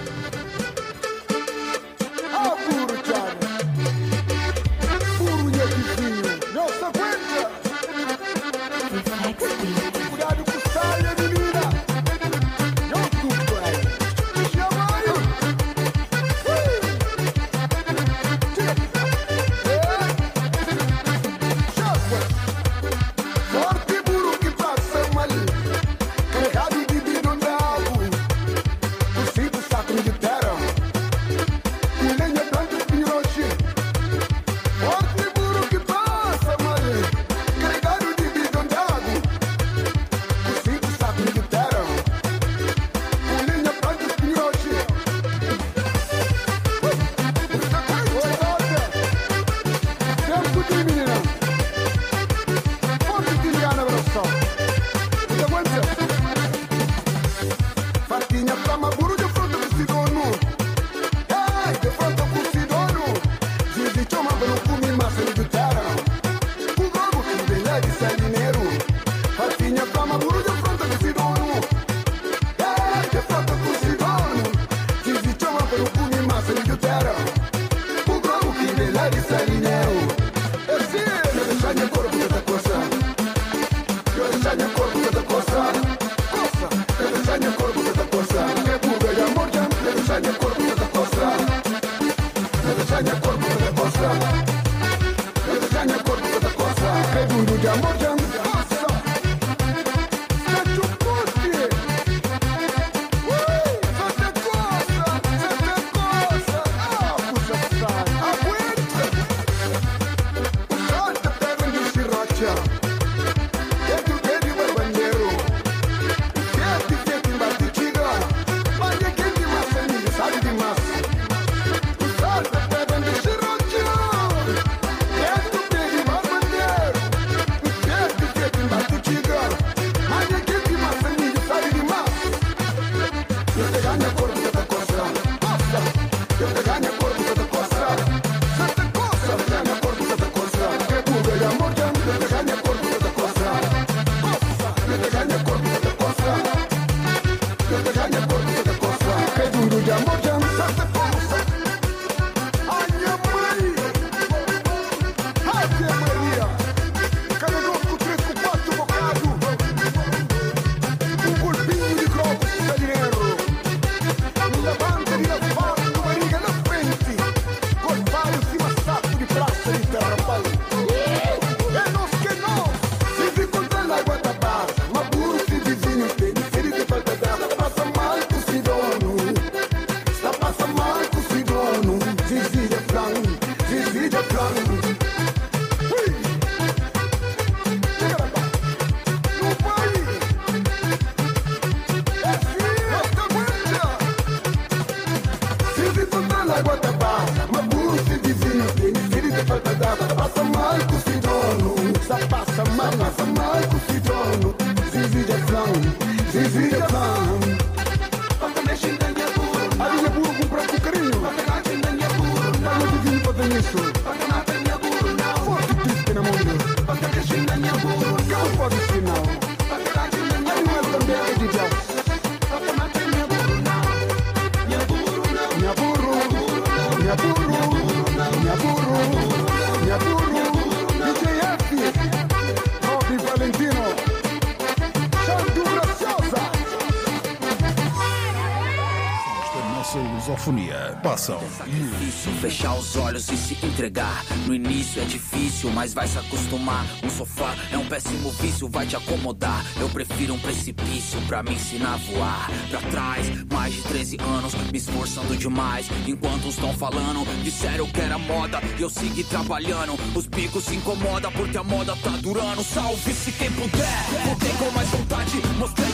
Entregar. 243.66 244.26
No 244.46 244.54
início 244.54 245.02
é 245.02 245.06
difícil, 245.06 245.70
mas 245.72 245.94
vai 245.94 246.08
se 246.08 246.18
acostumar. 246.18 246.86
Um 247.04 247.10
sofá 247.10 247.56
é 247.72 247.78
um 247.78 247.86
péssimo 247.86 248.32
vício, 248.32 248.68
vai 248.68 248.86
te 248.86 248.96
acomodar. 248.96 249.66
Eu 249.80 249.90
prefiro 249.90 250.34
um 250.34 250.40
precipício 250.40 251.20
pra 251.28 251.44
me 251.44 251.54
ensinar 251.54 251.94
a 251.94 251.98
voar. 251.98 252.50
Pra 252.70 252.82
trás, 252.82 253.26
mais 253.52 253.74
de 253.74 253.82
13 253.84 254.18
anos, 254.22 254.54
me 254.72 254.78
esforçando 254.78 255.36
demais. 255.36 255.88
Enquanto 256.08 256.48
uns 256.48 256.56
estão 256.56 256.74
falando, 256.74 257.26
disseram 257.44 257.88
que 257.88 258.02
era 258.02 258.18
moda. 258.18 258.60
E 258.78 258.82
eu 258.82 258.90
segui 258.90 259.24
trabalhando. 259.24 259.98
Os 260.16 260.28
bicos 260.28 260.66
se 260.66 260.76
incomodam 260.76 261.32
porque 261.32 261.58
a 261.58 261.64
moda 261.64 261.96
tá 261.98 262.12
durando. 262.22 262.64
Salve-se 262.64 263.32
quem 263.34 263.52
puder. 263.52 264.06
Voltei 264.26 264.52
com 264.54 264.72
mais 264.72 264.90
vontade, 264.90 265.42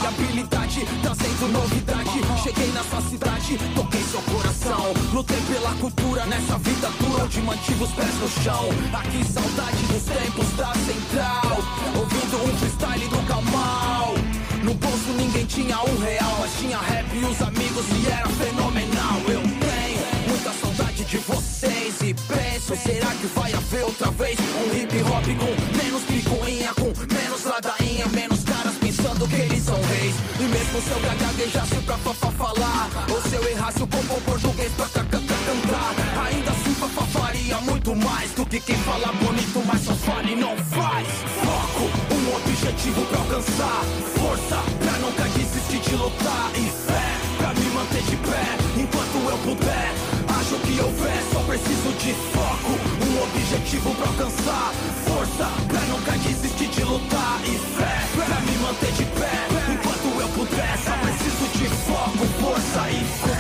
habilidade, 0.06 0.86
trazendo 1.02 1.48
novidade. 1.52 2.22
Cheguei 2.44 2.72
na 2.72 2.84
sua 2.84 3.02
cidade, 3.02 3.58
toquei 3.76 4.04
seu 4.04 4.22
coração. 4.22 4.94
Lutei 5.14 5.42
pela 5.52 5.72
cultura 5.76 6.26
nessa 6.26 6.58
vida 6.60 6.90
dura 7.00 7.24
onde 7.24 7.42
mantive 7.42 7.84
os 7.84 7.92
pés 7.92 8.16
no 8.20 8.30
chão. 8.44 8.70
Aqui 8.94 9.24
saudade 9.26 9.84
dos 9.88 10.04
tempos 10.04 10.50
da 10.58 10.74
central. 10.74 11.58
Ouvindo 11.98 12.38
um 12.44 12.58
freestyle 12.58 13.08
do 13.08 13.28
Camal. 13.28 14.14
No 14.64 14.74
bolso 14.74 15.12
ninguém 15.18 15.46
tinha 15.46 15.78
um 15.78 15.98
real, 16.00 16.38
mas 16.40 16.52
tinha 16.60 16.78
rap 16.78 17.06
e 17.14 17.24
os 17.24 17.42
amigos 17.42 17.86
e 17.92 18.08
era 18.08 18.28
fenomenal. 18.30 19.20
Eu 19.28 19.42
tenho 19.42 20.28
muita 20.28 20.52
saudade 20.54 21.04
de 21.06 21.18
vocês 21.18 22.02
e 22.02 22.14
penso, 22.14 22.76
será 22.76 23.12
que 23.14 23.28
vai 23.28 23.54
haver 23.54 23.84
outra 23.84 24.10
vez 24.12 24.38
um 24.40 24.76
hip 24.76 24.96
hop 25.04 25.26
com 25.38 25.78
menos 25.78 26.04
picuinha, 26.04 26.15
E 30.76 30.78
mesmo 30.78 30.82
se 30.82 30.92
eu 30.92 31.18
gaguejasse 31.18 31.76
pra 31.86 31.98
fafá 32.00 32.32
falar, 32.32 32.90
ou 33.10 33.22
se 33.22 33.34
eu 33.36 33.48
errasse 33.50 33.82
o 33.82 33.88
combo 33.88 34.20
português 34.26 34.70
pra 34.74 34.86
ca- 34.90 35.06
ca- 35.06 35.20
ca- 35.20 35.44
cantar, 35.46 36.28
ainda 36.28 36.52
assim 36.52 36.74
fafá 36.76 37.06
faria 37.18 37.58
muito 37.62 37.96
mais 37.96 38.32
do 38.32 38.46
que 38.46 38.60
quem 38.60 38.76
fala 38.80 39.08
bonito, 39.14 39.64
mas 39.66 39.82
só 39.86 39.94
fala 39.94 40.30
e 40.30 40.36
não 40.36 40.58
faz. 40.58 41.08
Foco, 41.46 41.90
um 42.14 42.36
objetivo 42.36 43.06
pra 43.06 43.20
alcançar, 43.20 43.82
força 44.20 44.58
pra 44.80 44.92
nunca 45.00 45.24
desistir 45.30 45.80
de 45.80 45.96
lutar. 45.96 46.52
E 46.56 46.70
fé 46.86 47.06
pra 47.38 47.54
me 47.54 47.66
manter 47.70 48.04
de 48.04 48.18
pé 48.18 48.44
enquanto 48.76 49.30
eu 49.32 49.38
puder. 49.38 49.94
Acho 50.28 50.56
que 50.60 50.80
houver, 50.82 51.24
só 51.32 51.40
preciso 51.40 51.94
de 52.00 52.14
foco, 52.34 52.72
um 53.08 53.24
objetivo 53.24 53.96
pra 53.96 54.08
alcançar, 54.08 54.74
força 55.08 55.50
pra 55.70 55.80
nunca 55.88 56.12
desistir 56.18 56.68
de 56.68 56.84
lutar. 56.84 57.40
E 57.46 57.58
fé 57.78 57.96
pra 58.26 58.40
me 58.42 58.58
manter 58.58 58.92
de 58.92 59.05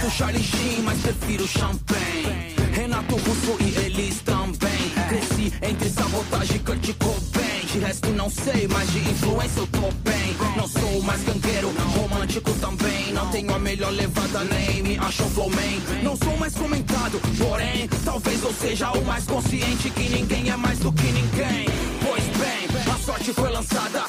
Curto 0.06 0.18
Charlie 0.18 0.44
Sheen, 0.44 0.84
mas 0.84 1.00
prefiro 1.00 1.48
champanhe. 1.48 2.54
Renato 2.74 3.16
Russo 3.16 3.58
e 3.60 3.76
eles 3.86 4.22
também. 4.22 4.92
Cresci 5.10 5.52
entre 5.64 5.90
sabotagem 5.90 6.58
e 6.58 6.60
Kurt 6.60 6.94
Cobain. 7.00 7.66
De 7.72 7.80
resto 7.80 8.10
não 8.10 8.30
sei, 8.30 8.68
mas 8.68 8.92
de 8.92 9.00
influência 9.00 9.62
eu 9.62 9.68
tô 9.68 9.92
bem. 10.04 10.36
Não 10.56 10.68
sou 10.68 11.02
mais 11.02 11.24
gangueiro, 11.24 11.74
romântico 11.98 12.52
também. 12.54 13.14
Não 13.14 13.32
tenho 13.32 13.54
a 13.56 13.58
melhor 13.58 13.92
levada, 13.92 14.44
nem 14.44 14.84
me 14.84 14.98
acho 15.00 15.24
flowman. 15.24 15.82
Não 16.04 16.16
sou 16.16 16.38
mais 16.38 16.54
comentado, 16.54 17.20
porém, 17.40 17.90
talvez 18.04 18.44
eu 18.44 18.54
seja 18.54 18.92
o 18.92 19.04
mais 19.06 19.26
consciente 19.26 19.90
que 19.90 20.10
ninguém 20.10 20.52
é 20.52 20.56
mais 20.56 20.78
do 20.80 20.92
que 20.92 21.08
ninguém. 21.08 21.66
Pois 22.06 22.24
bem, 22.24 22.94
a 22.94 22.98
sorte 23.00 23.34
foi 23.34 23.50
lançada, 23.50 24.04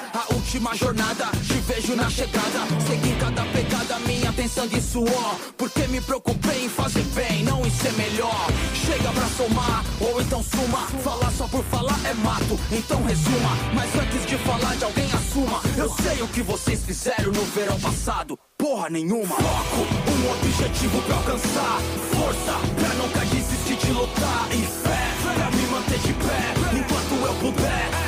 última 0.47 0.74
jornada. 0.77 1.27
Te 1.44 1.55
vejo 1.55 1.97
na 1.97 2.09
chegada, 2.09 2.60
segui 2.86 3.16
cada 3.18 3.43
pegada 3.47 3.98
minha, 4.06 4.32
tem 4.32 4.48
sangue 4.48 4.78
e 4.78 4.81
suor. 4.81 5.35
Porque 5.56 5.89
me 5.89 6.01
preocupei 6.01 6.66
em 6.66 6.68
fazer 6.68 7.02
bem, 7.14 7.43
não 7.43 7.66
em 7.66 7.70
ser 7.70 7.93
melhor. 7.94 8.47
Chega 8.73 9.10
pra 9.10 9.27
somar, 9.27 9.85
ou 10.01 10.20
então 10.23 10.43
suma. 10.44 10.86
Falar 11.02 11.32
só 11.32 11.48
por 11.48 11.64
falar 11.64 11.98
é 12.05 12.14
mato, 12.14 12.59
então 12.70 13.02
resuma. 13.02 13.51
Mas 13.74 13.93
antes 13.97 14.24
de 14.24 14.39
falar 14.39 14.77
de 14.77 14.85
alguém, 14.85 15.09
assuma. 15.12 15.60
Eu 15.77 15.90
sei 15.90 16.23
o 16.23 16.28
que 16.28 16.43
vocês 16.43 16.85
fizeram 16.85 17.32
no 17.32 17.43
verão 17.47 17.78
passado. 17.81 18.39
Porra 18.56 18.89
nenhuma. 18.89 19.35
Foco, 19.35 19.81
um 20.12 20.31
objetivo 20.31 21.02
pra 21.02 21.16
alcançar. 21.16 21.81
Força 22.14 22.55
pra 22.78 22.89
nunca 22.94 23.20
desistir 23.27 23.77
de 23.85 23.93
lutar. 23.93 24.47
E 24.52 24.62
fé 24.62 25.35
pra 25.35 25.51
me 25.51 25.66
manter 25.66 25.98
de 25.98 26.12
pé 26.12 26.78
enquanto 26.78 27.27
eu 27.27 27.35
puder. 27.35 28.05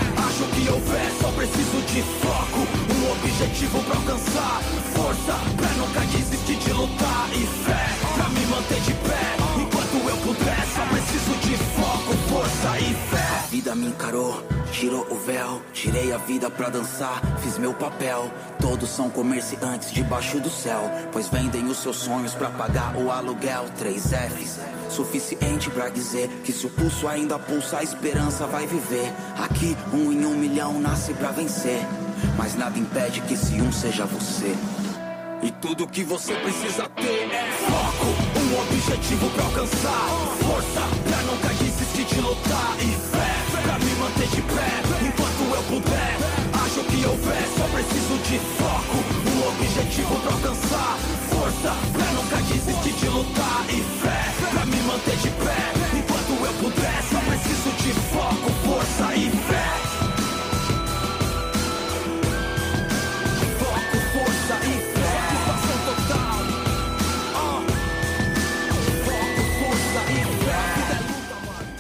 Que 0.68 0.74
houver, 0.74 1.10
só 1.18 1.28
preciso 1.32 1.80
de 1.86 2.02
foco. 2.02 2.58
Um 2.92 3.12
objetivo 3.12 3.82
pra 3.84 3.96
alcançar. 3.96 4.60
Força 4.92 5.32
pra 5.56 5.68
nunca 5.78 6.00
desistir 6.00 6.56
de 6.56 6.72
lutar. 6.74 7.26
E 7.32 7.46
fé 7.64 7.86
pra 8.14 8.28
me 8.28 8.44
manter 8.44 8.78
de 8.82 8.92
pé 8.92 9.36
enquanto 9.56 9.94
eu 10.10 10.16
puder. 10.18 10.66
Só 10.74 10.84
preciso 10.84 11.34
de 11.40 11.56
foco, 11.56 12.12
força 12.28 12.78
e 12.80 12.94
fé. 13.08 13.28
A 13.38 13.46
vida 13.46 13.74
me 13.74 13.86
encarou, 13.86 14.42
tirou 14.68 15.06
o 15.10 15.14
véu. 15.16 15.62
Tirei 15.72 16.12
a 16.12 16.18
vida 16.18 16.50
pra 16.50 16.68
dançar, 16.68 17.20
fiz 17.40 17.58
meu 17.58 17.74
papel. 17.74 18.30
Todos 18.60 18.90
são 18.90 19.10
comerciantes 19.10 19.92
debaixo 19.92 20.40
do 20.40 20.50
céu. 20.50 20.90
Pois 21.12 21.28
vendem 21.28 21.66
os 21.66 21.78
seus 21.78 21.96
sonhos 21.96 22.34
pra 22.34 22.50
pagar 22.50 22.96
o 22.96 23.10
aluguel. 23.10 23.66
Três 23.78 24.04
F's, 24.12 24.58
suficiente 24.90 25.70
pra 25.70 25.88
dizer 25.88 26.28
que 26.44 26.52
se 26.52 26.66
o 26.66 26.70
pulso 26.70 27.08
ainda 27.08 27.38
pulsa, 27.38 27.78
a 27.78 27.82
esperança 27.82 28.46
vai 28.46 28.66
viver. 28.66 29.12
Aqui, 29.38 29.76
um 29.92 30.12
em 30.12 30.24
um 30.24 30.34
milhão 30.34 30.80
nasce 30.80 31.12
pra 31.14 31.30
vencer. 31.30 31.80
Mas 32.36 32.54
nada 32.54 32.78
impede 32.78 33.20
que 33.22 33.34
esse 33.34 33.60
um 33.60 33.72
seja 33.72 34.04
você. 34.06 34.54
E 35.40 35.52
tudo 35.52 35.86
que 35.86 36.02
você 36.02 36.34
precisa 36.34 36.88
ter 36.88 37.30
é 37.32 37.52
foco, 37.68 38.06
um 38.40 38.60
objetivo 38.60 39.30
pra 39.30 39.44
alcançar. 39.44 40.08
Força 40.44 40.80
pra 41.08 41.22
nunca 41.22 41.48
desistir 41.54 41.77
de 44.30 44.42
pé 44.42 45.06
enquanto 45.06 45.55
eu 45.55 45.62
puder. 45.64 46.16
Acho 46.52 46.84
que 46.84 47.06
houver, 47.06 47.48
só 47.56 47.64
preciso 47.68 48.18
de 48.28 48.38
foco. 48.59 48.96
Um 49.26 49.48
objetivo 49.48 50.16
pra 50.20 50.32
alcançar. 50.32 50.98
Força 51.30 51.74
pra 51.92 52.12
nunca 52.12 52.36
desistir 52.42 52.92
de 52.92 53.09
lutar. 53.09 53.64
E 53.68 53.82
fé 54.00 54.48
pra 54.50 54.66
me 54.66 54.76
manter 54.82 55.16
de 55.16 55.30
pé 55.30 55.72
enquanto 55.96 56.44
eu 56.44 56.52
puder. 56.55 57.02
Só 57.10 57.20
preciso 57.20 57.70
de 57.82 57.92
foco, 58.10 58.50
força 58.64 59.14
e 59.14 59.30
fé. 59.30 59.77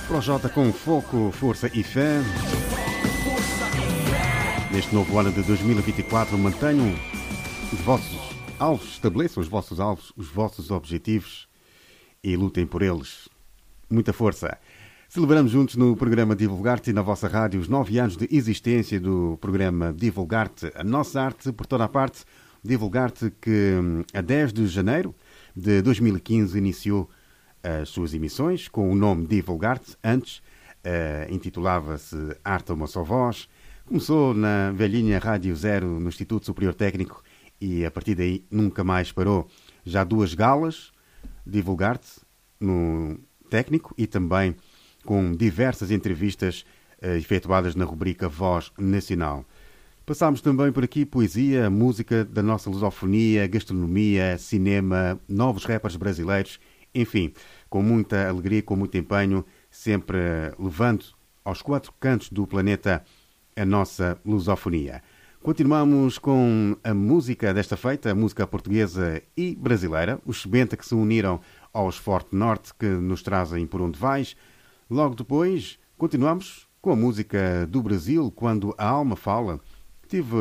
Projota 0.08 0.48
com 0.48 0.72
foco, 0.72 1.30
força 1.32 1.70
e 1.74 1.82
fé. 1.82 2.22
Neste 4.72 4.94
novo 4.94 5.18
ano 5.18 5.30
de 5.30 5.42
2024, 5.42 6.36
mantenham 6.38 6.94
os 7.70 7.78
vossos 7.80 8.18
alvos, 8.58 8.92
estabeleçam 8.92 9.42
os 9.42 9.48
vossos 9.50 9.78
alvos, 9.78 10.10
os 10.16 10.28
vossos 10.28 10.70
objetivos 10.70 11.46
e 12.24 12.34
lutem 12.36 12.66
por 12.66 12.80
eles. 12.80 13.28
Muita 13.90 14.14
força. 14.14 14.56
Celebramos 15.10 15.52
juntos 15.52 15.76
no 15.76 15.94
programa 15.94 16.34
Divulgar-te 16.34 16.88
e 16.88 16.94
na 16.94 17.02
vossa 17.02 17.28
rádio 17.28 17.60
os 17.60 17.68
nove 17.68 17.98
anos 17.98 18.16
de 18.16 18.26
existência 18.34 18.98
do 18.98 19.36
programa 19.42 19.92
Divulgar-te, 19.92 20.72
a 20.74 20.82
nossa 20.82 21.20
arte 21.20 21.52
por 21.52 21.66
toda 21.66 21.84
a 21.84 21.88
parte. 21.88 22.24
Divulgar-te 22.64 23.30
que 23.42 23.74
hum, 23.78 24.02
a 24.14 24.22
10 24.22 24.54
de 24.54 24.66
janeiro 24.68 25.14
de 25.54 25.82
2015 25.82 26.56
iniciou 26.56 27.10
as 27.68 27.88
suas 27.88 28.14
emissões 28.14 28.68
com 28.68 28.90
o 28.90 28.94
nome 28.94 29.26
Divulgar-te. 29.26 29.96
Antes 30.02 30.42
eh, 30.82 31.26
intitulava-se 31.30 32.16
Arte 32.44 32.70
a 32.70 32.74
uma 32.74 32.86
só 32.86 33.02
voz. 33.02 33.48
Começou 33.84 34.34
na 34.34 34.72
velhinha 34.72 35.18
Rádio 35.18 35.54
Zero 35.54 36.00
no 36.00 36.08
Instituto 36.08 36.46
Superior 36.46 36.74
Técnico 36.74 37.22
e 37.60 37.84
a 37.84 37.90
partir 37.90 38.14
daí 38.14 38.44
nunca 38.50 38.82
mais 38.84 39.12
parou. 39.12 39.48
Já 39.84 40.04
duas 40.04 40.34
galas, 40.34 40.92
Divulgar-te 41.46 42.20
no 42.60 43.18
técnico 43.48 43.94
e 43.96 44.06
também 44.06 44.54
com 45.04 45.32
diversas 45.32 45.90
entrevistas 45.90 46.64
eh, 47.00 47.16
efetuadas 47.16 47.74
na 47.74 47.84
rubrica 47.84 48.28
Voz 48.28 48.70
Nacional. 48.78 49.44
Passámos 50.04 50.40
também 50.40 50.72
por 50.72 50.84
aqui 50.84 51.04
poesia, 51.04 51.68
música 51.68 52.24
da 52.24 52.42
nossa 52.42 52.70
lusofonia, 52.70 53.46
gastronomia, 53.46 54.38
cinema, 54.38 55.20
novos 55.28 55.64
rappers 55.64 55.96
brasileiros, 55.96 56.58
enfim, 56.94 57.32
com 57.68 57.82
muita 57.82 58.28
alegria, 58.28 58.62
com 58.62 58.76
muito 58.76 58.96
empenho, 58.96 59.44
sempre 59.70 60.18
levando 60.58 61.04
aos 61.44 61.62
quatro 61.62 61.92
cantos 61.98 62.30
do 62.30 62.46
planeta 62.46 63.04
a 63.56 63.64
nossa 63.64 64.18
lusofonia. 64.24 65.02
Continuamos 65.42 66.18
com 66.18 66.76
a 66.82 66.92
música 66.92 67.54
desta 67.54 67.76
feita, 67.76 68.10
a 68.10 68.14
música 68.14 68.46
portuguesa 68.46 69.22
e 69.36 69.54
brasileira, 69.54 70.20
os 70.26 70.42
Sebenta 70.42 70.76
que 70.76 70.84
se 70.84 70.94
uniram 70.94 71.40
aos 71.72 71.96
Forte 71.96 72.34
Norte 72.34 72.74
que 72.74 72.86
nos 72.86 73.22
trazem 73.22 73.66
por 73.66 73.80
onde 73.80 73.98
vais. 73.98 74.36
Logo 74.90 75.14
depois, 75.14 75.78
continuamos 75.96 76.68
com 76.82 76.90
a 76.90 76.96
música 76.96 77.66
do 77.66 77.82
Brasil, 77.82 78.32
quando 78.34 78.74
a 78.76 78.86
alma 78.86 79.16
fala. 79.16 79.60
Tive 80.08 80.36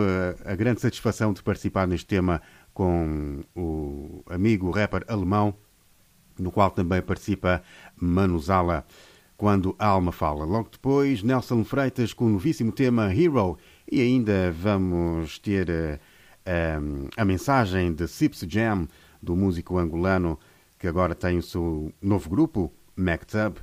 a 0.45 0.55
grande 0.55 0.81
satisfação 0.81 1.33
de 1.33 1.43
participar 1.43 1.87
neste 1.87 2.07
tema 2.07 2.41
com 2.73 3.43
o 3.55 4.23
amigo 4.29 4.71
rapper 4.71 5.03
alemão, 5.07 5.53
no 6.39 6.51
qual 6.51 6.71
também 6.71 7.01
participa 7.01 7.61
Manu 7.95 8.39
Zala, 8.39 8.85
quando 9.35 9.75
a 9.77 9.87
alma 9.87 10.11
fala. 10.11 10.45
Logo 10.45 10.69
depois, 10.71 11.21
Nelson 11.21 11.63
Freitas 11.63 12.13
com 12.13 12.25
o 12.25 12.29
novíssimo 12.29 12.71
tema 12.71 13.13
Hero 13.13 13.57
e 13.89 14.01
ainda 14.01 14.51
vamos 14.51 15.39
ter 15.39 15.69
uh, 15.69 17.09
a 17.15 17.23
mensagem 17.23 17.93
de 17.93 18.07
Sips 18.07 18.45
Jam, 18.47 18.87
do 19.21 19.35
músico 19.35 19.77
angolano 19.77 20.39
que 20.79 20.87
agora 20.87 21.15
tem 21.15 21.37
o 21.37 21.43
seu 21.43 21.91
novo 22.01 22.29
grupo, 22.29 22.71
Mactab, 22.95 23.57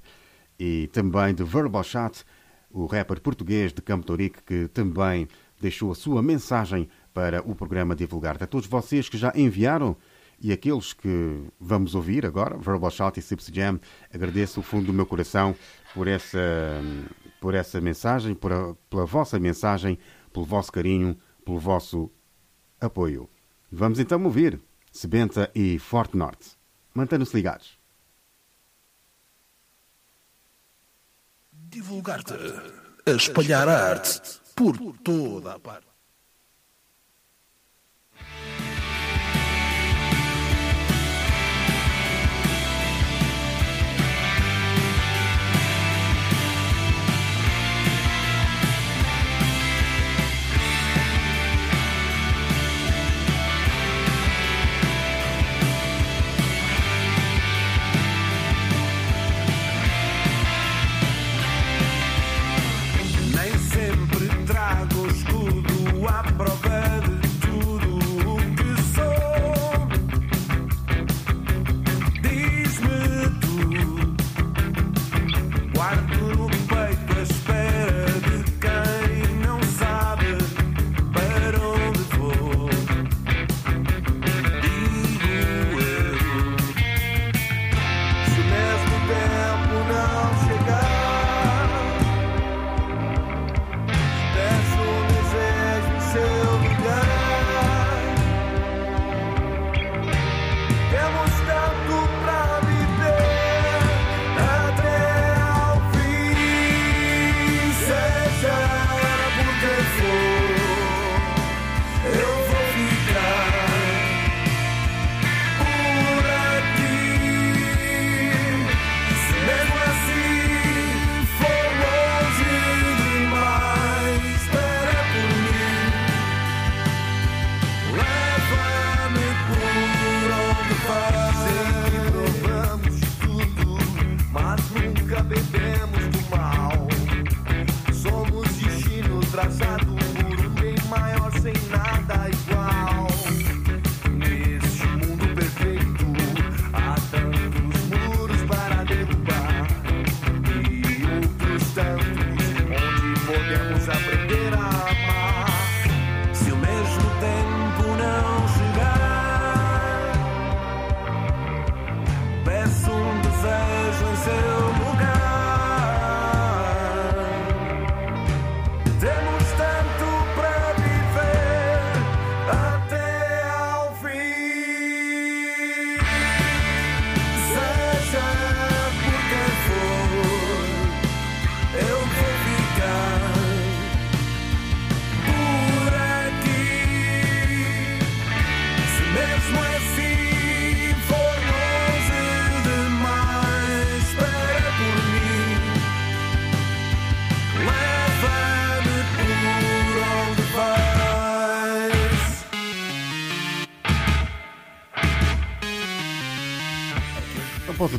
e 0.59 0.89
também 0.93 1.35
de 1.35 1.45
Verbal 1.45 1.85
Chat, 1.85 2.25
o 2.71 2.87
rapper 2.87 3.21
português 3.21 3.73
de 3.73 3.81
Campo 3.81 4.07
Torique, 4.07 4.43
que 4.43 4.69
também 4.69 5.29
deixou 5.61 5.93
a 5.93 5.95
sua 5.95 6.23
mensagem 6.23 6.89
para 7.13 7.41
o 7.49 7.55
programa 7.55 7.95
divulgar. 7.95 8.37
A 8.43 8.47
todos 8.47 8.67
vocês 8.67 9.09
que 9.09 9.17
já 9.17 9.33
enviaram 9.35 9.97
e 10.41 10.53
aqueles 10.53 10.93
que 10.93 11.45
vamos 11.59 11.95
ouvir 11.95 12.27
agora, 12.27 12.57
Verbal 12.57 12.91
Shout 12.91 13.19
e 13.19 13.23
Sips 13.23 13.47
Jam, 13.53 13.81
agradeço 14.13 14.61
o 14.61 14.63
fundo 14.63 14.87
do 14.87 14.93
meu 14.93 15.07
coração 15.07 15.55
por 15.95 16.09
essa, 16.09 16.39
por 17.41 17.55
essa 17.55 17.81
mensagem, 17.81 18.35
por 18.35 18.53
a, 18.53 18.75
pela 18.91 19.07
vossa 19.07 19.39
mensagem, 19.39 19.99
pelo 20.33 20.45
vosso 20.45 20.73
carinho, 20.73 21.17
pelo 21.45 21.59
vosso 21.59 22.11
apoio. 22.81 23.29
Vamos 23.71 23.99
então 23.99 24.23
ouvir 24.25 24.61
Sebenta 24.93 25.51
e 25.55 25.79
Forte 25.79 26.17
Norte. 26.17 26.57
Mantenham-se 26.95 27.35
ligados. 27.35 27.79
Divulgar-te, 31.53 32.35
espalhar 33.07 33.69
a 33.69 33.91
arte 33.91 34.41
por 34.55 34.77
toda 34.99 35.55
a 35.55 35.59
parte. 35.59 35.94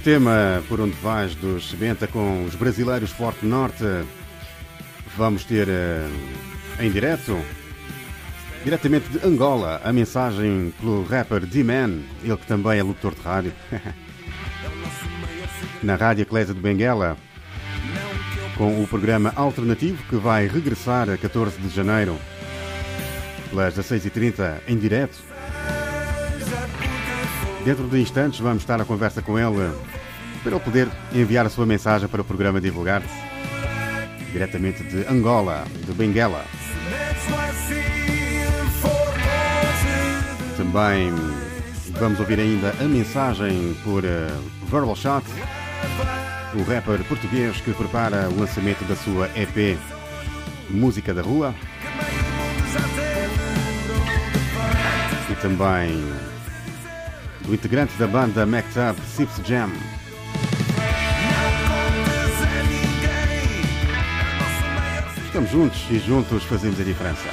Tema 0.05 0.63
Por 0.69 0.79
Onde 0.79 0.95
Vais 0.97 1.33
dos 1.33 1.67
Sebenta 1.67 2.05
com 2.05 2.45
os 2.45 2.53
brasileiros 2.53 3.09
Forte 3.09 3.43
Norte, 3.43 3.83
vamos 5.17 5.43
ter 5.45 5.67
eh, 5.67 6.07
em 6.79 6.91
direto, 6.91 7.35
diretamente 8.63 9.09
de 9.09 9.25
Angola, 9.25 9.81
a 9.83 9.91
mensagem 9.91 10.71
pelo 10.79 11.03
rapper 11.05 11.47
D-Man, 11.47 12.01
ele 12.23 12.37
que 12.37 12.45
também 12.45 12.77
é 12.77 12.83
locutor 12.83 13.15
de 13.15 13.21
rádio, 13.21 13.53
na 15.81 15.95
Rádio 15.95 16.21
Eclésia 16.21 16.53
de 16.53 16.61
Benguela, 16.61 17.17
com 18.55 18.83
o 18.83 18.87
programa 18.87 19.33
alternativo 19.35 20.03
que 20.07 20.17
vai 20.17 20.45
regressar 20.45 21.09
a 21.09 21.17
14 21.17 21.57
de 21.57 21.69
janeiro, 21.69 22.15
pelas 23.49 23.75
16h30, 23.75 24.59
em 24.67 24.77
direto. 24.77 25.17
Dentro 27.65 27.87
de 27.87 27.99
instantes 27.99 28.39
vamos 28.39 28.61
estar 28.61 28.79
a 28.79 28.85
conversa 28.85 29.23
com 29.23 29.39
ele 29.39 29.73
para 30.45 30.57
ele 30.57 30.63
poder 30.63 30.87
enviar 31.11 31.43
a 31.47 31.49
sua 31.49 31.65
mensagem 31.65 32.07
para 32.07 32.21
o 32.21 32.23
programa 32.23 32.61
divulgar-se. 32.61 33.09
diretamente 34.31 34.83
de 34.83 35.03
Angola, 35.07 35.65
de 35.87 35.91
Benguela. 35.93 36.45
Também 40.55 41.11
vamos 41.97 42.19
ouvir 42.19 42.39
ainda 42.39 42.75
a 42.79 42.83
mensagem 42.83 43.75
por 43.83 44.03
uh, 44.03 44.67
Verbal 44.69 44.95
Shot, 44.95 45.25
o 46.53 46.63
rapper 46.63 47.03
português 47.05 47.59
que 47.61 47.73
prepara 47.73 48.29
o 48.29 48.39
lançamento 48.39 48.83
da 48.85 48.95
sua 48.95 49.27
EP 49.35 49.79
Música 50.69 51.11
da 51.11 51.23
Rua. 51.23 51.55
E 55.31 55.35
também 55.41 56.03
do 57.45 57.53
integrante 57.53 57.97
da 57.97 58.05
banda 58.05 58.45
Mactab 58.45 58.95
Sips 59.15 59.41
Jam. 59.43 59.71
Estamos 65.35 65.51
juntos 65.51 65.91
e 65.91 65.99
juntos 65.99 66.45
fazemos 66.45 66.79
a 66.79 66.83
diferença. 66.85 67.27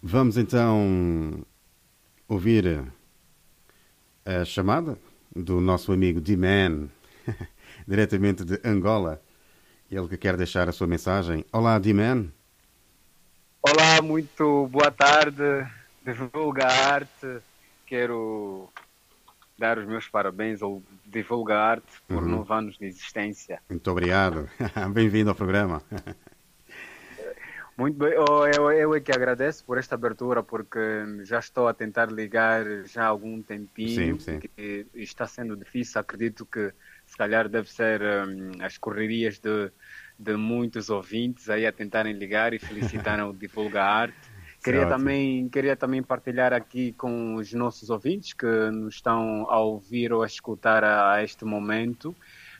Vamos 0.00 0.36
então 0.36 1.44
ouvir 2.28 2.84
a 4.24 4.44
chamada 4.44 4.96
do 5.34 5.60
nosso 5.60 5.90
amigo 5.90 6.20
D-Man, 6.20 6.90
diretamente 7.88 8.44
de 8.44 8.60
Angola. 8.64 9.20
Ele 9.90 10.06
que 10.06 10.16
quer 10.16 10.36
deixar 10.36 10.68
a 10.68 10.72
sua 10.72 10.86
mensagem. 10.86 11.44
Olá, 11.52 11.76
D-Man. 11.76 12.28
Olá, 13.60 14.00
muito 14.00 14.68
boa 14.68 14.92
tarde. 14.92 15.66
Divulga 16.08 16.66
Arte. 16.66 17.42
Quero 17.86 18.72
dar 19.58 19.78
os 19.78 19.86
meus 19.86 20.08
parabéns 20.08 20.62
ao 20.62 20.82
Divulga 21.04 21.56
Arte 21.58 22.02
por 22.10 22.22
Uhum. 22.22 22.28
nove 22.28 22.52
anos 22.54 22.78
de 22.78 22.86
existência. 22.86 23.62
Muito 23.68 23.90
obrigado. 23.90 24.48
Bem-vindo 24.94 25.30
ao 25.30 25.36
programa. 25.36 25.82
Muito 27.76 27.96
bem, 27.96 28.14
oh, 28.18 28.44
eu, 28.46 28.70
eu 28.72 28.94
é 28.94 29.00
que 29.00 29.12
agradeço 29.12 29.64
por 29.64 29.78
esta 29.78 29.94
abertura, 29.94 30.42
porque 30.42 30.78
já 31.24 31.38
estou 31.38 31.68
a 31.68 31.74
tentar 31.74 32.10
ligar 32.10 32.64
já 32.86 33.04
há 33.04 33.06
algum 33.06 33.40
tempinho, 33.42 34.16
Sim, 34.16 34.18
sim. 34.18 34.40
está 34.94 35.26
sendo 35.26 35.56
difícil, 35.56 36.00
acredito 36.00 36.44
que 36.44 36.72
se 37.06 37.16
calhar 37.16 37.48
deve 37.48 37.70
ser 37.70 38.02
hum, 38.02 38.50
as 38.60 38.76
correrias 38.78 39.38
de, 39.38 39.72
de 40.18 40.36
muitos 40.36 40.90
ouvintes 40.90 41.48
aí 41.48 41.66
a 41.66 41.72
tentarem 41.72 42.12
ligar 42.14 42.52
e 42.52 42.58
felicitar 42.58 43.20
o 43.20 43.32
Divulga 43.38 43.82
Arte. 43.84 44.27
Queria 44.62 44.86
ótimo. 44.86 44.98
também, 44.98 45.48
queria 45.48 45.76
também 45.76 46.02
partilhar 46.02 46.52
aqui 46.52 46.92
com 46.92 47.36
os 47.36 47.52
nossos 47.52 47.90
ouvintes 47.90 48.32
que 48.34 48.46
nos 48.70 48.96
estão 48.96 49.48
a 49.50 49.60
ouvir 49.60 50.12
ou 50.12 50.22
a 50.22 50.26
escutar 50.26 50.82
a, 50.84 51.12
a 51.14 51.22
este 51.24 51.44
momento 51.44 52.14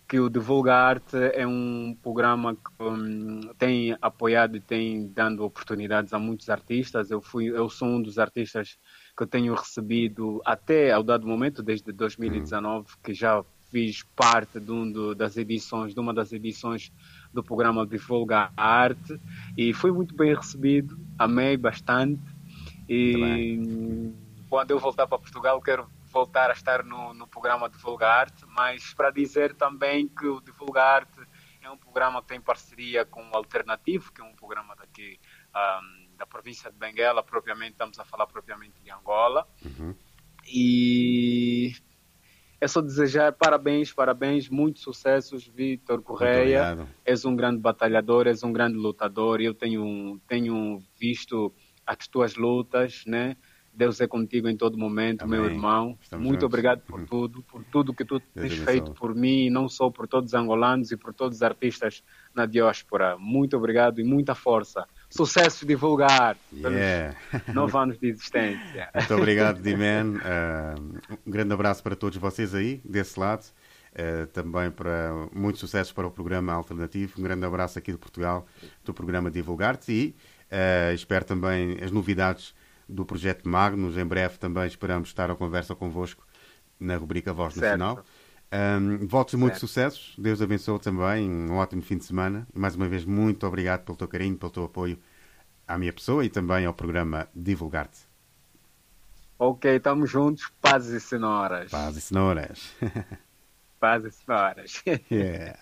que 0.09 0.19
o 0.19 0.31
Divulga 0.31 0.75
Arte 0.75 1.17
é 1.35 1.47
um 1.47 1.95
programa 2.03 2.55
que 2.57 2.83
hum, 2.83 3.41
tem 3.59 3.95
apoiado 4.01 4.57
e 4.57 4.61
tem 4.61 5.07
dando 5.13 5.45
oportunidades 5.45 6.13
a 6.15 6.19
muitos 6.19 6.49
artistas. 6.49 7.11
Eu 7.11 7.21
fui, 7.21 7.47
eu 7.49 7.69
sou 7.69 7.89
um 7.89 8.01
dos 8.03 8.19
artistas 8.19 8.79
que 9.17 9.27
tenho 9.27 9.55
recebido 9.55 10.41
até 10.47 10.93
ao 10.93 11.03
dado 11.03 11.27
momento, 11.27 11.63
desde 11.63 11.93
2019, 11.93 12.87
que 13.05 13.13
já 13.13 13.45
fiz 13.71 14.03
parte 14.17 14.59
de 14.61 14.73
um 14.73 14.91
do- 14.91 15.15
das 15.15 15.37
edições, 15.37 15.93
de 15.95 16.01
uma 16.01 16.15
das 16.15 16.33
edições 16.33 16.91
do 17.39 17.45
programa 17.45 17.87
Divulga 17.87 18.51
Arte 18.57 19.21
e 19.57 19.73
fui 19.73 19.93
muito 19.93 20.13
bem 20.17 20.35
recebido, 20.35 20.99
amei 21.17 21.57
bastante 21.57 22.21
e 22.89 24.13
quando 24.51 24.73
eu 24.73 24.79
voltar 24.81 25.07
para 25.07 25.19
Portugal 25.19 25.63
quero 25.63 25.89
voltar 26.11 26.51
a 26.51 26.53
estar 26.53 26.83
no, 26.83 27.15
no 27.15 27.29
programa 27.29 27.69
Divulga 27.69 28.09
Arte, 28.09 28.45
mas 28.49 28.93
para 28.93 29.11
dizer 29.11 29.55
também 29.55 30.09
que 30.09 30.27
o 30.27 30.41
Divulga 30.41 30.83
Arte 30.83 31.21
é 31.63 31.71
um 31.71 31.77
programa 31.77 32.21
que 32.23 32.29
tem 32.29 32.41
parceria 32.41 33.05
com 33.05 33.23
o 33.23 33.37
Alternativo, 33.37 34.13
que 34.13 34.21
é 34.21 34.25
um 34.25 34.35
programa 34.35 34.75
daqui 34.75 35.21
ahm, 35.55 36.17
da 36.17 36.27
província 36.27 36.73
de 36.73 36.77
Benguela, 36.77 37.23
propriamente, 37.23 37.73
estamos 37.73 37.99
a 38.01 38.05
falar 38.05 38.27
propriamente 38.27 38.81
de 38.83 38.91
Angola. 38.91 39.47
E 40.47 41.75
é 42.61 42.67
só 42.67 42.81
desejar 42.81 43.33
parabéns, 43.33 43.93
parabéns, 43.93 44.49
muitos 44.49 44.83
sucessos, 44.83 45.47
Vitor 45.47 46.03
Correia. 46.03 46.89
És 47.05 47.25
um 47.25 47.37
grande 47.37 47.59
batalhador, 47.59 48.27
és 48.27 48.43
um 48.43 48.53
grande 48.53 48.77
lutador. 48.77 49.41
Eu 49.41 49.55
tenho, 49.55 50.21
tenho 50.27 50.83
visto 50.99 51.53
as 51.87 52.09
tuas 52.09 52.35
lutas, 52.35 53.05
né? 53.07 53.37
Deus 53.73 54.01
é 54.01 54.09
contigo 54.09 54.49
em 54.49 54.57
todo 54.57 54.77
momento, 54.77 55.25
meu 55.25 55.45
Amém. 55.45 55.55
irmão. 55.55 55.99
Estamos 56.01 56.27
Muito 56.27 56.41
juntos. 56.41 56.53
obrigado 56.53 56.81
por 56.81 57.07
tudo, 57.07 57.43
por 57.43 57.63
tudo 57.63 57.95
que 57.95 58.05
tu 58.05 58.21
Deus 58.35 58.49
tens 58.49 58.59
feito 58.65 58.91
por 58.91 59.15
mim, 59.15 59.47
e 59.47 59.51
não 59.51 59.69
só 59.69 59.89
por 59.89 60.09
todos 60.09 60.31
os 60.31 60.35
angolanos 60.35 60.91
e 60.91 60.97
por 60.97 61.15
todos 61.15 61.37
os 61.37 61.43
artistas 61.43 62.03
na 62.35 62.45
diáspora. 62.45 63.17
Muito 63.17 63.57
obrigado 63.57 64.01
e 64.01 64.05
muita 64.05 64.35
força. 64.35 64.85
Sucesso 65.11 65.65
divulgar 65.65 66.37
pelos 66.51 66.77
Yeah. 66.77 67.17
nove 67.55 67.77
anos 67.79 67.99
de 67.99 68.09
existência. 68.09 68.91
Muito 68.95 69.15
obrigado, 69.15 69.61
D-Man. 69.61 70.19
Uh, 70.19 71.19
um 71.27 71.31
grande 71.31 71.53
abraço 71.55 71.83
para 71.83 71.97
todos 71.97 72.19
vocês 72.19 72.55
aí, 72.55 72.81
desse 72.85 73.19
lado. 73.19 73.45
Uh, 73.93 74.27
também 74.29 74.71
para 74.71 75.11
muito 75.33 75.59
sucesso 75.59 75.95
para 75.95 76.07
o 76.07 76.11
programa 76.11 76.53
alternativo. 76.53 77.15
Um 77.19 77.23
grande 77.23 77.45
abraço 77.47 77.79
aqui 77.79 77.91
de 77.91 77.99
Portugal, 77.99 78.47
do 78.85 78.93
programa 78.93 79.31
Divulgar-te. 79.31 79.93
E 79.93 80.15
uh, 80.53 80.95
espero 80.95 81.25
também 81.25 81.79
as 81.83 81.91
novidades 81.91 82.55
do 82.89 83.05
projeto 83.05 83.49
Magnus. 83.49 83.97
Em 83.97 84.05
breve 84.05 84.37
também 84.39 84.67
esperamos 84.67 85.09
estar 85.09 85.31
à 85.31 85.35
conversa 85.35 85.75
convosco 85.75 86.27
na 86.79 86.97
rubrica 86.97 87.33
Voz 87.33 87.55
Certo. 87.55 87.79
Nacional. 87.79 88.05
Um, 88.51 89.07
votos 89.07 89.33
de 89.33 89.37
muitos 89.37 89.61
sucessos. 89.61 90.15
Deus 90.17 90.41
abençoe 90.41 90.79
também. 90.79 91.31
Um 91.31 91.57
ótimo 91.57 91.83
fim 91.83 91.99
de 91.99 92.05
semana. 92.05 92.47
E 92.55 92.59
mais 92.59 92.75
uma 92.75 92.89
vez, 92.89 93.05
muito 93.05 93.47
obrigado 93.47 93.85
pelo 93.85 93.97
teu 93.97 94.09
carinho, 94.09 94.37
pelo 94.37 94.51
teu 94.51 94.65
apoio 94.65 94.99
à 95.67 95.77
minha 95.77 95.93
pessoa 95.93 96.25
e 96.25 96.31
também 96.31 96.65
ao 96.65 96.73
programa 96.73 97.29
Divulgar-te. 97.35 98.09
Ok, 99.39 99.77
estamos 99.77 100.11
juntos. 100.11 100.51
Pazes 100.61 100.91
e 101.03 101.07
cenouras. 101.07 101.71
Paz 101.71 101.97
e 101.97 102.01
cenouras. 102.01 102.75
Pazes 103.79 104.15
e 104.15 104.25
cenouras. 104.25 104.83
Yeah. 105.11 105.59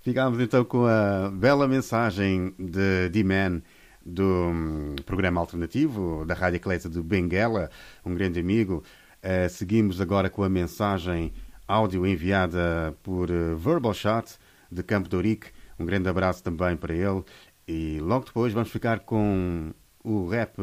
Ficámos 0.00 0.40
então 0.40 0.64
com 0.64 0.84
a 0.84 1.30
bela 1.30 1.68
mensagem 1.68 2.52
de 2.58 3.08
D-Man 3.10 3.62
do 4.04 4.24
hum, 4.24 4.96
programa 5.06 5.40
alternativo 5.40 6.24
da 6.26 6.34
Rádio 6.34 6.56
Eclésia 6.56 6.90
do 6.90 7.04
Benguela, 7.04 7.70
um 8.04 8.12
grande 8.12 8.40
amigo. 8.40 8.82
Eh, 9.22 9.48
seguimos 9.48 10.00
agora 10.00 10.28
com 10.28 10.42
a 10.42 10.48
mensagem 10.48 11.32
áudio 11.66 12.06
enviada 12.06 12.96
por 13.02 13.30
eh, 13.30 13.54
Verbal 13.54 13.94
Shot 13.94 14.38
de 14.70 14.82
Campo 14.82 15.08
de 15.08 15.16
Ourique. 15.16 15.48
Um 15.78 15.84
grande 15.84 16.08
abraço 16.08 16.42
também 16.42 16.76
para 16.76 16.94
ele. 16.94 17.24
E 17.66 17.98
logo 18.00 18.24
depois 18.24 18.52
vamos 18.52 18.70
ficar 18.70 19.00
com 19.00 19.72
o 20.02 20.28
rap, 20.28 20.56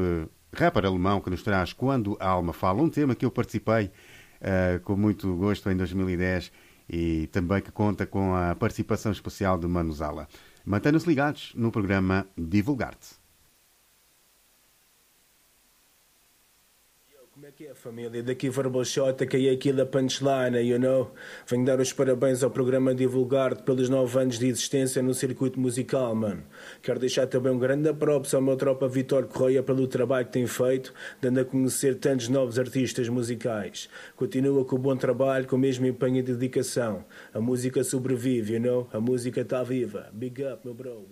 rapper 0.53 0.85
alemão 0.85 1.21
que 1.21 1.29
nos 1.29 1.43
traz 1.43 1.73
Quando 1.73 2.17
a 2.19 2.27
Alma 2.27 2.53
Fala, 2.53 2.81
um 2.81 2.89
tema 2.89 3.15
que 3.15 3.25
eu 3.25 3.31
participei 3.31 3.91
eh, 4.41 4.79
com 4.83 4.95
muito 4.95 5.35
gosto 5.35 5.69
em 5.69 5.75
2010 5.77 6.51
e 6.89 7.27
também 7.27 7.61
que 7.61 7.71
conta 7.71 8.05
com 8.05 8.35
a 8.35 8.55
participação 8.55 9.11
especial 9.11 9.57
de 9.57 9.67
Manuzala. 9.67 10.27
Mantenham-se 10.65 11.07
ligados 11.07 11.53
no 11.55 11.71
programa 11.71 12.27
Divulgar-te. 12.37 13.18
Como 17.59 17.67
é 17.67 17.73
é, 17.73 17.75
família? 17.75 18.23
Daqui 18.23 18.49
Shot, 18.85 19.27
que 19.27 19.49
é 19.49 19.51
aquilo 19.51 19.81
a 19.81 19.85
punchline, 19.85 20.57
you 20.61 20.79
know? 20.79 21.11
Venho 21.45 21.65
dar 21.65 21.81
os 21.81 21.91
parabéns 21.91 22.41
ao 22.41 22.49
programa 22.49 22.95
Divulgar-te 22.95 23.63
pelos 23.63 23.89
nove 23.89 24.17
anos 24.17 24.39
de 24.39 24.47
existência 24.47 25.03
no 25.03 25.13
circuito 25.13 25.59
musical, 25.59 26.15
mano. 26.15 26.41
Quero 26.81 27.01
deixar 27.01 27.27
também 27.27 27.51
um 27.51 27.59
grande 27.59 27.93
props 27.93 28.33
ao 28.33 28.41
meu 28.41 28.55
tropa 28.55 28.87
Vitor 28.87 29.27
Correia 29.27 29.61
pelo 29.61 29.87
trabalho 29.87 30.27
que 30.27 30.31
tem 30.31 30.47
feito, 30.47 30.93
dando 31.19 31.41
a 31.41 31.43
conhecer 31.43 31.95
tantos 31.95 32.29
novos 32.29 32.57
artistas 32.57 33.09
musicais. 33.09 33.89
Continua 34.15 34.63
com 34.63 34.77
o 34.77 34.79
bom 34.79 34.95
trabalho, 34.95 35.45
com 35.45 35.57
o 35.57 35.59
mesmo 35.59 35.85
empenho 35.85 36.19
e 36.19 36.23
dedicação. 36.23 37.03
A 37.33 37.41
música 37.41 37.83
sobrevive, 37.83 38.53
you 38.53 38.61
know? 38.61 38.87
A 38.93 39.01
música 39.01 39.41
está 39.41 39.63
viva. 39.63 40.09
Big 40.13 40.41
up, 40.45 40.61
meu 40.63 40.73
bro. 40.73 41.05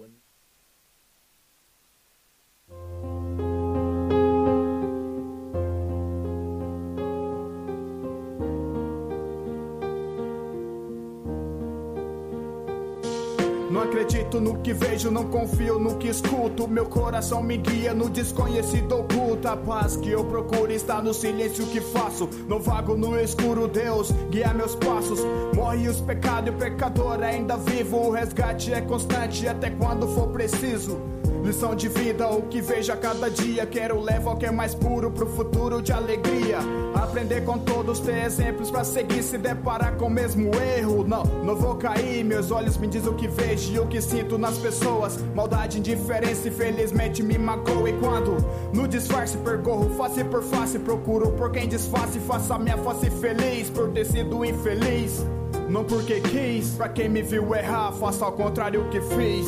Acredito 13.88 14.42
no 14.42 14.60
que 14.60 14.74
vejo, 14.74 15.10
não 15.10 15.26
confio 15.26 15.80
no 15.80 15.96
que 15.98 16.10
escuto. 16.10 16.68
Meu 16.68 16.86
coração 16.86 17.42
me 17.42 17.58
guia 17.58 17.94
no 17.94 18.10
desconhecido 18.10 18.98
oculto. 18.98 19.48
A 19.48 19.56
paz 19.56 19.96
que 19.96 20.10
eu 20.10 20.24
procuro 20.26 20.72
está 20.72 21.02
no 21.02 21.14
silêncio 21.14 21.66
que 21.68 21.80
faço. 21.80 22.30
Não 22.48 22.60
vago 22.60 22.96
no 22.96 23.18
escuro, 23.20 23.68
Deus 23.68 24.12
guia 24.30 24.54
meus 24.54 24.76
passos. 24.76 25.20
Morre 25.56 25.88
os 25.88 26.02
pecados 26.02 26.52
e 26.52 26.56
o 26.56 26.58
pecador 26.58 27.22
ainda 27.24 27.58
vivo. 27.58 27.98
O 27.98 28.12
resgate 28.12 28.74
é 28.74 28.82
constante 28.82 29.48
até 29.48 29.70
quando 29.70 30.08
for 30.08 30.28
preciso. 30.28 31.17
Lição 31.48 31.74
de 31.74 31.88
vida, 31.88 32.28
o 32.28 32.42
que 32.42 32.60
vejo 32.60 32.92
a 32.92 32.98
cada 32.98 33.30
dia. 33.30 33.66
Quero 33.66 34.02
levar 34.02 34.34
o 34.34 34.36
que 34.36 34.46
é 34.46 34.52
mais 34.52 34.76
puro 34.76 35.10
pro 35.10 35.26
futuro 35.26 35.82
de 35.82 35.94
alegria. 35.94 36.58
Aprender 36.94 37.46
com 37.46 37.58
todos, 37.58 38.02
ter 38.02 38.26
exemplos 38.26 38.70
pra 38.70 38.84
seguir. 38.84 39.24
Se 39.24 39.38
deparar 39.38 39.96
com 39.96 40.08
o 40.08 40.10
mesmo 40.10 40.52
erro, 40.78 41.06
não, 41.08 41.24
não 41.24 41.56
vou 41.56 41.76
cair. 41.76 42.22
Meus 42.26 42.52
olhos 42.52 42.76
me 42.76 42.86
dizem 42.86 43.10
o 43.10 43.16
que 43.16 43.30
vejo 43.30 43.72
e 43.72 43.80
o 43.80 43.88
que 43.88 44.02
sinto 44.02 44.38
nas 44.38 44.58
pessoas. 44.58 45.18
Maldade, 45.34 45.80
indiferença, 45.80 46.50
infelizmente 46.50 47.24
me 47.24 47.38
magoa. 47.38 47.90
E 47.90 47.94
quando 47.94 48.36
no 48.74 48.86
disfarce 48.86 49.38
percorro 49.38 49.90
face 49.92 50.26
por 50.26 50.44
face, 50.44 50.78
procuro 50.78 51.32
por 51.32 51.50
quem 51.50 51.70
disfarce. 51.70 52.20
Faça 52.20 52.60
minha 52.60 52.78
face 52.80 53.10
feliz 53.10 53.70
por 53.70 53.90
ter 53.92 54.04
sido 54.04 54.44
infeliz. 54.44 55.26
Não 55.70 55.86
porque 55.86 56.20
quis, 56.20 56.72
pra 56.72 56.90
quem 56.90 57.08
me 57.08 57.22
viu 57.22 57.56
errar, 57.56 57.94
faça 57.94 58.26
ao 58.26 58.34
contrário 58.34 58.82
o 58.82 58.90
que 58.90 59.00
fiz. 59.00 59.48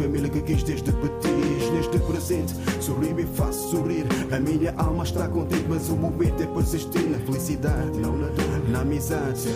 Família 0.00 0.30
que 0.30 0.40
quis 0.40 0.62
desde 0.62 0.90
petis. 0.92 1.70
Neste 1.74 1.98
presente, 1.98 2.54
sorri 2.80 3.14
e 3.18 3.26
faço 3.36 3.70
sorrir. 3.70 4.06
A 4.32 4.40
minha 4.40 4.72
alma 4.76 5.04
está 5.04 5.28
contente, 5.28 5.66
mas 5.68 5.88
o 5.90 5.96
momento 5.96 6.42
é 6.42 6.46
persistir 6.46 7.08
na 7.08 7.18
felicidade, 7.18 7.98
não 7.98 8.16
na 8.16 8.28
dor, 8.28 8.68
na 8.70 8.80
amizade. 8.80 9.48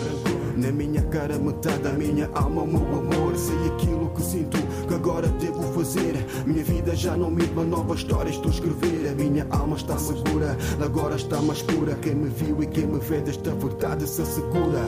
Na 0.56 0.70
minha 0.70 1.02
cara, 1.02 1.38
metade 1.38 1.78
da 1.78 1.92
minha 1.92 2.28
alma, 2.34 2.62
o 2.62 2.66
meu 2.66 2.82
amor. 2.82 3.36
Sei 3.36 3.56
aquilo 3.74 4.10
que 4.10 4.22
sinto, 4.22 4.58
que 4.86 4.94
agora 4.94 5.28
devo 5.28 5.62
fazer. 5.72 6.14
Minha 6.46 6.62
vida 6.62 6.94
já 6.94 7.16
não 7.16 7.30
me 7.30 7.44
uma 7.44 7.64
nova 7.64 7.94
história, 7.94 8.30
estou 8.30 8.50
a 8.50 8.54
escrever. 8.54 9.08
A 9.10 9.14
minha 9.14 9.46
alma 9.50 9.76
está 9.76 9.96
segura, 9.96 10.56
agora 10.84 11.16
está 11.16 11.40
mais 11.40 11.62
pura. 11.62 11.94
Quem 11.94 12.14
me 12.14 12.28
viu 12.28 12.62
e 12.62 12.66
quem 12.66 12.86
me 12.86 12.98
vê 12.98 13.20
desta 13.20 13.50
verdade 13.50 14.06
se 14.06 14.20
assegura. 14.20 14.84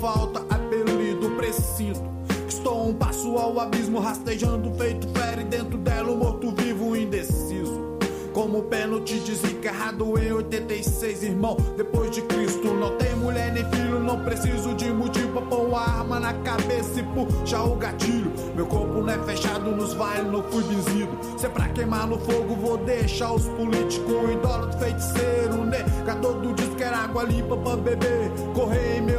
Falta 0.00 0.40
apelido. 0.54 1.30
Preciso. 1.36 2.02
Estou 2.48 2.88
um 2.88 2.94
passo 2.94 3.36
ao 3.36 3.60
abismo, 3.60 4.00
rastejando, 4.00 4.72
feito 4.74 5.08
fere 5.08 5.44
dentro 5.44 5.78
dela, 5.78 6.14
morto-vivo 6.14 6.96
indeciso. 6.96 7.88
Como 8.32 8.62
pênalti 8.62 9.18
desencarrado 9.20 10.18
em 10.18 10.32
86, 10.32 11.22
irmão, 11.24 11.56
depois 11.76 12.10
de 12.10 12.22
Cristo. 12.22 12.74
Não 12.74 12.96
tem 12.96 13.14
mulher 13.16 13.52
nem 13.52 13.64
filho, 13.70 13.98
não 14.00 14.24
preciso 14.24 14.74
de 14.74 14.90
motivo 14.92 15.42
pôr 15.42 15.66
uma 15.66 15.80
arma 15.80 16.20
na 16.20 16.32
cabeça 16.34 17.00
e 17.00 17.02
puxar 17.02 17.64
o 17.64 17.76
gatilho. 17.76 18.32
Meu 18.54 18.66
corpo 18.66 19.00
não 19.00 19.12
é 19.12 19.18
fechado 19.24 19.70
nos 19.70 19.94
vales, 19.94 20.30
não 20.30 20.42
fui 20.42 20.62
benzido. 20.64 21.18
Se 21.36 21.46
é 21.46 21.48
pra 21.48 21.68
queimar 21.68 22.06
no 22.06 22.18
fogo, 22.18 22.54
vou 22.54 22.76
deixar 22.78 23.32
os 23.32 23.46
políticos, 23.48 24.30
idólatra, 24.32 24.78
feiticeiro, 24.78 25.64
negador 25.64 26.34
do 26.34 26.52
disco, 26.52 26.76
quer 26.76 26.92
água 26.92 27.24
limpa 27.24 27.56
pra 27.56 27.76
beber. 27.76 28.30
Correr 28.54 28.98
em 28.98 29.02
meus 29.02 29.17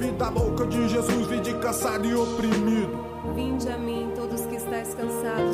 ouvir 0.00 0.12
da 0.12 0.30
boca 0.30 0.66
de 0.66 0.88
Jesus, 0.88 1.26
vim 1.26 1.42
de 1.42 1.52
cansado 1.54 2.06
e 2.06 2.14
oprimido. 2.14 3.04
Vinde 3.34 3.68
a 3.70 3.76
mim, 3.76 4.10
todos 4.16 4.46
que 4.46 4.56
estáis 4.56 4.94
cansados 4.94 5.49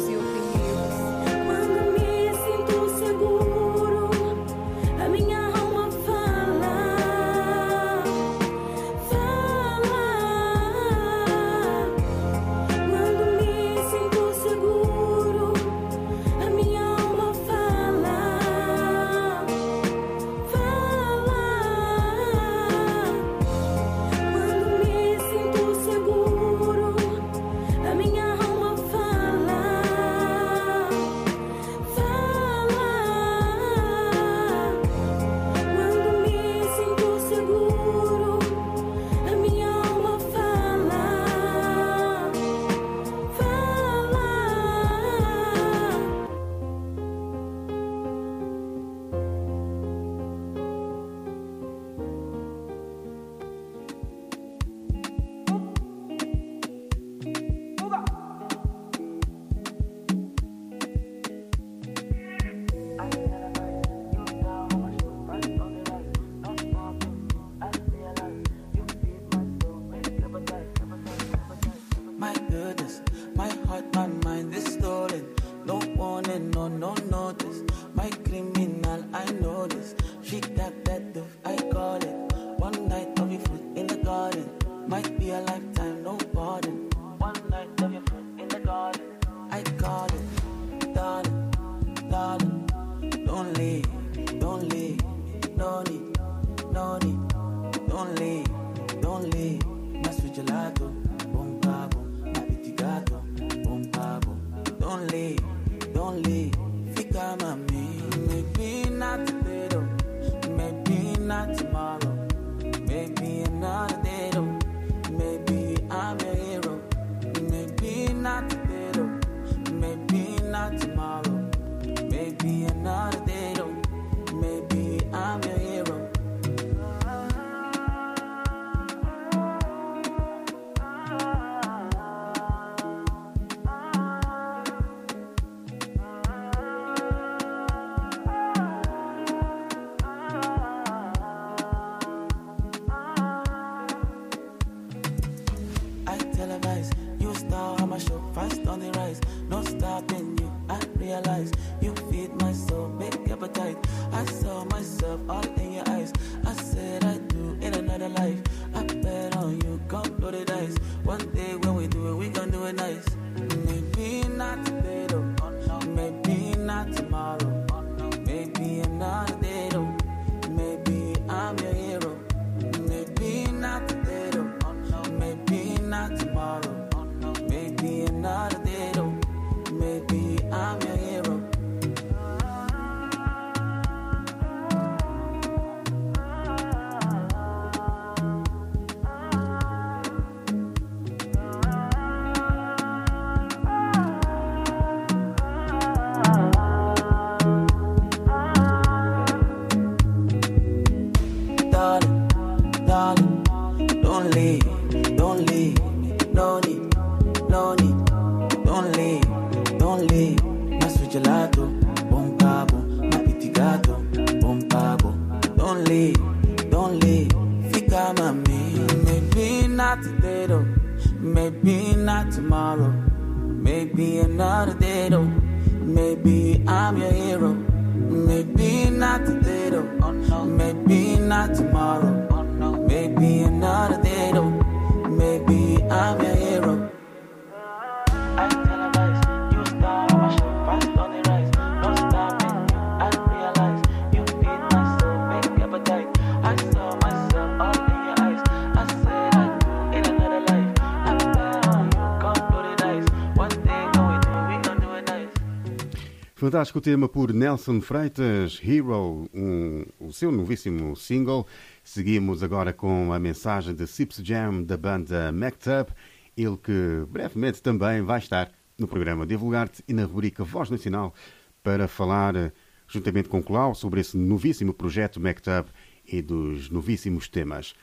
Vasco, 256.66 256.78
o 256.80 256.82
tema 256.82 257.08
por 257.08 257.32
Nelson 257.32 257.80
Freitas, 257.80 258.60
Hero, 258.60 259.30
um, 259.32 259.84
o 260.00 260.12
seu 260.12 260.32
novíssimo 260.32 260.96
single. 260.96 261.46
Seguimos 261.84 262.42
agora 262.42 262.72
com 262.72 263.12
a 263.12 263.20
mensagem 263.20 263.72
de 263.72 263.86
Sips 263.86 264.16
Jam 264.16 264.64
da 264.64 264.76
banda 264.76 265.30
Mactub, 265.30 265.90
ele 266.36 266.56
que 266.56 267.06
brevemente 267.08 267.62
também 267.62 268.02
vai 268.02 268.18
estar 268.18 268.50
no 268.76 268.88
programa 268.88 269.24
Divulgar-te 269.24 269.84
e 269.86 269.92
na 269.92 270.06
rubrica 270.06 270.42
Voz 270.42 270.68
Nacional 270.68 271.14
para 271.62 271.86
falar 271.86 272.34
eh, 272.34 272.50
juntamente 272.88 273.28
com 273.28 273.40
Cláudio 273.40 273.78
sobre 273.80 274.00
esse 274.00 274.16
novíssimo 274.16 274.74
projeto 274.74 275.20
Mactub 275.20 275.68
e 276.04 276.20
dos 276.20 276.68
novíssimos 276.68 277.28
temas. 277.28 277.74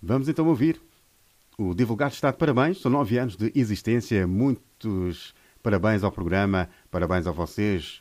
Vamos 0.00 0.28
então 0.28 0.46
ouvir. 0.46 0.80
O 1.58 1.74
Divulgar 1.74 2.10
está 2.10 2.30
de 2.30 2.36
parabéns, 2.36 2.80
são 2.80 2.92
nove 2.92 3.18
anos 3.18 3.36
de 3.36 3.50
existência, 3.56 4.28
muitos 4.28 5.34
parabéns 5.60 6.04
ao 6.04 6.12
programa, 6.12 6.68
parabéns 6.88 7.26
a 7.26 7.32
vocês 7.32 8.00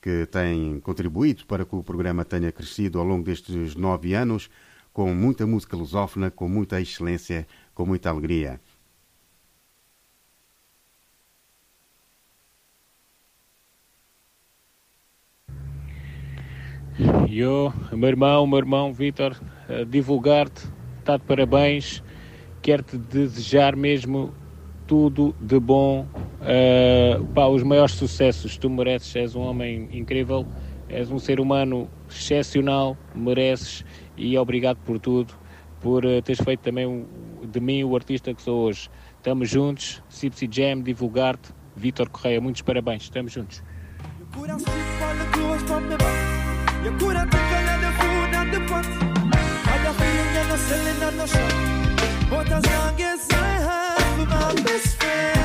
que 0.00 0.26
têm 0.26 0.80
contribuído 0.80 1.44
para 1.46 1.64
que 1.64 1.74
o 1.74 1.82
programa 1.82 2.24
tenha 2.24 2.52
crescido 2.52 2.98
ao 2.98 3.04
longo 3.04 3.24
destes 3.24 3.74
nove 3.74 4.14
anos, 4.14 4.50
com 4.92 5.14
muita 5.14 5.46
música 5.46 5.76
lusófona, 5.76 6.30
com 6.30 6.48
muita 6.48 6.80
excelência, 6.80 7.46
com 7.74 7.86
muita 7.86 8.10
alegria. 8.10 8.60
Eu, 17.30 17.72
meu 17.92 18.08
irmão, 18.08 18.46
meu 18.46 18.58
irmão 18.58 18.92
Vitor, 18.92 19.36
divulgar-te, 19.88 20.66
está 20.98 21.16
de 21.16 21.24
parabéns, 21.24 22.02
quero-te 22.60 22.98
desejar 22.98 23.76
mesmo 23.76 24.34
tudo 24.88 25.36
de 25.38 25.60
bom. 25.60 26.06
Uh, 26.40 27.24
pá, 27.26 27.46
os 27.46 27.62
maiores 27.62 27.94
sucessos 27.94 28.56
tu 28.56 28.68
mereces, 28.68 29.14
és 29.14 29.36
um 29.36 29.42
homem 29.42 29.88
incrível, 29.92 30.46
és 30.88 31.12
um 31.12 31.18
ser 31.18 31.38
humano 31.38 31.88
excepcional, 32.10 32.96
mereces 33.14 33.84
e 34.16 34.36
obrigado 34.36 34.78
por 34.78 34.98
tudo, 34.98 35.34
por 35.80 36.04
uh, 36.04 36.22
teres 36.22 36.40
feito 36.42 36.60
também 36.60 37.06
de 37.44 37.60
mim 37.60 37.84
o 37.84 37.94
artista 37.94 38.34
que 38.34 38.42
sou 38.42 38.62
hoje. 38.62 38.90
Estamos 39.18 39.50
juntos, 39.50 40.02
Sipsy 40.08 40.48
Jam, 40.50 40.80
divulgar-te, 40.80 41.50
Vitor 41.76 42.08
Correia, 42.08 42.40
muitos 42.40 42.62
parabéns, 42.62 43.02
estamos 43.02 43.32
juntos. 43.32 43.62
my 54.28 54.54
best 54.62 54.96
friend. 54.96 55.37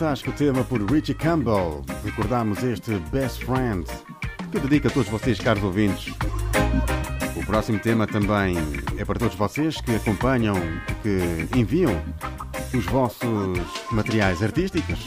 Fantástico 0.00 0.32
tema 0.32 0.64
por 0.64 0.80
Richie 0.90 1.12
Campbell. 1.12 1.84
Recordamos 2.02 2.62
este 2.62 2.92
Best 3.12 3.44
Friend 3.44 3.84
que 4.50 4.56
eu 4.56 4.62
dedico 4.62 4.88
a 4.88 4.90
todos 4.90 5.10
vocês, 5.10 5.38
caros 5.38 5.62
ouvintes. 5.62 6.14
O 7.36 7.44
próximo 7.44 7.78
tema 7.78 8.06
também 8.06 8.56
é 8.96 9.04
para 9.04 9.18
todos 9.18 9.36
vocês 9.36 9.78
que 9.82 9.94
acompanham, 9.94 10.56
que 11.02 11.46
enviam 11.54 12.02
os 12.72 12.86
vossos 12.86 13.58
materiais 13.92 14.42
artísticos. 14.42 15.06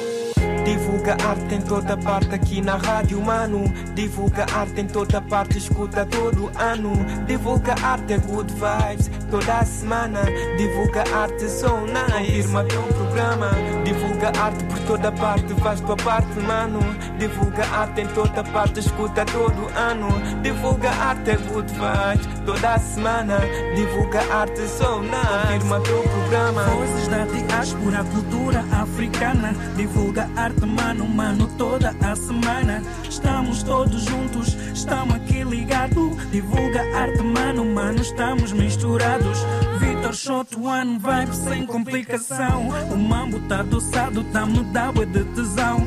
Divulga 0.68 1.15
arte 1.26 1.56
em 1.56 1.61
toda 1.61 1.95
parte 1.95 2.35
aqui 2.35 2.61
na 2.61 2.76
rádio, 2.76 3.22
mano. 3.22 3.73
Divulga 3.95 4.45
arte 4.53 4.81
em 4.81 4.85
toda 4.85 5.22
parte, 5.22 5.57
escuta 5.57 6.06
todo 6.06 6.52
ano. 6.60 6.91
Divulga 7.26 7.73
arte 7.81 8.15
é 8.15 8.18
good 8.18 8.52
vibes 8.52 9.10
toda 9.31 9.64
semana. 9.64 10.19
Divulga 10.57 11.06
arte 11.15 11.49
sou 11.49 11.80
nice. 11.88 12.49
Confirma 12.49 12.64
teu 12.65 12.84
programa. 12.84 13.52
Divulga 13.85 14.27
arte 14.38 14.64
por 14.65 14.80
toda 14.80 15.11
parte, 15.14 15.53
faz 15.61 15.80
tua 15.80 15.95
parte, 15.95 16.38
mano. 16.41 16.81
Divulga 17.18 17.65
arte 17.68 18.02
em 18.02 18.07
toda 18.07 18.44
parte, 18.44 18.81
escuta 18.81 19.23
todo 19.23 19.69
ano. 19.73 20.10
Divulga 20.44 20.89
arte 20.89 21.31
é 21.31 21.38
good 21.38 21.72
vibes 21.72 22.27
toda 22.45 22.77
semana. 22.77 23.39
Divulga 23.73 24.19
arte 24.34 24.68
sou 24.68 25.02
nice. 25.02 25.53
Confirma 25.53 25.80
teu 25.80 26.03
programa. 26.03 26.64
Vozes 26.64 27.07
da 27.07 27.26
diáspora, 27.26 28.03
cultura 28.03 28.65
africana. 28.73 29.53
Divulga 29.77 30.30
arte, 30.35 30.56
mano, 30.65 31.07
mano, 31.07 31.47
toda 31.57 31.95
a 32.01 32.15
semana. 32.15 32.81
Estamos 33.07 33.63
todos 33.63 34.03
juntos, 34.03 34.55
estamos 34.73 35.15
aqui 35.15 35.43
ligados. 35.43 36.15
Divulga 36.31 36.81
arte, 36.95 37.21
mano, 37.23 37.65
mano, 37.65 38.01
estamos 38.01 38.51
misturados. 38.51 39.39
Vitor 39.79 40.13
Shot 40.13 40.55
One, 40.55 40.97
vibe 40.99 41.35
sem 41.35 41.65
complicação. 41.65 42.69
O 42.91 42.97
mambo 42.97 43.39
tá 43.41 43.59
adoçado, 43.59 44.23
tá 44.25 44.45
mudado, 44.45 45.03
é 45.03 45.05
de 45.05 45.23
tesão. 45.25 45.85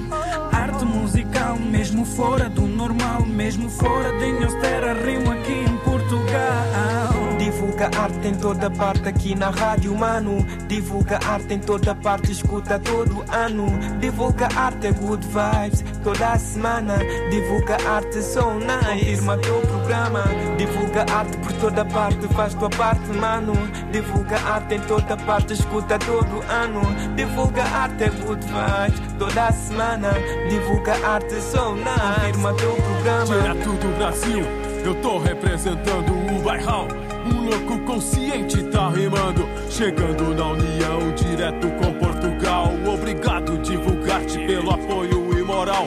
Arte 0.53 0.85
musical, 0.85 1.57
mesmo 1.57 2.05
fora 2.05 2.49
do 2.49 2.63
normal, 2.63 3.25
mesmo 3.27 3.69
fora 3.69 4.13
de 4.19 4.33
minha 4.33 4.61
terra, 4.61 4.95
rimo 4.95 5.33
aqui 5.33 5.53
em 5.53 5.77
Portugal. 5.79 7.20
Divulga 7.51 7.91
arte 7.99 8.29
em 8.29 8.35
toda 8.37 8.71
parte 8.71 9.09
aqui 9.09 9.35
na 9.35 9.51
rádio, 9.51 9.93
mano. 9.93 10.47
Divulga 10.69 11.19
arte 11.27 11.55
em 11.55 11.59
toda 11.59 11.97
parte, 11.97 12.31
escuta 12.31 12.79
todo 12.79 13.25
ano. 13.29 13.67
Divulga 13.99 14.49
arte 14.55 14.87
é 14.87 14.93
good 14.93 15.27
vibes 15.27 15.85
toda 16.05 16.39
semana. 16.39 16.97
Divulga 17.29 17.77
arte 17.89 18.23
sou 18.23 18.55
nice. 18.55 19.17
Confirma 19.17 19.39
teu 19.39 19.61
programa. 19.63 20.23
Divulga 20.57 21.05
arte 21.13 21.37
por 21.39 21.53
toda 21.55 21.85
parte, 21.87 22.29
faz 22.29 22.55
tua 22.55 22.71
parte, 22.71 23.09
mano. 23.19 23.55
Divulga 23.91 24.37
arte 24.43 24.77
em 24.77 24.81
toda 24.83 25.17
parte, 25.17 25.53
escuta 25.53 25.99
todo 25.99 26.45
ano. 26.49 26.83
Divulga 27.17 27.65
arte 27.65 28.05
é 28.05 28.11
good 28.11 28.47
vibes 28.47 29.17
toda 29.19 29.51
semana. 29.51 30.13
Divulga 30.49 30.93
arte 31.05 31.35
sou 31.43 31.75
nice. 31.75 32.31
Confirma 32.33 32.55
teu 32.55 32.77
programa. 32.77 33.43
Direto 33.43 33.73
do 33.73 33.97
Brasil, 33.99 34.45
eu 34.85 34.95
tô 35.03 35.19
representando 35.19 36.13
o 36.13 36.43
bairrão. 36.43 37.10
Um 37.27 37.45
louco 37.49 37.79
consciente 37.85 38.63
tá 38.65 38.89
rimando, 38.89 39.47
chegando 39.69 40.35
na 40.35 40.47
união 40.49 41.15
direto 41.15 41.69
com 41.73 41.93
Portugal. 41.95 42.73
Obrigado, 42.87 43.59
divulgar-te 43.59 44.39
pelo 44.47 44.71
apoio 44.71 45.39
e 45.39 45.43
moral. 45.43 45.87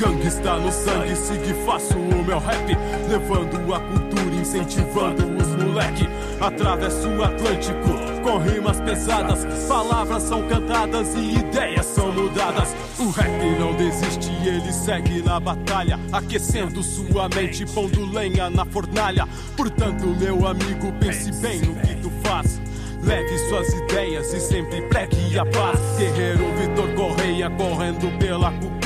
Gangue 0.00 0.28
está 0.28 0.56
no 0.56 0.72
sangue, 0.72 1.14
sigo 1.14 1.62
faço 1.66 1.98
o 1.98 2.24
meu 2.24 2.38
rap, 2.38 2.74
levando 3.06 3.74
a 3.74 3.80
cultura, 3.80 4.34
incentivando 4.34 5.26
os 5.36 5.48
moleque. 5.62 6.08
Atravesso 6.40 7.06
o 7.06 7.22
Atlântico 7.22 8.22
com 8.22 8.38
rimas 8.38 8.80
pesadas, 8.80 9.44
palavras 9.68 10.22
são 10.22 10.48
cantadas 10.48 11.14
e 11.14 11.36
ideias 11.36 11.84
são 11.84 12.10
mudadas. 12.12 12.74
O 12.98 13.10
rap 13.10 13.58
não 13.58 13.74
desiste, 13.74 14.30
ele 14.42 14.72
segue 14.72 15.20
na 15.20 15.38
batalha, 15.38 16.00
aquecendo 16.10 16.82
sua 16.82 17.28
mente, 17.28 17.66
pondo 17.66 18.10
lenha 18.10 18.48
na 18.48 18.64
fornalha. 18.64 19.28
Portanto, 19.54 20.06
meu 20.18 20.46
amigo, 20.46 20.94
pense 20.98 21.30
bem 21.42 21.60
no 21.60 21.74
que 21.74 21.94
tu 21.96 22.10
faz. 22.22 22.58
Leve 23.02 23.38
suas 23.50 23.68
ideias 23.74 24.32
e 24.32 24.40
sempre 24.40 24.80
pregue 24.80 25.38
a 25.38 25.44
paz. 25.44 25.78
Guerreiro 25.98 26.46
Vitor 26.56 26.88
Correia 26.94 27.50
correndo 27.50 28.18
pela 28.18 28.50
cultura. 28.52 28.79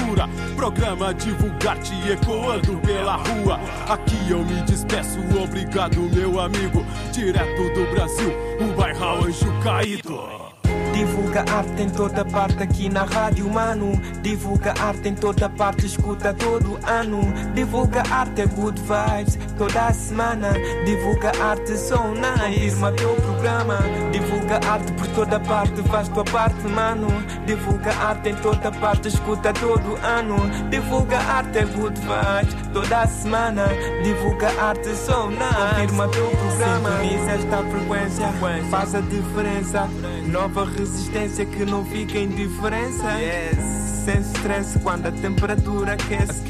Programa 0.56 1.12
Divulgar-te 1.12 1.92
ecoando 2.10 2.76
pela 2.78 3.16
rua. 3.16 3.58
Aqui 3.88 4.30
eu 4.30 4.44
me 4.44 4.62
despeço, 4.62 5.18
obrigado, 5.42 6.00
meu 6.14 6.40
amigo. 6.40 6.84
Direto 7.12 7.74
do 7.74 7.90
Brasil, 7.90 8.32
o 8.60 8.76
bairro 8.76 9.26
Anjo 9.26 9.52
Caído. 9.62 10.44
Divulga 10.94 11.44
arte 11.50 11.82
em 11.82 11.90
toda 11.90 12.24
parte 12.24 12.62
aqui 12.62 12.88
na 12.88 13.02
rádio, 13.02 13.50
mano. 13.50 14.00
Divulga 14.22 14.72
arte 14.78 15.08
em 15.08 15.14
toda 15.14 15.48
parte, 15.48 15.86
escuta 15.86 16.32
todo 16.32 16.78
ano. 16.86 17.20
Divulga 17.52 18.04
arte 18.10 18.42
é 18.42 18.46
good 18.46 18.80
vibes 18.80 19.36
toda 19.58 19.92
semana. 19.92 20.52
Divulga 20.84 21.32
arte 21.42 21.76
sou 21.76 22.14
nice. 22.14 22.76
Confirma 22.76 22.92
teu 22.92 23.14
programa. 23.16 24.03
Divulga 24.54 24.72
arte 24.72 24.92
por 24.92 25.06
toda 25.08 25.40
parte, 25.40 25.82
faz 25.88 26.08
tua 26.08 26.24
parte, 26.24 26.68
mano. 26.68 27.08
Divulga 27.44 27.92
arte 27.92 28.28
em 28.28 28.36
toda 28.36 28.70
parte, 28.70 29.08
escuta 29.08 29.52
todo 29.52 29.98
ano. 30.00 30.36
Divulga 30.70 31.18
arte 31.18 31.58
é 31.58 31.64
good 31.64 31.98
vibes 31.98 32.72
toda 32.72 33.06
semana. 33.06 33.66
Divulga 34.04 34.48
arte 34.60 34.94
sou 34.94 35.30
nice. 35.30 35.42
Confirma 35.80 36.08
teu 36.08 36.30
programa. 36.30 36.90
Sintoniza 36.90 37.30
esta 37.32 37.56
frequência, 37.64 38.28
faz 38.70 38.94
a 38.94 39.00
diferença. 39.00 39.88
Nova 40.26 40.64
resistência 40.66 41.44
que 41.44 41.64
não 41.64 41.84
fica 41.84 42.18
em 42.18 42.28
diferença. 42.28 43.10
Yes. 43.18 43.84
Sem 44.04 44.20
stress 44.20 44.78
quando 44.80 45.06
a 45.06 45.12
temperatura 45.12 45.94
aquece. 45.94 46.44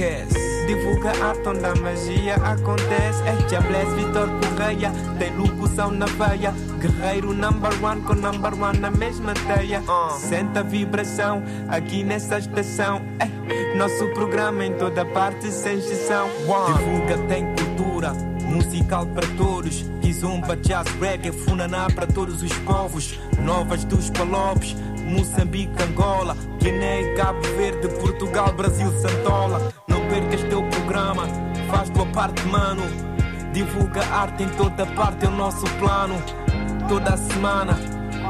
Divulga 0.66 1.10
arte 1.24 1.48
onde 1.48 1.64
a 1.64 1.74
magia 1.76 2.34
acontece. 2.34 3.22
É 3.22 3.48
Jabless 3.48 3.94
Vitor 3.94 4.28
Correia, 4.28 4.92
tem 5.18 5.34
locução 5.36 5.90
na 5.90 6.06
veia. 6.06 6.52
Guerreiro 6.84 7.32
number 7.32 7.72
one 7.82 8.02
com 8.02 8.12
number 8.12 8.52
one 8.52 8.78
na 8.78 8.90
mesma 8.90 9.32
teia. 9.32 9.82
Senta 10.18 10.60
a 10.60 10.62
vibração 10.62 11.42
aqui 11.66 12.04
nessa 12.04 12.38
estação. 12.38 13.00
É. 13.20 13.74
Nosso 13.74 14.06
programa 14.08 14.66
em 14.66 14.74
toda 14.74 15.02
parte 15.06 15.50
sem 15.50 15.78
exceção. 15.78 16.28
Divulga 16.76 17.16
tem 17.26 17.46
cultura 17.54 18.12
musical 18.42 19.06
para 19.06 19.26
todos. 19.28 19.82
Kizumba, 20.02 20.56
jazz, 20.56 20.86
reggae, 21.00 21.32
funaná 21.32 21.86
para 21.88 22.06
todos 22.06 22.42
os 22.42 22.52
povos. 22.58 23.18
Novas 23.40 23.82
dos 23.86 24.10
palopes, 24.10 24.76
Moçambique, 25.06 25.82
Angola, 25.82 26.36
Guiné, 26.58 27.14
Cabo 27.14 27.40
Verde, 27.56 27.88
Portugal, 27.98 28.52
Brasil, 28.52 28.92
Santola. 29.00 29.72
Não 29.88 30.06
percas 30.08 30.42
teu 30.50 30.62
programa, 30.62 31.26
faz 31.70 31.88
tua 31.88 32.04
parte, 32.04 32.46
mano. 32.46 32.82
Divulga 33.54 34.04
arte 34.08 34.42
em 34.42 34.48
toda 34.50 34.84
parte, 34.84 35.24
é 35.24 35.28
o 35.28 35.30
nosso 35.30 35.64
plano. 35.78 36.43
Toda 36.88 37.16
semana, 37.16 37.78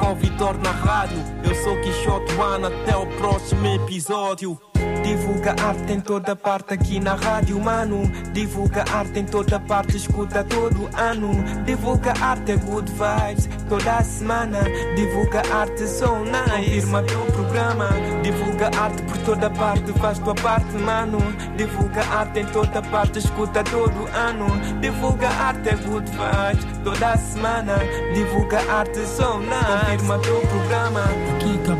com 0.00 0.14
Vitor 0.14 0.56
na 0.58 0.70
rádio. 0.70 1.18
Eu 1.42 1.54
sou 1.56 1.76
Quixote 1.80 2.32
One, 2.34 2.66
até 2.66 2.96
o 2.96 3.06
próximo 3.18 3.66
episódio. 3.66 4.58
Divulga 5.04 5.54
arte 5.62 5.92
em 5.92 6.00
toda 6.00 6.34
parte 6.34 6.72
aqui 6.72 6.98
na 6.98 7.14
rádio, 7.14 7.60
mano. 7.60 8.10
Divulga 8.32 8.86
arte 8.90 9.18
em 9.18 9.26
toda 9.26 9.60
parte, 9.60 9.98
escuta 9.98 10.42
todo 10.42 10.88
ano. 10.96 11.30
Divulga 11.66 12.14
arte, 12.22 12.52
é 12.52 12.56
good 12.56 12.90
vibes, 12.90 13.46
toda 13.68 14.02
semana. 14.02 14.60
Divulga 14.96 15.42
arte, 15.52 15.86
sou 15.86 16.20
nice. 16.20 16.80
Confirma 16.80 17.02
teu 17.02 17.20
programa. 17.26 17.88
Divulga 18.22 18.70
arte 18.78 19.02
por 19.02 19.18
toda 19.18 19.50
parte, 19.50 19.92
faz 19.92 20.18
tua 20.20 20.34
parte, 20.34 20.72
mano. 20.78 21.18
Divulga 21.54 22.00
arte 22.06 22.40
em 22.40 22.46
toda 22.46 22.80
parte, 22.80 23.18
escuta 23.18 23.62
todo 23.62 24.08
ano. 24.14 24.46
Divulga 24.80 25.28
arte, 25.28 25.68
é 25.68 25.76
good 25.76 26.10
vibes, 26.10 26.66
toda 26.82 27.16
semana. 27.18 27.74
Divulga 28.14 28.58
arte, 28.72 29.06
sou 29.06 29.38
nice. 29.38 29.98
Confirma 29.98 30.18
teu 30.20 30.40
programa. 30.40 31.00
Aqui 31.36 31.58
do 31.58 31.74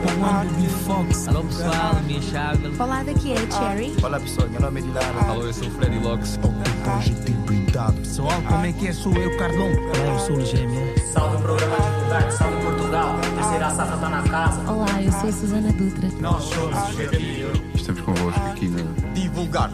Fox. 0.85 1.29
Alô 1.29 1.43
pessoal, 1.45 1.95
minha 2.07 2.21
chave. 2.21 2.71
Olá, 2.79 3.03
daqui 3.15 3.33
é 3.33 3.37
a 3.37 3.51
Cherry. 3.51 3.97
Olá 4.03 4.21
pessoal, 4.21 4.49
meu 4.49 4.61
nome 4.61 4.81
é 4.81 4.83
Dilara. 4.83 5.21
Alô, 5.29 5.43
eu 5.43 5.53
sou 5.53 5.69
o 5.69 5.71
Freddy 5.71 5.99
Locks. 5.99 6.37
Positivo 6.39 7.43
pintado. 7.47 7.93
Pessoal, 7.95 8.43
como 8.43 8.67
é 8.67 8.73
que 8.73 8.89
é? 8.89 8.93
Sou 8.93 9.15
eu, 9.15 9.37
Carlão. 9.39 9.71
Olá, 9.73 10.13
eu 10.13 10.19
sou 10.19 10.37
o 10.37 10.45
Gêmeo. 10.45 10.95
Salve 11.13 11.37
o 11.37 11.41
programa 11.41 11.77
de 11.77 11.91
Divulgar, 11.91 12.33
salve 12.33 12.65
Portugal. 12.65 13.21
Terceira 13.35 13.71
safra 13.71 13.97
tá 13.97 14.09
na 14.09 14.23
casa. 14.23 14.71
Olá, 14.71 15.03
eu 15.03 15.13
sou 15.13 15.29
a 15.29 15.33
Susana 15.33 15.73
Dutra. 15.73 16.09
Nós 16.21 16.45
somos 16.45 16.89
os 16.89 16.97
Gatilho. 16.97 17.53
Estamos 17.75 18.01
convosco 18.03 18.41
aqui 18.41 18.69
na. 18.69 19.13
Divulgar 19.15 19.71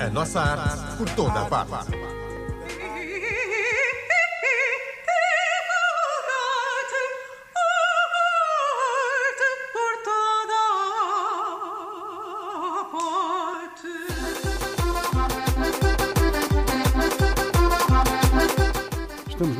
a 0.00 0.10
nossa 0.10 0.40
arte 0.40 0.96
por 0.96 1.08
toda 1.10 1.40
a 1.40 1.44
parte. 1.46 2.15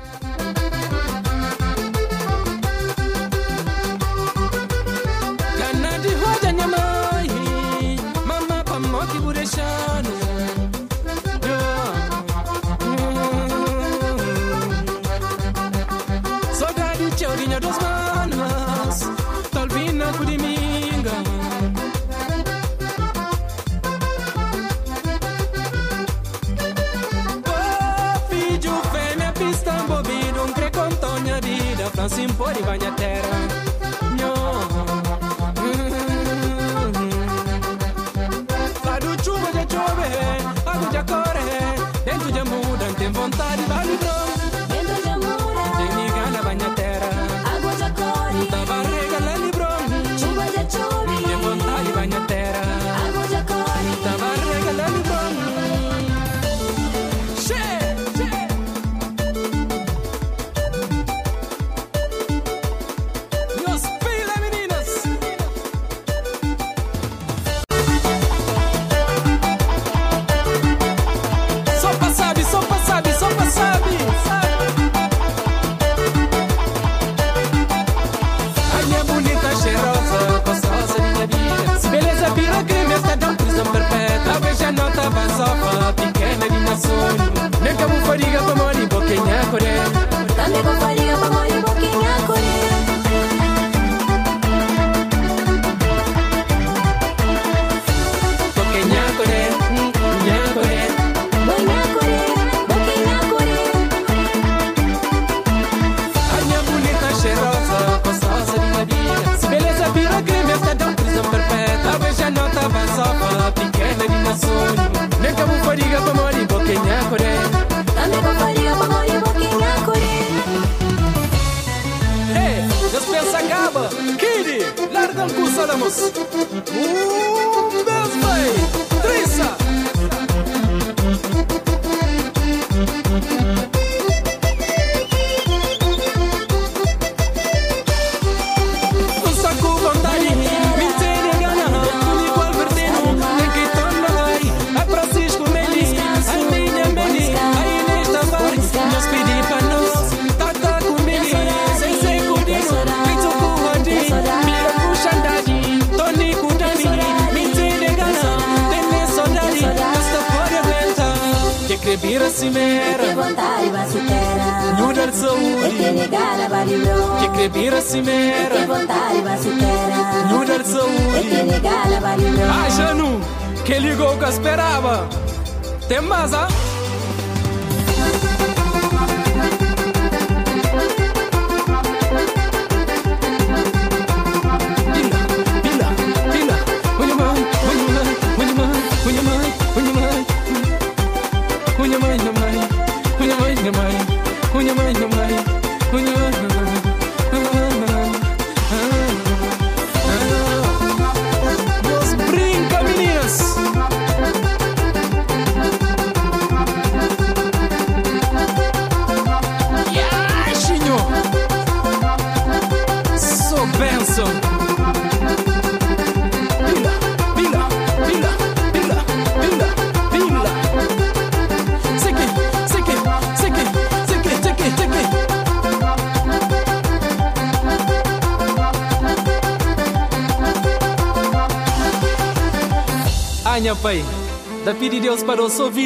Fuori 32.50 32.62
bagna 32.64 32.94
terra. 32.94 33.69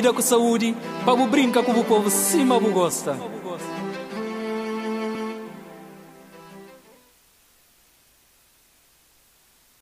lida 0.04 0.12
com 0.12 0.20
saúde, 0.22 0.76
para 1.02 1.14
brinca 1.26 1.62
com 1.62 1.72
o 1.72 1.84
povo 1.84 2.10
cima 2.10 2.60
gosta. 2.70 3.16